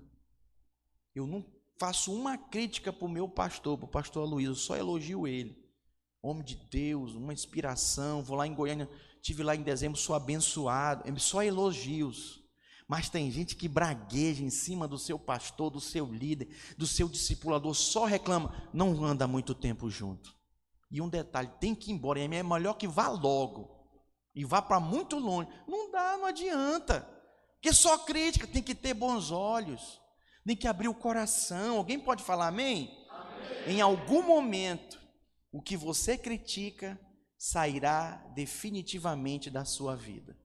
Eu 1.15 1.25
não 1.25 1.41
faço 1.77 2.13
uma 2.13 2.37
crítica 2.37 2.91
para 2.91 3.05
o 3.05 3.09
meu 3.09 3.27
pastor, 3.27 3.77
para 3.77 3.85
o 3.85 3.89
pastor 3.89 4.27
Luiz, 4.27 4.47
eu 4.47 4.55
só 4.55 4.75
elogio 4.75 5.27
ele. 5.27 5.57
Homem 6.21 6.43
de 6.43 6.55
Deus, 6.55 7.13
uma 7.13 7.33
inspiração. 7.33 8.23
Vou 8.23 8.37
lá 8.37 8.47
em 8.47 8.53
Goiânia, 8.53 8.89
tive 9.21 9.43
lá 9.43 9.55
em 9.55 9.61
dezembro, 9.61 9.97
sou 9.97 10.15
abençoado. 10.15 11.03
Só 11.19 11.43
elogios. 11.43 12.43
Mas 12.87 13.09
tem 13.09 13.29
gente 13.29 13.55
que 13.55 13.67
bragueja 13.67 14.43
em 14.43 14.49
cima 14.49 14.87
do 14.87 14.97
seu 14.97 15.19
pastor, 15.19 15.69
do 15.69 15.81
seu 15.81 16.05
líder, 16.05 16.49
do 16.77 16.87
seu 16.87 17.09
discipulador, 17.09 17.73
só 17.73 18.05
reclama, 18.05 18.69
não 18.73 19.03
anda 19.03 19.27
muito 19.27 19.53
tempo 19.53 19.89
junto. 19.89 20.33
E 20.89 21.01
um 21.01 21.09
detalhe, 21.09 21.51
tem 21.59 21.75
que 21.75 21.91
ir 21.91 21.93
embora, 21.93 22.19
é 22.19 22.27
melhor 22.27 22.75
que 22.75 22.87
vá 22.87 23.09
logo. 23.09 23.75
E 24.33 24.45
vá 24.45 24.61
para 24.61 24.79
muito 24.79 25.17
longe. 25.17 25.49
Não 25.67 25.91
dá, 25.91 26.17
não 26.17 26.25
adianta. 26.25 27.01
Porque 27.55 27.73
só 27.73 27.97
crítica, 27.97 28.47
tem 28.47 28.63
que 28.63 28.75
ter 28.75 28.93
bons 28.93 29.31
olhos. 29.31 29.99
Tem 30.47 30.55
que 30.55 30.65
abrir 30.65 30.87
o 30.87 30.95
coração. 30.95 31.75
Alguém 31.75 31.99
pode 31.99 32.23
falar 32.23 32.47
amém? 32.47 33.05
amém? 33.09 33.75
Em 33.75 33.81
algum 33.81 34.25
momento, 34.25 34.97
o 35.51 35.61
que 35.61 35.75
você 35.75 36.17
critica 36.17 36.97
sairá 37.37 38.15
definitivamente 38.33 39.49
da 39.49 39.65
sua 39.65 39.93
vida. 39.93 40.39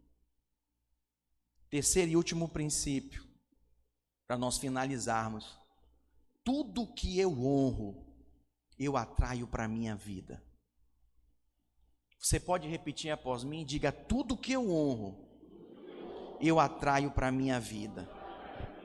Terceiro 1.70 2.10
e 2.10 2.16
último 2.16 2.48
princípio, 2.48 3.24
para 4.26 4.36
nós 4.36 4.58
finalizarmos: 4.58 5.56
tudo 6.42 6.92
que 6.92 7.20
eu 7.20 7.30
honro, 7.40 8.04
eu 8.76 8.96
atraio 8.96 9.46
para 9.46 9.66
a 9.66 9.68
minha 9.68 9.94
vida. 9.94 10.42
Você 12.18 12.40
pode 12.40 12.66
repetir 12.66 13.12
após 13.12 13.44
mim? 13.44 13.64
Diga: 13.64 13.92
tudo 13.92 14.36
que 14.36 14.50
eu 14.50 14.68
honro, 14.68 15.28
eu 16.40 16.58
atraio 16.58 17.12
para 17.12 17.28
a 17.28 17.32
minha 17.32 17.60
vida. 17.60 18.21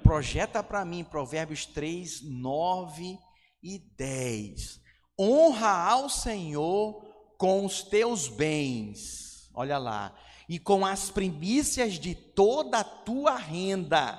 Projeta 0.08 0.64
para 0.64 0.86
mim 0.86 1.04
Provérbios 1.04 1.66
3, 1.66 2.22
9 2.22 3.20
e 3.62 3.78
10. 3.98 4.80
Honra 5.20 5.90
ao 5.90 6.10
Senhor 6.10 7.04
com 7.38 7.66
os 7.66 7.84
teus 7.84 8.30
bens. 8.30 9.50
Olha 9.54 9.78
lá 9.78 10.16
e 10.48 10.58
com 10.58 10.86
as 10.86 11.10
primícias 11.10 11.96
de 11.96 12.16
toda 12.16 12.80
a 12.80 12.84
tua 12.86 13.36
renda, 13.36 14.18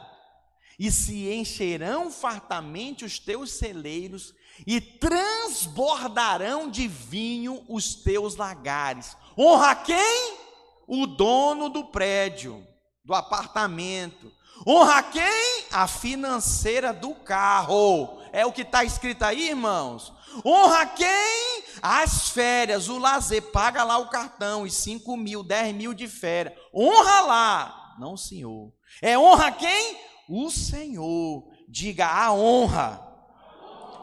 e 0.78 0.92
se 0.92 1.32
encherão 1.32 2.12
fartamente 2.12 3.02
os 3.02 3.18
teus 3.18 3.52
celeiros, 3.52 4.34
e 4.66 4.82
transbordarão 4.82 6.70
de 6.70 6.86
vinho 6.86 7.64
os 7.66 7.94
teus 7.94 8.36
lagares. 8.36 9.16
Honra 9.38 9.74
quem? 9.74 10.36
O 10.86 11.06
dono 11.06 11.70
do 11.70 11.86
prédio, 11.86 12.62
do 13.02 13.14
apartamento. 13.14 14.30
Honra 14.66 15.02
quem? 15.02 15.64
A 15.70 15.86
financeira 15.86 16.92
do 16.92 17.14
carro. 17.14 18.18
É 18.32 18.44
o 18.44 18.52
que 18.52 18.62
está 18.62 18.84
escrito 18.84 19.22
aí, 19.22 19.48
irmãos. 19.48 20.12
Honra 20.44 20.86
quem? 20.86 21.62
As 21.80 22.30
férias, 22.30 22.88
o 22.88 22.98
lazer, 22.98 23.42
paga 23.50 23.84
lá 23.84 23.98
o 23.98 24.08
cartão, 24.08 24.62
os 24.62 24.74
5 24.74 25.16
mil, 25.16 25.42
10 25.42 25.74
mil 25.74 25.94
de 25.94 26.08
férias. 26.08 26.54
Honra 26.74 27.20
lá. 27.20 27.96
Não, 27.98 28.16
senhor. 28.16 28.72
É 29.02 29.18
honra 29.18 29.50
quem? 29.52 29.96
O 30.28 30.50
Senhor. 30.50 31.48
Diga 31.68 32.06
a 32.06 32.32
honra. 32.32 33.04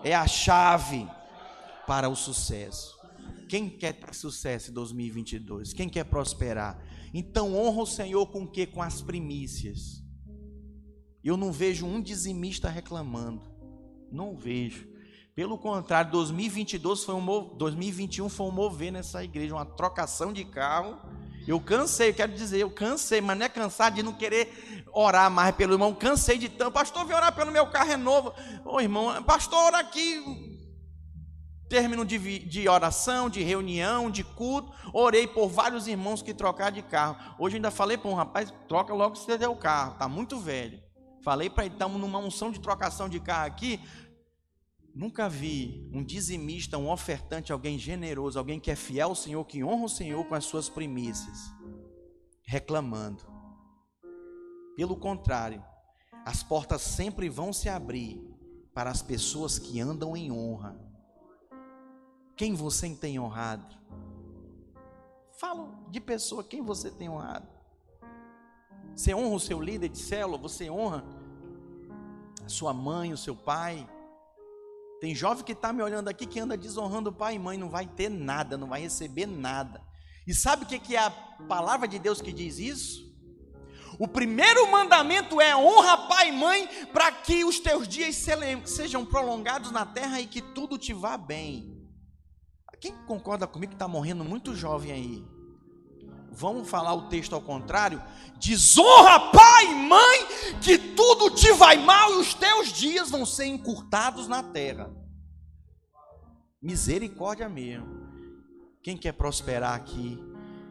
É 0.04 0.14
a 0.14 0.28
chave 0.28 1.08
para 1.88 2.10
o 2.10 2.16
sucesso. 2.16 2.96
Quem 3.48 3.70
quer 3.70 3.94
ter 3.94 4.14
sucesso 4.14 4.72
em 4.72 4.74
2022? 4.74 5.74
Quem 5.74 5.88
quer 5.88 6.04
prosperar? 6.06 6.80
Então 7.14 7.56
honra 7.56 7.84
o 7.84 7.88
Senhor 7.88 8.26
com 8.28 8.44
o 8.44 8.52
que? 8.52 8.66
Com 8.66 8.82
as 8.82 9.02
primícias. 9.02 10.05
Eu 11.26 11.36
não 11.36 11.52
vejo 11.52 11.88
um 11.88 12.00
dizimista 12.00 12.70
reclamando. 12.70 13.42
Não 14.12 14.36
vejo. 14.36 14.88
Pelo 15.34 15.58
contrário, 15.58 16.12
2022 16.12 17.04
foi 17.04 17.16
um 17.16 17.56
2021 17.58 18.30
foi 18.30 18.46
um 18.46 18.52
mover 18.52 18.92
nessa 18.92 19.24
igreja, 19.24 19.56
uma 19.56 19.66
trocação 19.66 20.32
de 20.32 20.46
carro. 20.46 20.98
Eu 21.48 21.60
cansei, 21.60 22.14
quero 22.14 22.32
dizer, 22.32 22.60
eu 22.60 22.70
cansei, 22.70 23.22
mas 23.22 23.38
não 23.38 23.46
é 23.48 23.50
cansar 23.50 23.92
de 23.92 24.04
não 24.04 24.14
querer 24.14 24.86
orar 24.94 25.32
mais 25.32 25.54
pelo 25.56 25.74
irmão. 25.74 25.96
Cansei 25.96 26.38
de 26.38 26.48
tanto. 26.48 26.72
Pastor, 26.72 27.04
vem 27.06 27.16
orar 27.16 27.36
pelo 27.36 27.52
meu 27.52 27.66
carro 27.72 27.92
é 27.92 27.98
novo. 27.98 28.32
Ô 28.64 28.80
irmão, 28.80 29.22
pastor, 29.24 29.58
ora 29.58 29.80
aqui. 29.80 30.24
Término 31.68 32.06
de, 32.06 32.20
de 32.48 32.70
oração, 32.70 33.32
de 33.32 33.42
reunião, 33.42 34.12
de 34.12 34.24
culto. 34.24 34.72
Orei 34.94 35.26
por 35.26 35.50
vários 35.50 35.88
irmãos 35.88 36.22
que 36.22 36.36
trocaram 36.36 36.76
de 36.76 36.84
carro. 36.84 37.18
Hoje 37.40 37.56
ainda 37.56 37.72
falei 37.72 37.98
para 37.98 38.12
um 38.12 38.16
rapaz: 38.16 38.54
troca 38.68 38.94
logo 38.94 39.16
se 39.16 39.38
der 39.38 39.50
o 39.50 39.56
carro, 39.56 39.94
está 39.94 40.08
muito 40.08 40.40
velho. 40.40 40.85
Falei 41.26 41.50
para 41.50 41.66
ele: 41.66 41.74
estamos 41.74 42.00
numa 42.00 42.20
unção 42.20 42.52
de 42.52 42.62
trocação 42.62 43.10
de 43.10 43.20
carro 43.20 43.48
aqui. 43.48 43.82
Nunca 44.94 45.28
vi 45.28 45.90
um 45.92 46.04
dizimista, 46.04 46.78
um 46.78 46.90
ofertante, 46.90 47.52
alguém 47.52 47.80
generoso, 47.80 48.38
alguém 48.38 48.60
que 48.60 48.70
é 48.70 48.76
fiel 48.76 49.10
ao 49.10 49.16
Senhor, 49.16 49.44
que 49.44 49.64
honra 49.64 49.86
o 49.86 49.90
Senhor 49.90 50.24
com 50.24 50.36
as 50.36 50.46
suas 50.46 50.70
primícias, 50.70 51.52
reclamando. 52.44 53.26
Pelo 54.78 54.96
contrário, 54.96 55.62
as 56.24 56.44
portas 56.44 56.82
sempre 56.84 57.28
vão 57.28 57.52
se 57.52 57.68
abrir 57.68 58.22
para 58.74 58.92
as 58.92 59.02
pessoas 59.02 59.58
que 59.58 59.82
andam 59.82 60.16
em 60.16 60.32
honra. 60.32 60.80
Quem 62.38 62.54
você 62.54 62.94
tem 62.96 63.20
honrado? 63.20 63.76
Falo 65.40 65.90
de 65.90 66.00
pessoa, 66.00 66.44
quem 66.44 66.62
você 66.62 66.92
tem 66.92 67.10
honrado? 67.10 67.56
Você 68.96 69.14
honra 69.14 69.36
o 69.36 69.40
seu 69.40 69.60
líder 69.60 69.90
de 69.90 69.98
célula? 69.98 70.38
Você 70.38 70.70
honra 70.70 71.04
a 72.46 72.50
sua 72.50 72.74
mãe, 72.74 73.12
o 73.12 73.18
seu 73.18 73.36
pai? 73.36 73.88
Tem 75.02 75.14
jovem 75.14 75.44
que 75.44 75.52
está 75.52 75.74
me 75.74 75.82
olhando 75.84 76.08
aqui 76.08 76.26
que 76.26 76.40
anda 76.40 76.56
desonrando 76.58 77.12
pai 77.12 77.36
e 77.36 77.40
mãe, 77.40 77.58
não 77.58 77.70
vai 77.70 77.86
ter 77.86 78.10
nada, 78.10 78.58
não 78.58 78.68
vai 78.68 78.82
receber 78.82 79.26
nada. 79.26 79.82
E 80.26 80.34
sabe 80.34 80.64
o 80.64 80.68
que 80.68 80.96
é 80.96 81.00
a 81.00 81.12
palavra 81.12 81.88
de 81.88 82.00
Deus 82.00 82.22
que 82.22 82.32
diz 82.32 82.58
isso? 82.58 83.06
O 84.00 84.08
primeiro 84.08 84.70
mandamento 84.72 85.40
é 85.40 85.56
honra 85.56 86.08
pai 86.08 86.30
e 86.30 86.32
mãe 86.32 86.68
para 86.92 87.12
que 87.12 87.46
os 87.46 87.60
teus 87.60 87.88
dias 87.88 88.16
sejam 88.66 89.06
prolongados 89.06 89.72
na 89.72 89.86
terra 89.86 90.20
e 90.20 90.28
que 90.28 90.42
tudo 90.42 90.78
te 90.78 90.94
vá 90.94 91.18
bem. 91.18 91.76
Quem 92.80 92.94
concorda 93.06 93.48
comigo 93.48 93.72
que 93.72 93.76
está 93.76 93.88
morrendo 93.88 94.24
muito 94.24 94.54
jovem 94.54 94.92
aí? 94.92 95.35
Vamos 96.36 96.70
falar 96.70 96.94
o 96.94 97.08
texto 97.08 97.34
ao 97.34 97.42
contrário? 97.42 98.02
Desonra 98.38 99.32
pai 99.32 99.72
e 99.72 99.76
mãe, 99.76 100.28
que 100.62 100.78
tudo 100.78 101.30
te 101.34 101.54
vai 101.54 101.78
mal 101.78 102.12
e 102.12 102.18
os 102.18 102.34
teus 102.34 102.74
dias 102.74 103.10
vão 103.10 103.26
ser 103.26 103.46
encurtados 103.46 104.28
na 104.28 104.44
terra. 104.44 104.92
Misericórdia 106.62 107.48
mesmo. 107.48 107.88
Quem 108.84 108.98
quer 108.98 109.14
prosperar 109.14 109.76
aqui, 109.76 110.22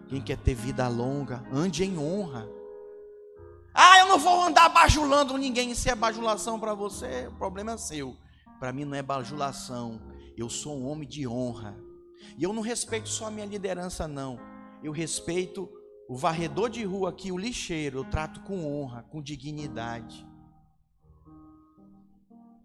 quem 0.08 0.20
quer 0.20 0.36
ter 0.36 0.54
vida 0.54 0.86
longa, 0.86 1.42
ande 1.50 1.82
em 1.82 1.98
honra. 1.98 2.46
Ah, 3.72 3.98
eu 4.00 4.08
não 4.08 4.18
vou 4.18 4.44
andar 4.44 4.68
bajulando 4.68 5.38
ninguém. 5.38 5.74
Se 5.74 5.88
é 5.88 5.94
bajulação 5.94 6.60
para 6.60 6.74
você, 6.74 7.26
o 7.28 7.36
problema 7.36 7.72
é 7.72 7.78
seu. 7.78 8.16
Para 8.60 8.72
mim 8.72 8.84
não 8.84 8.94
é 8.94 9.02
bajulação. 9.02 10.00
Eu 10.36 10.50
sou 10.50 10.76
um 10.76 10.86
homem 10.86 11.08
de 11.08 11.26
honra. 11.26 11.74
E 12.36 12.44
eu 12.44 12.52
não 12.52 12.62
respeito 12.62 13.08
só 13.08 13.26
a 13.26 13.30
minha 13.30 13.46
liderança, 13.46 14.06
não 14.06 14.53
eu 14.84 14.92
respeito 14.92 15.68
o 16.06 16.14
varredor 16.14 16.68
de 16.68 16.84
rua 16.84 17.08
aqui, 17.08 17.32
o 17.32 17.38
lixeiro, 17.38 18.00
eu 18.00 18.04
trato 18.04 18.42
com 18.42 18.66
honra, 18.66 19.02
com 19.04 19.22
dignidade. 19.22 20.26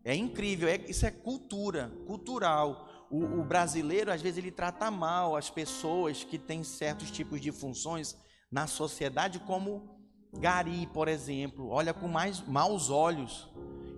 É 0.03 0.13
incrível, 0.13 0.67
é, 0.67 0.76
isso 0.89 1.05
é 1.05 1.11
cultura, 1.11 1.89
cultural. 2.05 3.07
O, 3.09 3.24
o, 3.39 3.43
brasileiro, 3.43 4.11
às 4.11 4.22
vezes, 4.22 4.38
ele 4.38 4.51
trata 4.51 4.91
mal 4.91 5.36
as 5.36 5.49
pessoas 5.49 6.24
que 6.24 6.38
têm 6.38 6.61
certos 6.61 7.09
tipos 7.09 7.39
de 7.39 7.53
funções 7.53 8.17
na 8.51 8.67
sociedade, 8.67 9.39
como 9.39 9.97
gari, 10.38 10.88
por 10.88 11.07
exemplo, 11.07 11.70
olha 11.70 11.93
com 11.93 12.07
mais 12.07 12.45
maus 12.45 12.89
olhos. 12.89 13.49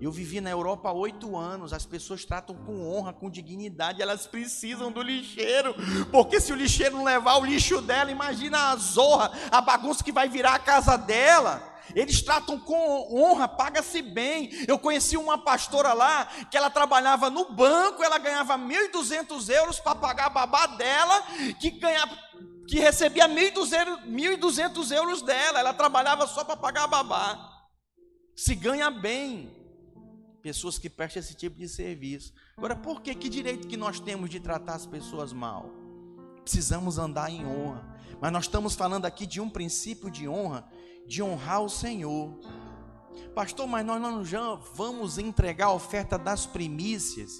Eu 0.02 0.12
vivi 0.12 0.41
na 0.41 0.49
Europa 0.49 0.91
oito 0.91 1.38
anos, 1.38 1.72
as 1.72 1.86
pessoas 1.86 2.26
tratam 2.26 2.56
com 2.56 2.91
honra, 2.91 3.14
com 3.14 3.30
dignidade, 3.30 4.02
elas 4.02 4.26
precisam 4.26 4.91
do 4.91 4.99
lixeiro, 4.99 5.76
porque 6.12 6.41
se 6.41 6.52
o 6.52 6.56
lixeiro 6.56 6.97
não 6.97 7.04
levar 7.04 7.38
o 7.38 7.45
lixo 7.45 7.80
dela, 7.80 8.10
imagina 8.10 8.72
a 8.72 8.76
zorra, 8.78 9.32
a 9.52 9.62
bagunça 9.62 10.04
que 10.04 10.12
vai 10.12 10.28
virar 10.28 10.56
a 10.56 10.60
casa 10.60 10.97
dela. 10.97 11.70
Eles 11.93 12.20
tratam 12.24 12.58
com 12.58 13.16
honra, 13.16 13.47
paga-se 13.47 14.02
bem. 14.02 14.49
Eu 14.68 14.80
conheci 14.80 15.18
uma 15.18 15.38
pastora 15.38 15.93
lá 15.93 16.26
que 16.49 16.58
ela 16.58 16.72
trabalhava 16.72 17.30
no 17.30 17.52
banco, 17.52 18.04
ela 18.04 18.18
ganhava 18.18 18.58
1.200 18.58 19.49
euros 19.49 19.80
para 19.80 19.93
pagar 19.93 20.28
a 20.28 20.30
babá 20.30 20.66
dela, 20.66 21.22
que 21.60 21.70
ganhava 21.70 22.18
que 22.68 22.80
recebia 22.80 23.28
1.200 23.28 24.91
euros 24.95 25.22
dela, 25.22 25.60
ela 25.60 25.74
trabalhava 25.74 26.26
só 26.26 26.43
para 26.43 26.56
pagar 26.58 26.86
a 26.86 26.88
babá. 26.88 27.38
Se 28.36 28.56
ganha 28.56 28.89
bem. 28.89 29.61
Pessoas 30.42 30.78
que 30.78 30.89
prestam 30.89 31.22
esse 31.22 31.36
tipo 31.36 31.58
de 31.58 31.68
serviço. 31.70 32.34
Agora, 32.58 32.76
por 32.76 33.02
que 33.02 33.14
que 33.14 33.30
direito 33.30 33.68
que 33.68 33.78
nós 33.78 34.00
temos 34.00 34.30
de 34.30 34.39
tratar 34.39 34.76
as 34.76 34.86
pessoas 34.86 35.32
mal? 35.32 35.70
Precisamos 36.44 36.98
andar 36.98 37.30
em 37.30 37.46
honra. 37.46 37.98
Mas 38.20 38.32
nós 38.32 38.46
estamos 38.46 38.76
falando 38.76 39.06
aqui 39.06 39.26
de 39.26 39.39
um 39.39 39.50
princípio 39.50 40.10
de 40.10 40.28
honra, 40.28 40.68
de 41.08 41.24
honrar 41.24 41.62
o 41.62 41.70
Senhor. 41.70 42.38
Pastor, 43.34 43.68
mas 43.68 43.86
nós 43.86 44.02
não 44.02 44.24
já 44.24 44.56
vamos 44.56 45.18
entregar 45.18 45.68
a 45.68 45.74
oferta 45.74 46.18
das 46.18 46.46
primícias 46.46 47.39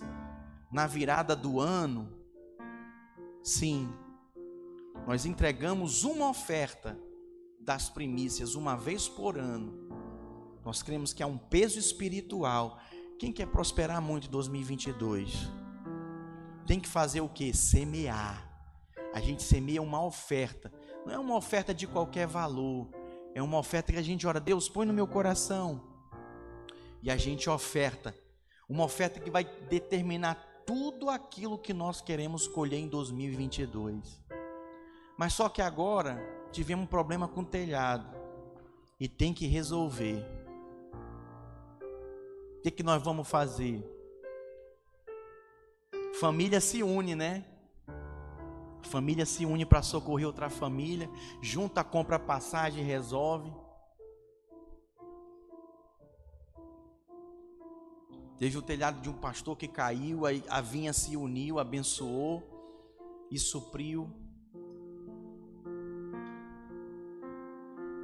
na 0.72 0.88
virada 0.88 1.36
do 1.36 1.60
ano? 1.60 2.12
Sim. 3.44 3.92
Nós 5.08 5.26
entregamos 5.26 6.04
uma 6.04 6.30
oferta 6.30 6.98
das 7.60 7.90
primícias 7.90 8.56
uma 8.56 8.76
vez 8.76 9.08
por 9.08 9.38
ano. 9.38 9.90
Nós 10.64 10.84
cremos 10.84 11.12
que 11.12 11.24
há 11.24 11.28
um 11.28 11.38
peso 11.38 11.80
espiritual. 11.80 12.80
Quem 13.22 13.32
quer 13.32 13.46
prosperar 13.46 14.02
muito 14.02 14.26
em 14.26 14.32
2022? 14.32 15.48
Tem 16.66 16.80
que 16.80 16.88
fazer 16.88 17.22
o 17.22 17.30
que? 17.30 17.54
Semear. 17.54 18.50
A 19.14 19.20
gente 19.20 19.44
semeia 19.44 19.80
uma 19.80 20.04
oferta. 20.04 20.74
Não 21.06 21.14
é 21.14 21.20
uma 21.20 21.36
oferta 21.36 21.72
de 21.72 21.86
qualquer 21.86 22.26
valor. 22.26 22.90
É 23.36 23.44
uma 23.44 23.60
oferta 23.60 23.94
que 23.94 24.00
a 24.00 24.02
gente 24.02 24.26
ora, 24.26 24.40
Deus, 24.40 24.68
põe 24.68 24.88
no 24.88 24.94
meu 24.94 25.06
coração. 25.06 25.84
E 27.04 27.12
a 27.12 27.16
gente 27.16 27.48
oferta. 27.48 28.16
Uma 28.68 28.86
oferta 28.86 29.20
que 29.20 29.30
vai 29.30 29.44
determinar 29.70 30.64
tudo 30.66 31.08
aquilo 31.08 31.60
que 31.60 31.76
nós 31.76 32.02
queremos 32.02 32.48
colher 32.48 32.80
em 32.80 32.88
2022. 32.88 34.20
Mas 35.16 35.34
só 35.34 35.48
que 35.48 35.62
agora 35.62 36.20
tivemos 36.52 36.86
um 36.86 36.88
problema 36.88 37.28
com 37.28 37.42
o 37.42 37.46
telhado 37.46 38.18
e 39.00 39.08
tem 39.08 39.32
que 39.32 39.46
resolver. 39.46 40.41
O 42.62 42.64
que, 42.64 42.70
que 42.70 42.84
nós 42.84 43.02
vamos 43.02 43.28
fazer? 43.28 43.84
Família 46.20 46.62
se 46.62 46.84
une, 46.84 47.16
né? 47.16 47.44
Família 48.84 49.26
se 49.26 49.48
une 49.48 49.66
para 49.66 49.82
socorrer 49.82 50.28
outra 50.28 50.48
família, 50.48 51.10
junta, 51.42 51.84
compra 51.84 52.20
passagem, 52.20 52.84
resolve. 52.84 53.52
Teve 58.38 58.60
o 58.60 58.62
telhado 58.62 59.02
de 59.02 59.10
um 59.10 59.14
pastor 59.14 59.58
que 59.58 59.68
caiu, 59.68 60.22
a 60.48 60.62
vinha 60.62 60.94
se 60.94 61.18
uniu, 61.18 61.58
abençoou 61.58 62.44
e 63.32 63.40
supriu. 63.40 64.08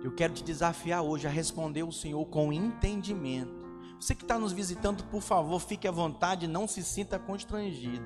Eu 0.04 0.16
quero 0.16 0.34
te 0.34 0.44
desafiar 0.44 1.04
hoje 1.04 1.28
a 1.28 1.30
responder 1.30 1.84
o 1.84 1.92
Senhor 1.92 2.26
com 2.26 2.52
entendimento. 2.52 3.57
Você 4.00 4.14
que 4.14 4.24
está 4.24 4.38
nos 4.38 4.52
visitando, 4.52 5.04
por 5.06 5.22
favor, 5.22 5.60
fique 5.60 5.88
à 5.88 5.92
vontade, 5.92 6.48
não 6.48 6.68
se 6.68 6.84
sinta 6.84 7.18
constrangido. 7.18 8.06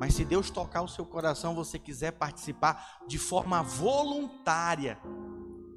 Mas 0.00 0.14
se 0.14 0.24
Deus 0.24 0.50
tocar 0.50 0.82
o 0.82 0.88
seu 0.88 1.04
coração, 1.04 1.54
você 1.54 1.78
quiser 1.78 2.12
participar 2.12 3.00
de 3.06 3.18
forma 3.18 3.62
voluntária, 3.62 4.98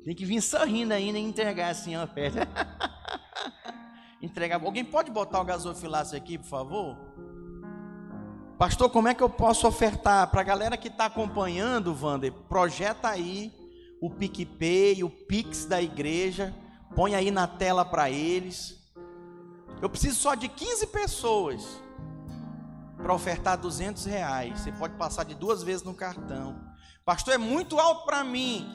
tem 0.04 0.16
que 0.16 0.26
vir 0.26 0.42
sorrindo 0.42 0.94
ainda 0.94 1.20
e 1.20 1.22
entregar 1.22 1.70
assim 1.70 1.96
a 1.96 2.04
oferta. 2.06 2.48
entregar. 4.22 4.64
Alguém 4.64 4.86
pode 4.86 5.12
botar 5.12 5.42
o 5.42 5.46
gasofilácio 5.46 6.18
aqui, 6.18 6.38
por 6.38 6.48
favor? 6.48 6.98
Pastor, 8.58 8.90
como 8.90 9.08
é 9.10 9.14
que 9.14 9.22
eu 9.22 9.30
posso 9.30 9.68
ofertar? 9.68 10.30
Para 10.32 10.42
a 10.42 10.44
galera 10.46 10.78
que 10.78 10.88
está 10.88 11.06
acompanhando, 11.06 11.94
Wander, 11.94 12.32
projeta 12.32 13.10
aí 13.10 13.52
o 14.02 14.10
PicPay, 14.10 15.04
o 15.04 15.10
Pix 15.10 15.66
da 15.66 15.82
igreja, 15.82 16.54
põe 16.96 17.16
aí 17.16 17.32
na 17.32 17.48
tela 17.48 17.86
para 17.86 18.10
eles. 18.10 18.83
Eu 19.82 19.90
preciso 19.90 20.20
só 20.20 20.36
de 20.36 20.48
15 20.48 20.88
pessoas 20.88 21.82
para 22.98 23.14
ofertar 23.14 23.58
200 23.58 24.06
reais. 24.06 24.62
Você 24.62 24.72
pode 24.72 24.96
passar 24.96 25.24
de 25.26 25.36
duas 25.36 25.62
vezes 25.62 25.84
no 25.84 25.94
cartão. 25.94 26.60
Pastor, 27.06 27.34
é 27.34 27.38
muito 27.38 27.80
alto 27.80 28.06
para 28.06 28.24
mim. 28.24 28.66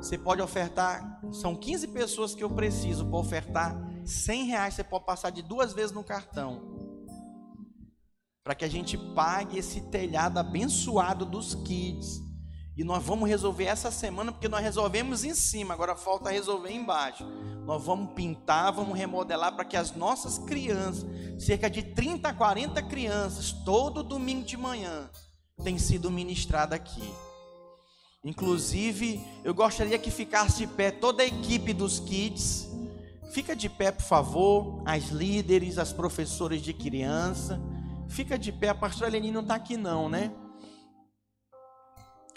Você 0.00 0.18
pode 0.18 0.40
ofertar, 0.40 1.20
são 1.30 1.54
15 1.54 1.88
pessoas 1.88 2.34
que 2.34 2.42
eu 2.42 2.50
preciso 2.50 3.06
para 3.06 3.18
ofertar 3.18 3.90
100 4.04 4.44
reais 4.46 4.74
você 4.74 4.82
pode 4.82 5.04
passar 5.04 5.30
de 5.30 5.42
duas 5.42 5.72
vezes 5.72 5.92
no 5.92 6.02
cartão. 6.02 6.62
Para 8.42 8.54
que 8.54 8.64
a 8.64 8.68
gente 8.68 8.96
pague 8.96 9.58
esse 9.58 9.82
telhado 9.82 10.38
abençoado 10.38 11.24
dos 11.24 11.54
kids. 11.54 12.20
E 12.76 12.84
nós 12.84 13.02
vamos 13.02 13.28
resolver 13.28 13.64
essa 13.64 13.90
semana, 13.90 14.32
porque 14.32 14.48
nós 14.48 14.62
resolvemos 14.62 15.24
em 15.24 15.34
cima, 15.34 15.74
agora 15.74 15.96
falta 15.96 16.30
resolver 16.30 16.72
embaixo. 16.72 17.24
Nós 17.66 17.82
vamos 17.82 18.14
pintar, 18.14 18.72
vamos 18.72 18.96
remodelar 18.96 19.54
para 19.54 19.64
que 19.64 19.76
as 19.76 19.94
nossas 19.94 20.38
crianças, 20.38 21.06
cerca 21.38 21.68
de 21.68 21.82
30 21.82 22.32
40 22.32 22.82
crianças, 22.84 23.52
todo 23.52 24.02
domingo 24.02 24.44
de 24.44 24.56
manhã, 24.56 25.10
tem 25.62 25.78
sido 25.78 26.10
ministrada 26.10 26.76
aqui. 26.76 27.12
Inclusive, 28.24 29.20
eu 29.44 29.54
gostaria 29.54 29.98
que 29.98 30.10
ficasse 30.10 30.58
de 30.58 30.66
pé 30.66 30.90
toda 30.90 31.22
a 31.22 31.26
equipe 31.26 31.72
dos 31.72 32.00
kids 32.00 32.70
Fica 33.30 33.54
de 33.54 33.68
pé, 33.68 33.92
por 33.92 34.02
favor, 34.02 34.82
as 34.84 35.04
líderes, 35.10 35.78
as 35.78 35.92
professoras 35.92 36.60
de 36.60 36.72
criança. 36.72 37.60
Fica 38.08 38.36
de 38.36 38.50
pé, 38.50 38.70
a 38.70 38.74
pastora 38.74 39.08
Eleni 39.08 39.30
não 39.30 39.42
está 39.42 39.54
aqui 39.54 39.76
não, 39.76 40.08
né? 40.08 40.32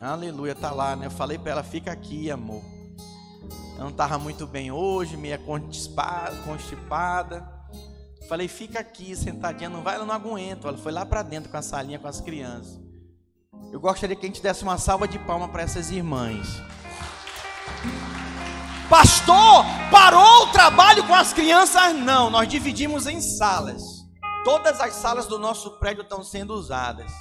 Aleluia, 0.01 0.55
tá 0.55 0.71
lá, 0.71 0.95
né? 0.95 1.05
Eu 1.05 1.11
falei 1.11 1.37
para 1.37 1.51
ela, 1.51 1.63
fica 1.63 1.91
aqui, 1.91 2.31
amor. 2.31 2.63
Não 3.77 3.89
estava 3.89 4.17
muito 4.17 4.47
bem 4.47 4.71
hoje, 4.71 5.17
meia 5.17 5.37
constipada. 5.37 6.33
Falei, 8.27 8.47
fica 8.47 8.79
aqui, 8.79 9.15
sentadinha, 9.15 9.69
não 9.69 9.83
vai, 9.83 9.95
ela 9.95 10.05
não 10.05 10.13
aguento. 10.13 10.67
Ela 10.67 10.77
foi 10.77 10.91
lá 10.91 11.05
para 11.05 11.21
dentro 11.21 11.49
com 11.49 11.57
a 11.57 11.61
salinha 11.61 11.99
com 11.99 12.07
as 12.07 12.21
crianças. 12.21 12.79
Eu 13.71 13.79
gostaria 13.79 14.15
que 14.15 14.25
a 14.25 14.29
gente 14.29 14.41
desse 14.41 14.63
uma 14.63 14.77
salva 14.77 15.07
de 15.07 15.19
palmas 15.19 15.51
para 15.51 15.63
essas 15.63 15.91
irmãs. 15.91 16.61
Pastor, 18.89 19.65
parou 19.89 20.43
o 20.43 20.51
trabalho 20.51 21.05
com 21.07 21.15
as 21.15 21.33
crianças? 21.33 21.95
Não, 21.95 22.29
nós 22.29 22.47
dividimos 22.47 23.07
em 23.07 23.19
salas. 23.19 23.81
Todas 24.43 24.79
as 24.79 24.93
salas 24.93 25.25
do 25.25 25.39
nosso 25.39 25.71
prédio 25.79 26.03
estão 26.03 26.23
sendo 26.23 26.53
usadas. 26.53 27.11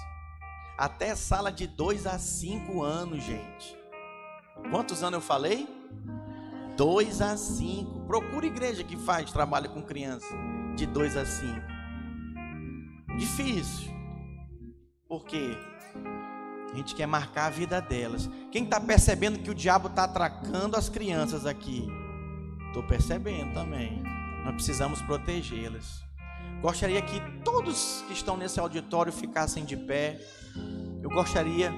Até 0.76 1.14
sala 1.14 1.52
de 1.52 1.66
2 1.66 2.06
a 2.06 2.18
5 2.18 2.82
anos, 2.82 3.22
gente. 3.22 3.76
Quantos 4.70 5.02
anos 5.02 5.20
eu 5.20 5.26
falei? 5.26 5.68
2 6.76 7.20
a 7.20 7.36
5. 7.36 8.00
Procura 8.06 8.46
igreja 8.46 8.82
que 8.82 8.96
faz 8.96 9.30
trabalho 9.30 9.70
com 9.70 9.82
criança 9.82 10.26
de 10.74 10.86
2 10.86 11.16
a 11.16 11.26
5. 11.26 11.60
Difícil. 13.18 13.92
Por 15.08 15.24
quê? 15.24 15.56
A 16.72 16.76
gente 16.76 16.94
quer 16.94 17.06
marcar 17.06 17.46
a 17.46 17.50
vida 17.50 17.80
delas. 17.80 18.30
Quem 18.50 18.64
está 18.64 18.80
percebendo 18.80 19.40
que 19.40 19.50
o 19.50 19.54
diabo 19.54 19.88
está 19.88 20.04
atracando 20.04 20.76
as 20.76 20.88
crianças 20.88 21.44
aqui? 21.44 21.86
Estou 22.68 22.82
percebendo 22.82 23.52
também. 23.52 24.02
Nós 24.42 24.54
precisamos 24.54 25.02
protegê-las. 25.02 26.02
Gostaria 26.62 27.02
que 27.02 27.20
todos 27.44 28.02
que 28.06 28.14
estão 28.14 28.36
nesse 28.36 28.58
auditório 28.58 29.12
ficassem 29.12 29.64
de 29.64 29.76
pé. 29.76 30.18
Eu 31.02 31.10
gostaria 31.10 31.72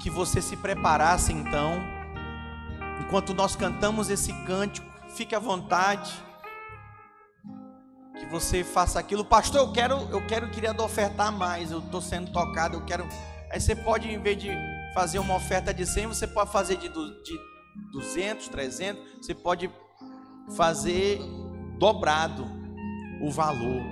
que 0.00 0.10
você 0.10 0.40
se 0.40 0.56
preparasse 0.56 1.32
então. 1.32 1.80
Enquanto 3.00 3.34
nós 3.34 3.56
cantamos 3.56 4.10
esse 4.10 4.32
cântico, 4.44 4.86
fique 5.10 5.34
à 5.34 5.38
vontade. 5.38 6.12
Que 8.18 8.26
você 8.26 8.64
faça 8.64 8.98
aquilo. 8.98 9.24
Pastor, 9.24 9.60
eu 9.60 9.72
quero, 9.72 9.96
eu 10.10 10.26
quero, 10.26 10.50
queria 10.50 10.72
ofertar 10.82 11.32
mais. 11.32 11.70
Eu 11.70 11.78
estou 11.78 12.00
sendo 12.00 12.32
tocado, 12.32 12.76
eu 12.76 12.84
quero 12.84 13.06
Aí 13.50 13.60
você 13.60 13.74
pode, 13.74 14.08
em 14.08 14.20
vez 14.20 14.36
de 14.38 14.50
fazer 14.94 15.18
uma 15.18 15.34
oferta 15.34 15.72
de 15.72 15.86
100, 15.86 16.06
você 16.08 16.26
pode 16.26 16.52
fazer 16.52 16.76
de, 16.76 16.88
de 16.88 17.38
200, 17.92 18.48
300, 18.48 19.02
você 19.22 19.34
pode 19.34 19.70
fazer 20.54 21.18
dobrado 21.78 22.46
o 23.22 23.30
valor. 23.30 23.82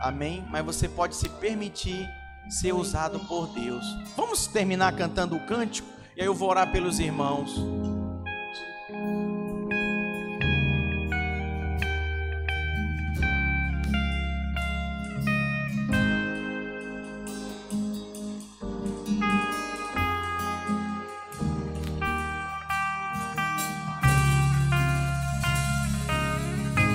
Amém? 0.00 0.46
Mas 0.50 0.64
você 0.64 0.88
pode 0.88 1.16
se 1.16 1.28
permitir 1.28 2.08
ser 2.48 2.72
usado 2.72 3.20
por 3.20 3.48
Deus. 3.48 3.84
Vamos 4.16 4.46
terminar 4.46 4.94
cantando 4.96 5.36
o 5.36 5.46
cântico 5.46 5.88
e 6.16 6.20
aí 6.20 6.26
eu 6.26 6.34
vou 6.34 6.50
orar 6.50 6.70
pelos 6.70 6.98
irmãos. 6.98 7.58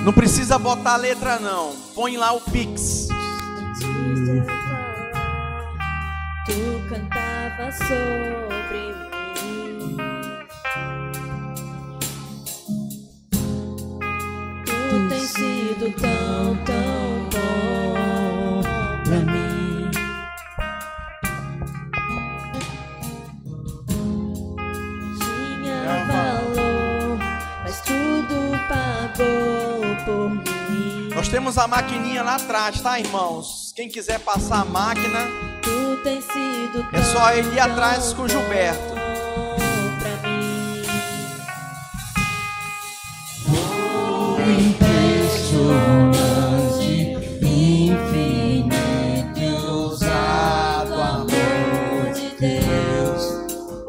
Não 0.10 0.14
precisa 0.14 0.58
botar 0.58 0.94
a 0.94 0.98
letra 0.98 1.38
não. 1.38 1.76
Põe 1.94 2.18
lá 2.18 2.32
o 2.32 2.42
Pix. 2.42 2.99
estava 7.60 7.72
sobre 7.72 8.94
mim. 9.44 9.98
Tu 14.66 15.10
tens 15.10 15.30
sido 15.30 15.94
tão, 16.00 16.56
tão 16.64 17.30
bom 17.30 18.62
pra 19.04 19.20
mim. 19.32 19.92
Tinha 25.20 26.06
valor, 26.06 27.18
mas 27.64 27.82
tudo 27.82 28.58
pagou 28.70 29.96
por 30.06 30.30
mim. 30.30 31.10
Nós 31.14 31.28
temos 31.28 31.58
a 31.58 31.68
maquininha 31.68 32.24
lá 32.24 32.36
atrás, 32.36 32.80
tá, 32.80 33.00
irmãos? 33.00 33.74
Quem 33.76 33.90
quiser 33.90 34.20
passar 34.20 34.62
a 34.62 34.66
máquina. 34.66 35.49
É 36.94 37.02
só 37.02 37.34
ele 37.34 37.56
ir 37.56 37.60
atrás 37.60 38.14
com 38.14 38.22
o 38.24 38.30
Gilberto. 38.30 38.94
bom 38.94 39.98
pra 40.00 40.30
mim. 40.30 40.40
impressionante, 44.70 47.18
infinito 47.42 48.78
ousado 49.68 50.94
amor 50.94 52.14
de 52.14 52.30
Deus, 52.40 53.24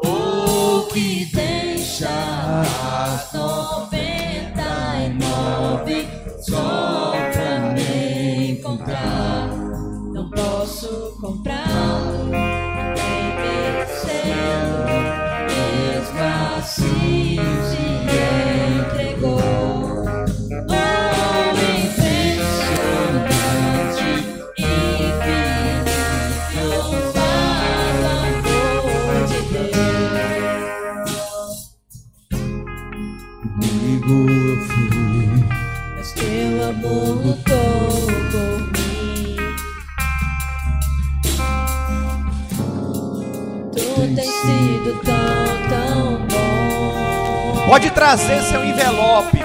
o 0.03 0.87
que 0.91 1.29
deixa 1.33 2.09
as 2.09 3.31
noventa 3.33 4.97
e 5.05 5.09
nove 5.09 6.07
só 6.41 7.13
pra 7.31 7.59
me 7.73 8.51
encontrar. 8.51 9.30
Comprá-lo, 11.19 12.25
trazer 48.01 48.41
seu 48.41 48.65
envelope. 48.65 49.37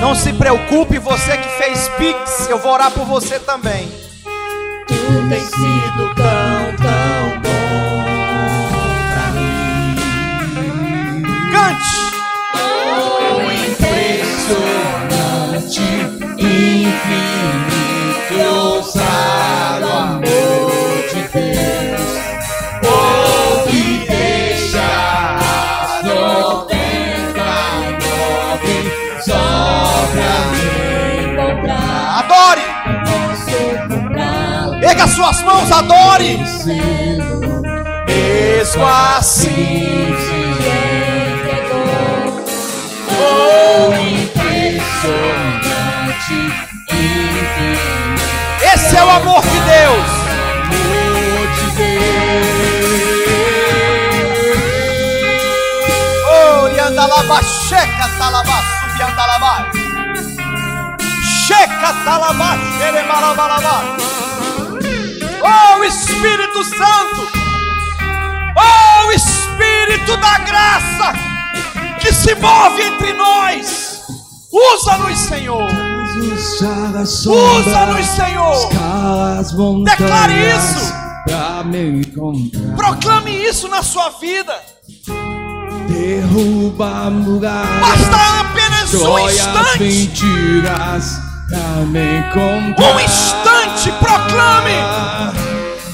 Não 0.00 0.14
se 0.14 0.32
preocupe, 0.32 0.98
você 0.98 1.36
que 1.36 1.48
fez 1.50 1.86
Pix, 1.98 2.48
eu 2.48 2.56
vou 2.56 2.72
orar 2.72 2.90
por 2.92 3.04
você 3.04 3.38
também. 3.38 3.92
Tu 4.88 5.28
tens 5.28 5.50
sido 5.50 6.14
tão 6.14 6.33
adore! 35.78 36.38
Mesmo 38.06 38.86
assim. 38.86 40.04
entregou. 41.42 41.86
Oh, 43.10 43.92
impressionante, 43.94 45.02
Esse 48.74 48.96
é 48.96 49.04
o 49.04 49.10
amor 49.10 49.42
de 49.42 49.60
Deus. 49.60 50.14
Oh, 56.26 56.68
checa, 57.68 58.08
talaba, 58.18 58.62
subiandalaba. 58.80 59.52
Checa, 61.46 61.90
talaba, 62.04 62.58
xerebalabalaba. 62.78 64.04
Oh, 65.44 65.84
Espírito 65.84 66.64
Santo. 66.64 67.28
Oh, 68.56 69.12
Espírito 69.12 70.16
da 70.16 70.38
graça 70.38 71.12
que 72.00 72.12
se 72.12 72.34
move 72.34 72.82
entre 72.82 73.12
nós. 73.12 74.02
Usa-nos, 74.50 75.18
Senhor. 75.18 75.68
Usa-nos, 77.26 78.06
Senhor. 78.06 78.70
Declare 79.84 80.32
isso. 80.56 80.94
Proclame 82.76 83.30
isso 83.30 83.68
na 83.68 83.82
sua 83.82 84.10
vida. 84.10 84.54
Derruba 85.88 87.10
muralhas. 87.10 87.80
Basta 87.80 88.40
apenas 88.40 88.94
um 88.94 89.18
instante. 89.18 89.82
mentiras. 89.82 91.33
Um 91.56 93.00
instante, 93.00 93.92
proclame. 94.00 94.74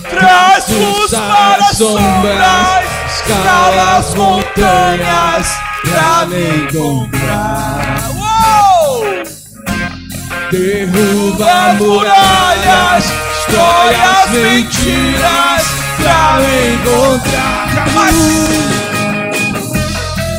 Traz 0.09 0.69
luz 0.69 1.11
para 1.11 1.57
as 1.57 1.77
sombras, 1.77 2.85
escala 3.07 3.99
as 3.99 4.15
montanhas 4.15 5.47
pra 5.83 6.27
me 6.27 6.65
encontrar. 6.65 8.11
Uou! 8.17 9.23
Derruba 10.51 11.75
muralhas, 11.79 13.05
destrói 13.05 13.95
as 13.95 14.31
mentiras 14.31 15.63
pra 15.99 16.39
me 16.41 16.75
encontrar. 16.75 17.69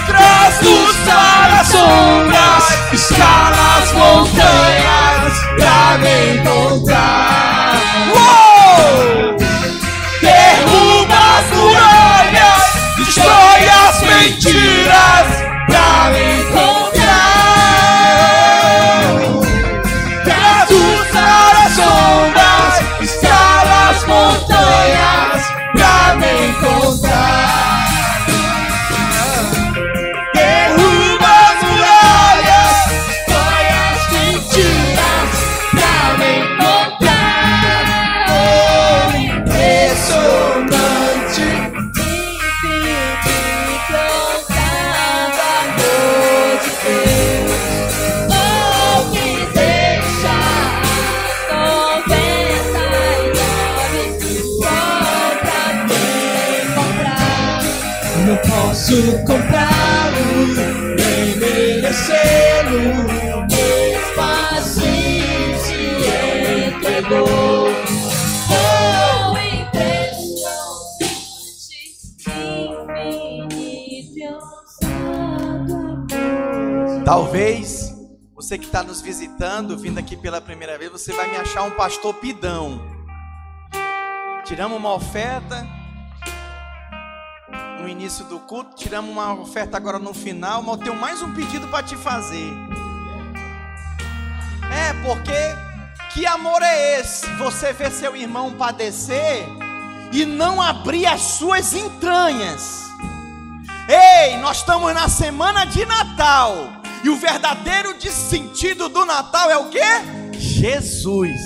Traz 0.08 0.62
luz 0.62 0.96
para 1.06 1.60
as 1.62 1.68
sombras, 1.68 2.94
escala 2.94 3.78
as 3.82 3.92
montanhas 3.94 5.11
pra 5.56 5.98
me 5.98 6.38
encontrar. 6.38 7.76
Uou! 8.14 9.38
Derruba 10.22 11.16
as 11.40 11.48
muralhas, 11.58 12.64
destrói 12.98 13.64
as 13.88 14.02
mentiras 14.02 15.28
pra 15.68 16.12
me 16.12 16.41
posso 58.82 59.24
comprá-lo, 59.26 60.48
nem 60.98 61.38
merecê-lo. 61.38 63.12
Talvez 77.06 77.94
você 78.34 78.58
que 78.58 78.66
está 78.66 78.82
nos 78.82 79.02
visitando, 79.02 79.78
vindo 79.78 80.00
aqui 80.00 80.16
pela 80.18 80.42
primeira 80.42 80.78
vez, 80.78 80.92
você 80.92 81.12
vai 81.14 81.30
me 81.30 81.38
achar 81.38 81.64
um 81.64 81.72
pastor 81.72 82.16
pidão. 82.16 82.82
Tiramos 84.46 84.78
uma 84.78 84.94
oferta 84.94 85.81
no 87.82 87.90
início 87.90 88.24
do 88.26 88.40
culto, 88.40 88.76
tiramos 88.76 89.10
uma 89.10 89.34
oferta 89.34 89.76
agora 89.76 89.98
no 89.98 90.14
final, 90.14 90.62
mas 90.62 90.78
eu 90.78 90.84
tenho 90.84 90.96
mais 90.96 91.22
um 91.22 91.34
pedido 91.34 91.68
para 91.68 91.84
te 91.84 91.96
fazer. 91.96 92.54
É 94.72 94.94
porque 95.04 95.34
que 96.14 96.26
amor 96.26 96.62
é 96.62 97.00
esse? 97.00 97.26
Você 97.36 97.74
vê 97.74 97.90
seu 97.90 98.16
irmão 98.16 98.54
padecer 98.54 99.48
e 100.12 100.26
não 100.26 100.62
abrir 100.62 101.08
as 101.08 101.22
suas 101.22 101.74
entranhas. 101.74 102.84
Ei, 103.88 104.38
nós 104.38 104.58
estamos 104.58 104.94
na 104.94 105.10
semana 105.10 105.66
de 105.66 105.86
Natal. 105.86 106.54
E 107.04 107.10
o 107.10 107.16
verdadeiro 107.16 107.98
de 107.98 108.12
sentido 108.12 108.88
do 108.90 109.06
Natal 109.06 109.50
é 109.50 109.58
o 109.58 109.70
que? 109.70 110.38
Jesus. 110.38 111.42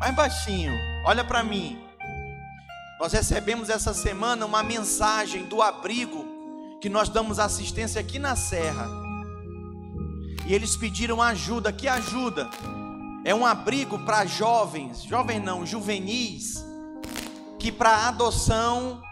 Mais 0.00 0.14
baixinho, 0.14 0.72
olha 1.06 1.22
para 1.22 1.44
mim. 1.44 1.83
Nós 3.04 3.12
recebemos 3.12 3.68
essa 3.68 3.92
semana 3.92 4.46
uma 4.46 4.62
mensagem 4.62 5.44
do 5.44 5.60
abrigo 5.60 6.24
que 6.80 6.88
nós 6.88 7.06
damos 7.10 7.38
assistência 7.38 8.00
aqui 8.00 8.18
na 8.18 8.34
Serra. 8.34 8.88
E 10.46 10.54
eles 10.54 10.74
pediram 10.74 11.20
ajuda. 11.20 11.70
Que 11.70 11.86
ajuda? 11.86 12.48
É 13.22 13.34
um 13.34 13.44
abrigo 13.44 13.98
para 13.98 14.24
jovens, 14.24 15.02
jovens 15.02 15.44
não, 15.44 15.66
juvenis, 15.66 16.64
que 17.58 17.70
para 17.70 18.08
adoção, 18.08 19.02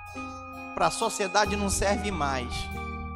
para 0.72 0.86
a 0.86 0.90
sociedade 0.90 1.55
não 1.55 1.68
serve 1.68 2.11
mais. 2.11 2.51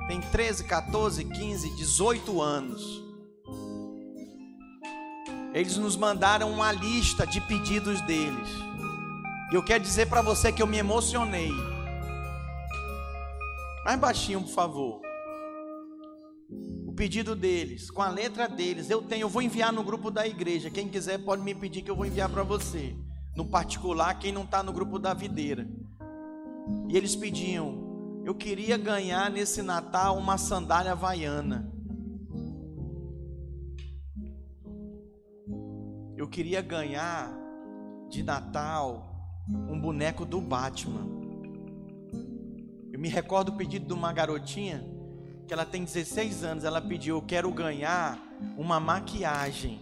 Tem 0.07 0.21
13, 0.21 0.65
14, 0.65 1.25
15, 1.25 1.71
18 1.75 2.43
anos. 2.43 3.03
Eles 5.55 5.79
nos 5.79 5.97
mandaram 5.97 6.53
uma 6.53 6.71
lista 6.71 7.27
de 7.27 7.41
pedidos 7.41 8.03
deles. 8.03 8.66
E 9.51 9.55
eu 9.55 9.63
quero 9.63 9.83
dizer 9.83 10.07
para 10.07 10.23
você 10.23 10.51
que 10.51 10.61
eu 10.61 10.67
me 10.67 10.77
emocionei. 10.77 11.53
Mais 13.85 13.99
baixinho, 13.99 14.43
por 14.43 14.51
favor. 14.51 15.01
O 16.85 16.93
pedido 16.93 17.37
deles, 17.37 17.89
com 17.89 18.03
a 18.03 18.09
letra 18.09 18.49
deles, 18.49 18.91
eu 18.91 19.03
tenho, 19.03 19.23
eu 19.23 19.29
vou 19.29 19.41
enviar 19.41 19.73
no 19.73 19.85
grupo 19.85 20.11
da 20.11 20.27
igreja. 20.27 20.71
Quem 20.71 20.89
quiser 20.89 21.19
pode 21.19 21.43
me 21.43 21.55
pedir 21.55 21.83
que 21.83 21.91
eu 21.91 21.95
vou 21.95 22.05
enviar 22.05 22.29
para 22.29 22.43
você. 22.43 22.97
No 23.37 23.47
particular, 23.47 24.19
quem 24.19 24.33
não 24.33 24.43
está 24.43 24.63
no 24.63 24.73
grupo 24.73 24.99
da 24.99 25.15
videira. 25.15 25.69
E 26.89 26.97
eles 26.97 27.15
pediam, 27.15 28.23
eu 28.25 28.35
queria 28.35 28.77
ganhar 28.77 29.31
nesse 29.31 29.63
Natal 29.63 30.19
uma 30.19 30.37
sandália 30.39 30.93
havaiana. 30.93 31.73
Eu 36.17 36.27
queria 36.27 36.61
ganhar 36.61 37.33
de 38.09 38.25
Natal 38.25 39.16
um 39.49 39.81
boneco 39.81 40.25
do 40.25 40.41
Batman. 40.41 41.07
Eu 42.93 42.99
me 42.99 43.09
recordo 43.09 43.51
o 43.51 43.57
pedido 43.57 43.87
de 43.87 43.93
uma 43.93 44.13
garotinha 44.13 44.85
que 45.47 45.53
ela 45.53 45.65
tem 45.65 45.85
16 45.85 46.43
anos, 46.45 46.65
ela 46.65 46.81
pediu: 46.81 47.17
"Eu 47.17 47.23
quero 47.23 47.51
ganhar 47.53 48.19
uma 48.57 48.81
maquiagem 48.81 49.81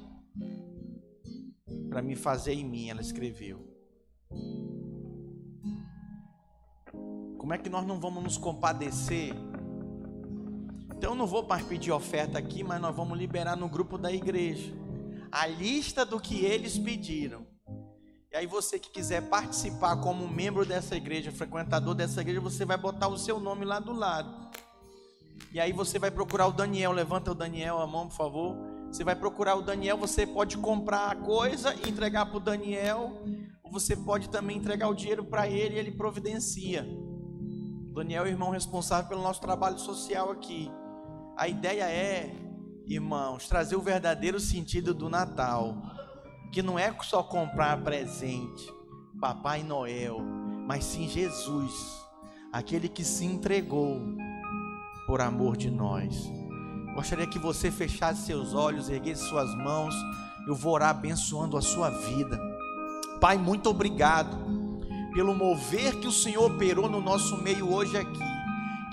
para 1.88 2.02
me 2.02 2.14
fazer 2.14 2.52
em 2.52 2.64
mim", 2.64 2.90
ela 2.90 3.00
escreveu. 3.00 3.66
Como 7.38 7.52
é 7.52 7.58
que 7.58 7.68
nós 7.68 7.86
não 7.86 8.00
vamos 8.00 8.22
nos 8.22 8.38
compadecer? 8.38 9.34
Então 10.96 11.12
eu 11.12 11.14
não 11.16 11.26
vou 11.26 11.46
mais 11.46 11.62
pedir 11.62 11.92
oferta 11.92 12.38
aqui, 12.38 12.64
mas 12.64 12.80
nós 12.80 12.94
vamos 12.96 13.18
liberar 13.18 13.56
no 13.56 13.68
grupo 13.68 13.98
da 13.98 14.10
igreja 14.10 14.72
a 15.30 15.48
lista 15.48 16.06
do 16.06 16.20
que 16.20 16.44
eles 16.44 16.78
pediram. 16.78 17.53
E 18.34 18.36
aí 18.36 18.46
você 18.48 18.80
que 18.80 18.90
quiser 18.90 19.22
participar 19.28 19.94
como 19.98 20.26
membro 20.26 20.66
dessa 20.66 20.96
igreja, 20.96 21.30
frequentador 21.30 21.94
dessa 21.94 22.20
igreja, 22.20 22.40
você 22.40 22.64
vai 22.64 22.76
botar 22.76 23.06
o 23.06 23.16
seu 23.16 23.38
nome 23.38 23.64
lá 23.64 23.78
do 23.78 23.92
lado. 23.92 24.50
E 25.52 25.60
aí 25.60 25.72
você 25.72 26.00
vai 26.00 26.10
procurar 26.10 26.48
o 26.48 26.52
Daniel, 26.52 26.90
levanta 26.90 27.30
o 27.30 27.34
Daniel 27.34 27.78
a 27.78 27.86
mão, 27.86 28.08
por 28.08 28.16
favor. 28.16 28.56
Você 28.88 29.04
vai 29.04 29.14
procurar 29.14 29.54
o 29.54 29.62
Daniel, 29.62 29.96
você 29.96 30.26
pode 30.26 30.58
comprar 30.58 31.12
a 31.12 31.14
coisa 31.14 31.76
e 31.76 31.88
entregar 31.88 32.26
para 32.26 32.36
o 32.36 32.40
Daniel, 32.40 33.22
ou 33.62 33.70
você 33.70 33.94
pode 33.94 34.28
também 34.28 34.56
entregar 34.56 34.88
o 34.88 34.96
dinheiro 34.96 35.24
para 35.24 35.46
ele 35.46 35.76
e 35.76 35.78
ele 35.78 35.92
providencia. 35.92 36.84
O 37.88 37.94
Daniel 37.94 38.24
é 38.24 38.26
o 38.26 38.30
irmão 38.30 38.50
responsável 38.50 39.08
pelo 39.08 39.22
nosso 39.22 39.40
trabalho 39.40 39.78
social 39.78 40.32
aqui. 40.32 40.68
A 41.36 41.46
ideia 41.46 41.88
é, 41.88 42.34
irmãos, 42.84 43.46
trazer 43.46 43.76
o 43.76 43.80
verdadeiro 43.80 44.40
sentido 44.40 44.92
do 44.92 45.08
Natal 45.08 45.93
que 46.52 46.62
não 46.62 46.78
é 46.78 46.94
só 47.02 47.22
comprar 47.22 47.82
presente, 47.82 48.72
Papai 49.20 49.62
Noel, 49.62 50.20
mas 50.66 50.84
sim 50.84 51.08
Jesus, 51.08 52.04
aquele 52.52 52.88
que 52.88 53.04
se 53.04 53.24
entregou 53.24 54.00
por 55.06 55.20
amor 55.20 55.56
de 55.56 55.70
nós. 55.70 56.30
Gostaria 56.94 57.26
que 57.26 57.38
você 57.38 57.70
fechasse 57.70 58.26
seus 58.26 58.54
olhos, 58.54 58.88
erguesse 58.88 59.28
suas 59.28 59.52
mãos. 59.56 59.94
Eu 60.46 60.54
vou 60.54 60.74
orar 60.74 60.90
abençoando 60.90 61.56
a 61.56 61.62
sua 61.62 61.90
vida. 61.90 62.40
Pai, 63.20 63.36
muito 63.36 63.68
obrigado 63.68 64.36
pelo 65.12 65.34
mover 65.34 65.98
que 66.00 66.06
o 66.06 66.12
Senhor 66.12 66.52
operou 66.52 66.88
no 66.88 67.00
nosso 67.00 67.36
meio 67.42 67.72
hoje 67.72 67.96
aqui. 67.96 68.24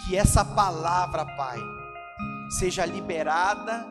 Que 0.04 0.16
essa 0.16 0.44
palavra, 0.44 1.26
Pai, 1.26 1.60
seja 2.50 2.86
liberada, 2.86 3.86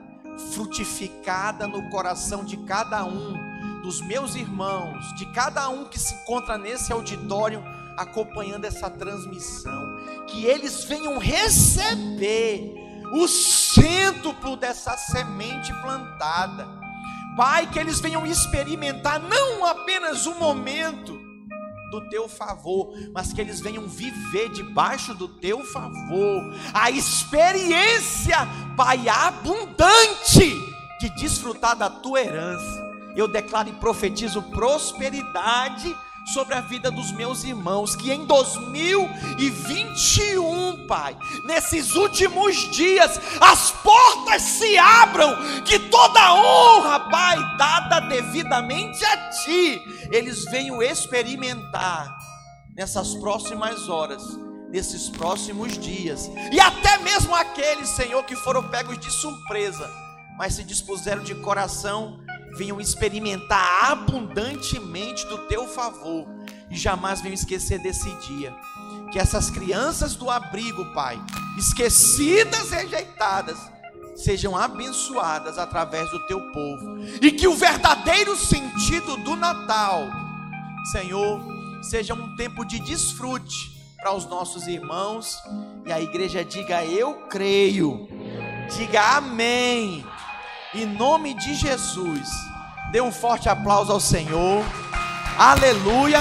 frutificada 0.52 1.66
no 1.66 1.88
coração 1.90 2.44
de 2.44 2.56
cada 2.58 3.04
um 3.04 3.34
dos 3.82 4.00
meus 4.00 4.34
irmãos, 4.34 5.14
de 5.14 5.26
cada 5.26 5.68
um 5.68 5.84
que 5.84 5.98
se 5.98 6.14
encontra 6.14 6.56
nesse 6.56 6.92
auditório 6.92 7.62
acompanhando 7.96 8.64
essa 8.64 8.88
transmissão, 8.88 9.98
que 10.26 10.44
eles 10.44 10.84
venham 10.84 11.18
receber 11.18 12.74
o 13.12 13.26
cêntuplo 13.26 14.56
dessa 14.56 14.96
semente 14.96 15.72
plantada. 15.80 16.68
Pai, 17.36 17.66
que 17.66 17.78
eles 17.78 18.00
venham 18.00 18.26
experimentar 18.26 19.20
não 19.20 19.64
apenas 19.64 20.26
um 20.26 20.38
momento 20.38 21.18
do 21.90 22.08
teu 22.08 22.28
favor, 22.28 22.94
mas 23.12 23.32
que 23.32 23.40
eles 23.40 23.60
venham 23.60 23.88
viver 23.88 24.48
debaixo 24.50 25.12
do 25.14 25.26
teu 25.26 25.64
favor, 25.64 26.54
a 26.72 26.90
experiência, 26.90 28.36
Pai, 28.76 29.08
abundante 29.08 30.54
de 31.00 31.10
desfrutar 31.16 31.76
da 31.76 31.90
tua 31.90 32.20
herança 32.20 32.79
eu 33.16 33.28
declaro 33.28 33.68
e 33.68 33.72
profetizo 33.72 34.42
prosperidade 34.42 35.94
sobre 36.32 36.54
a 36.54 36.60
vida 36.60 36.90
dos 36.90 37.12
meus 37.12 37.44
irmãos, 37.44 37.94
que 37.96 38.12
em 38.12 38.26
2021, 38.26 40.86
Pai, 40.86 41.16
nesses 41.44 41.94
últimos 41.94 42.56
dias, 42.70 43.18
as 43.40 43.70
portas 43.70 44.42
se 44.42 44.76
abram, 44.78 45.34
que 45.64 45.78
toda 45.78 46.34
honra, 46.34 47.00
Pai, 47.10 47.38
dada 47.56 48.00
devidamente 48.00 49.02
a 49.04 49.30
Ti, 49.30 49.80
eles 50.12 50.44
venham 50.46 50.82
experimentar 50.82 52.18
nessas 52.76 53.14
próximas 53.16 53.88
horas, 53.88 54.22
nesses 54.70 55.08
próximos 55.08 55.76
dias, 55.76 56.30
e 56.52 56.60
até 56.60 56.98
mesmo 56.98 57.34
aqueles, 57.34 57.88
Senhor, 57.88 58.22
que 58.24 58.36
foram 58.36 58.68
pegos 58.68 58.96
de 58.98 59.10
surpresa, 59.10 59.90
mas 60.38 60.54
se 60.54 60.62
dispuseram 60.62 61.24
de 61.24 61.34
coração 61.34 62.20
venham 62.56 62.80
experimentar 62.80 63.90
abundantemente 63.92 65.26
do 65.26 65.38
teu 65.46 65.66
favor 65.66 66.26
e 66.70 66.76
jamais 66.76 67.20
venham 67.20 67.34
esquecer 67.34 67.78
desse 67.80 68.10
dia. 68.26 68.54
Que 69.10 69.18
essas 69.18 69.50
crianças 69.50 70.14
do 70.14 70.30
abrigo, 70.30 70.84
Pai, 70.92 71.20
esquecidas, 71.58 72.70
rejeitadas, 72.70 73.58
sejam 74.14 74.56
abençoadas 74.56 75.58
através 75.58 76.10
do 76.10 76.26
teu 76.26 76.40
povo 76.52 76.98
e 77.20 77.32
que 77.32 77.48
o 77.48 77.54
verdadeiro 77.54 78.36
sentido 78.36 79.16
do 79.18 79.34
Natal, 79.34 80.06
Senhor, 80.92 81.40
seja 81.82 82.14
um 82.14 82.36
tempo 82.36 82.64
de 82.64 82.78
desfrute 82.80 83.80
para 83.96 84.12
os 84.14 84.26
nossos 84.26 84.66
irmãos 84.66 85.38
e 85.86 85.92
a 85.92 86.00
igreja 86.00 86.44
diga 86.44 86.84
eu 86.84 87.14
creio, 87.28 88.08
diga 88.76 89.16
amém. 89.16 90.04
Em 90.72 90.86
nome 90.86 91.34
de 91.34 91.52
Jesus, 91.54 92.30
dê 92.92 93.00
um 93.00 93.10
forte 93.10 93.48
aplauso 93.48 93.90
ao 93.90 93.98
Senhor. 93.98 94.64
Aleluia. 95.36 96.20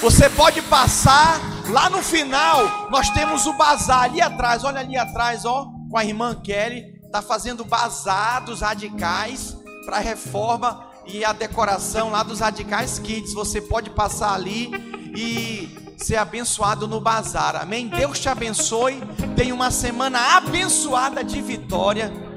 Você 0.00 0.30
pode 0.30 0.62
passar 0.62 1.40
lá 1.70 1.90
no 1.90 2.00
final. 2.00 2.88
Nós 2.88 3.10
temos 3.10 3.46
o 3.46 3.52
bazar 3.54 4.04
ali 4.04 4.20
atrás. 4.20 4.62
Olha 4.62 4.78
ali 4.78 4.96
atrás, 4.96 5.44
ó, 5.44 5.72
com 5.90 5.98
a 5.98 6.04
irmã 6.04 6.36
Kelly, 6.36 7.00
tá 7.10 7.20
fazendo 7.20 7.64
bazar 7.64 8.44
dos 8.44 8.60
radicais 8.60 9.56
para 9.84 9.98
reforma 9.98 10.86
e 11.04 11.24
a 11.24 11.32
decoração 11.32 12.10
lá 12.10 12.22
dos 12.22 12.38
radicais 12.38 13.00
kids. 13.00 13.34
Você 13.34 13.60
pode 13.60 13.90
passar 13.90 14.34
ali 14.34 14.70
e 15.16 15.96
ser 15.96 16.14
abençoado 16.14 16.86
no 16.86 17.00
bazar. 17.00 17.56
Amém. 17.56 17.88
Deus 17.88 18.20
te 18.20 18.28
abençoe. 18.28 19.02
Tenha 19.34 19.52
uma 19.52 19.72
semana 19.72 20.36
abençoada 20.36 21.24
de 21.24 21.42
vitória 21.42 22.27